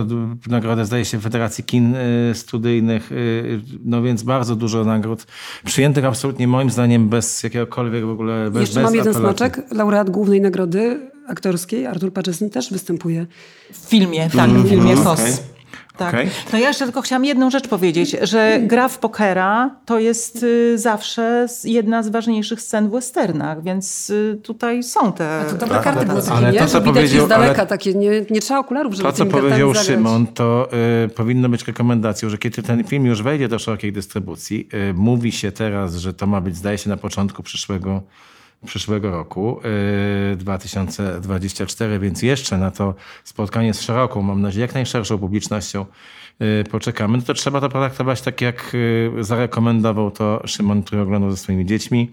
[0.47, 1.95] nagrodę zdaje się Federacji Kin
[2.33, 3.09] Studyjnych,
[3.85, 5.25] no więc bardzo dużo nagród
[5.65, 9.37] przyjętych absolutnie moim zdaniem bez jakiegokolwiek w ogóle, bez, Jeszcze bez mam jeden apelacji.
[9.37, 9.71] smaczek.
[9.75, 13.25] Laureat głównej nagrody aktorskiej, Artur Paczesny, też występuje.
[13.73, 15.19] W filmie, tak, w filmie KOS.
[15.19, 15.33] okej.
[15.97, 16.09] Tak.
[16.13, 16.29] Okej.
[16.53, 20.77] No ja jeszcze tylko chciałam jedną rzecz powiedzieć, że gra w pokera to jest y,
[20.77, 25.45] zawsze jedna z ważniejszych scen w westernach, więc y, tutaj są te...
[25.49, 26.59] To dobre karty były Ale takie, nie?
[26.59, 29.25] to, co widać powiedział- z daleka ale- takie, nie, nie trzeba okularów, żeby To, co
[29.25, 29.73] powiedział.
[29.75, 30.69] Szymon, to
[31.05, 35.31] y, powinno być rekomendacją, że kiedy ten film już wejdzie do szerokiej dystrybucji, y, mówi
[35.31, 38.01] się teraz, że to ma być, zdaje się, na początku przyszłego,
[38.65, 39.61] przyszłego roku,
[40.33, 45.85] y, 2024, więc jeszcze na to spotkanie z szeroką, mam nadzieję, jak najszerszą publicznością
[46.41, 51.37] y, poczekamy, no to trzeba to potraktować tak, jak y, zarekomendował to Szymon, oglądał ze
[51.37, 52.11] swoimi dziećmi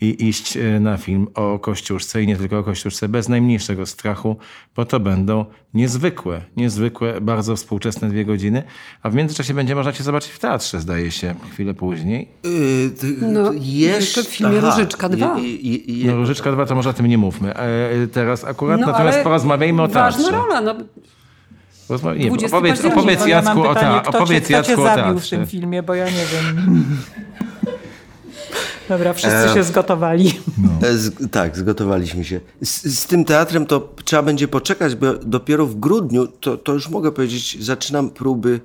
[0.00, 4.36] i iść e, na film o Kościuszce i nie tylko o Kościuszce bez najmniejszego strachu,
[4.76, 5.44] bo to będą
[5.74, 8.62] niezwykłe, niezwykłe, bardzo współczesne dwie godziny,
[9.02, 12.28] a w międzyczasie będzie można cię zobaczyć w teatrze, zdaje się, chwilę później.
[12.46, 15.38] Y, ty- No, jeszcze, w filmie Różyczka dwa.
[15.38, 17.54] Je, je, je, No Różyczka 2 to może o tym nie mówmy.
[17.54, 20.22] E, teraz akurat, No, natomiast porozmawiajmy o teatrze.
[20.22, 20.74] Ważna rola, no.
[21.90, 25.04] Rozma- nie, 20 opowiedz, opowiedz Jacku o, kto opowiedz cię, kto cię Jacku o zabił
[25.04, 25.36] w teatrze.
[25.36, 26.56] tym filmie, bo ja nie wiem.
[28.88, 30.40] Dobra, wszyscy się zgotowali.
[30.82, 32.40] E, Z, tak, zgotowaliśmy się.
[32.62, 36.88] Z, z tym teatrem to trzeba będzie poczekać, bo dopiero w grudniu, to, to już
[36.88, 38.60] mogę powiedzieć, zaczynam próby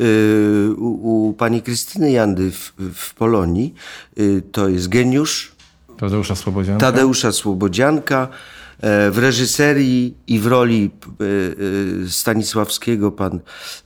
[0.00, 3.74] y, u, u pani Krystyny Jandy w, w Polonii.
[4.18, 5.52] Y, to jest geniusz
[5.98, 6.86] Tadeusza Słobodzianka.
[6.86, 8.28] Tadeusza Słobodzianka.
[8.80, 10.90] E, W reżyserii i w roli
[12.08, 13.40] Stanisławskiego, pan,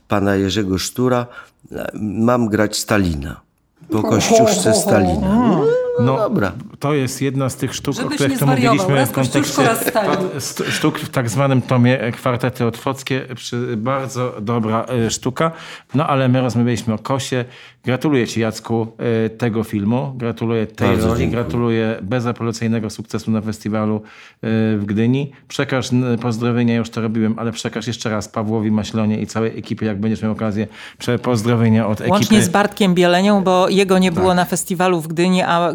[0.07, 1.27] pana Jerzego Sztura,
[1.71, 3.44] e, mam grać Stalina.
[3.91, 5.59] Po kościuszce Stalina.
[5.99, 6.51] No, dobra.
[6.79, 8.75] To jest jedna z tych sztuk, o Żebyś których nie to zwariował.
[8.75, 9.61] mówiliśmy w kontekście
[10.77, 13.21] sztuk w tak zwanym tomie e, Kwartety Otwockie.
[13.77, 15.51] Bardzo dobra e, sztuka.
[15.95, 17.45] No ale my rozmawialiśmy o Kosie.
[17.83, 18.87] Gratuluję Ci Jacku
[19.25, 20.13] e, tego filmu.
[20.17, 21.19] Gratuluję tej Bardzo roli.
[21.19, 21.41] dziękuję.
[21.43, 24.01] Gratuluję bezapelacyjnego sukcesu na festiwalu
[24.77, 25.31] w Gdyni.
[25.47, 25.89] Przekaż
[26.21, 30.21] pozdrowienia, już to robiłem, ale przekaż jeszcze raz Pawłowi Maślonie i całej ekipie, jak będziesz
[30.21, 30.67] miał okazję,
[31.21, 32.11] pozdrowienia od ekipy.
[32.11, 34.19] Łącznie z Bartkiem Bielenią, bo jego nie Tak.
[34.19, 35.73] było na festiwalu w Gdyni, a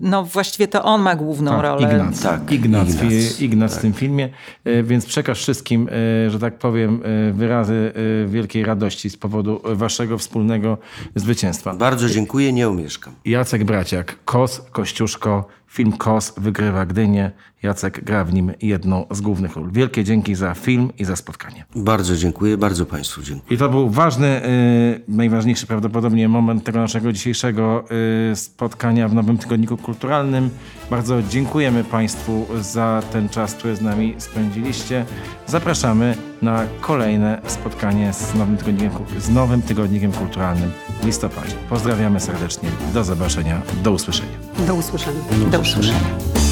[0.00, 1.82] no właściwie to on ma główną Tak, rolę.
[1.82, 4.28] Ignac, Tak, Ignac, Ignac, Ignac, Ignac w tym filmie,
[4.64, 5.88] E, więc przekaż wszystkim,
[6.26, 7.92] e, że tak powiem, e, wyrazy
[8.26, 10.78] wielkiej radości z powodu waszego wspólnego
[11.14, 11.74] zwycięstwa.
[11.74, 13.14] Bardzo dziękuję, nie omieszkam.
[13.24, 17.30] Jacek Braciak, Kos, Kościuszko, film Kos wygrywa Gdynię.
[17.62, 19.70] Jacek gra w nim jedną z głównych ról.
[19.72, 21.64] Wielkie dzięki za film i za spotkanie.
[21.74, 23.54] Bardzo dziękuję, bardzo Państwu dziękuję.
[23.56, 27.84] I to był ważny, y, najważniejszy prawdopodobnie moment tego naszego dzisiejszego
[28.32, 30.50] y, spotkania w Nowym Tygodniku Kulturalnym.
[30.90, 35.04] Bardzo dziękujemy Państwu za ten czas, który z nami spędziliście.
[35.46, 41.54] Zapraszamy na kolejne spotkanie z Nowym Tygodnikiem, z nowym tygodnikiem Kulturalnym w listopadzie.
[41.68, 42.68] Pozdrawiamy serdecznie.
[42.94, 43.62] Do zobaczenia.
[43.82, 44.38] Do usłyszenia.
[44.66, 45.20] Do usłyszenia.
[45.50, 46.00] Do usłyszenia.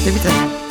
[0.05, 0.64] Do widzenia.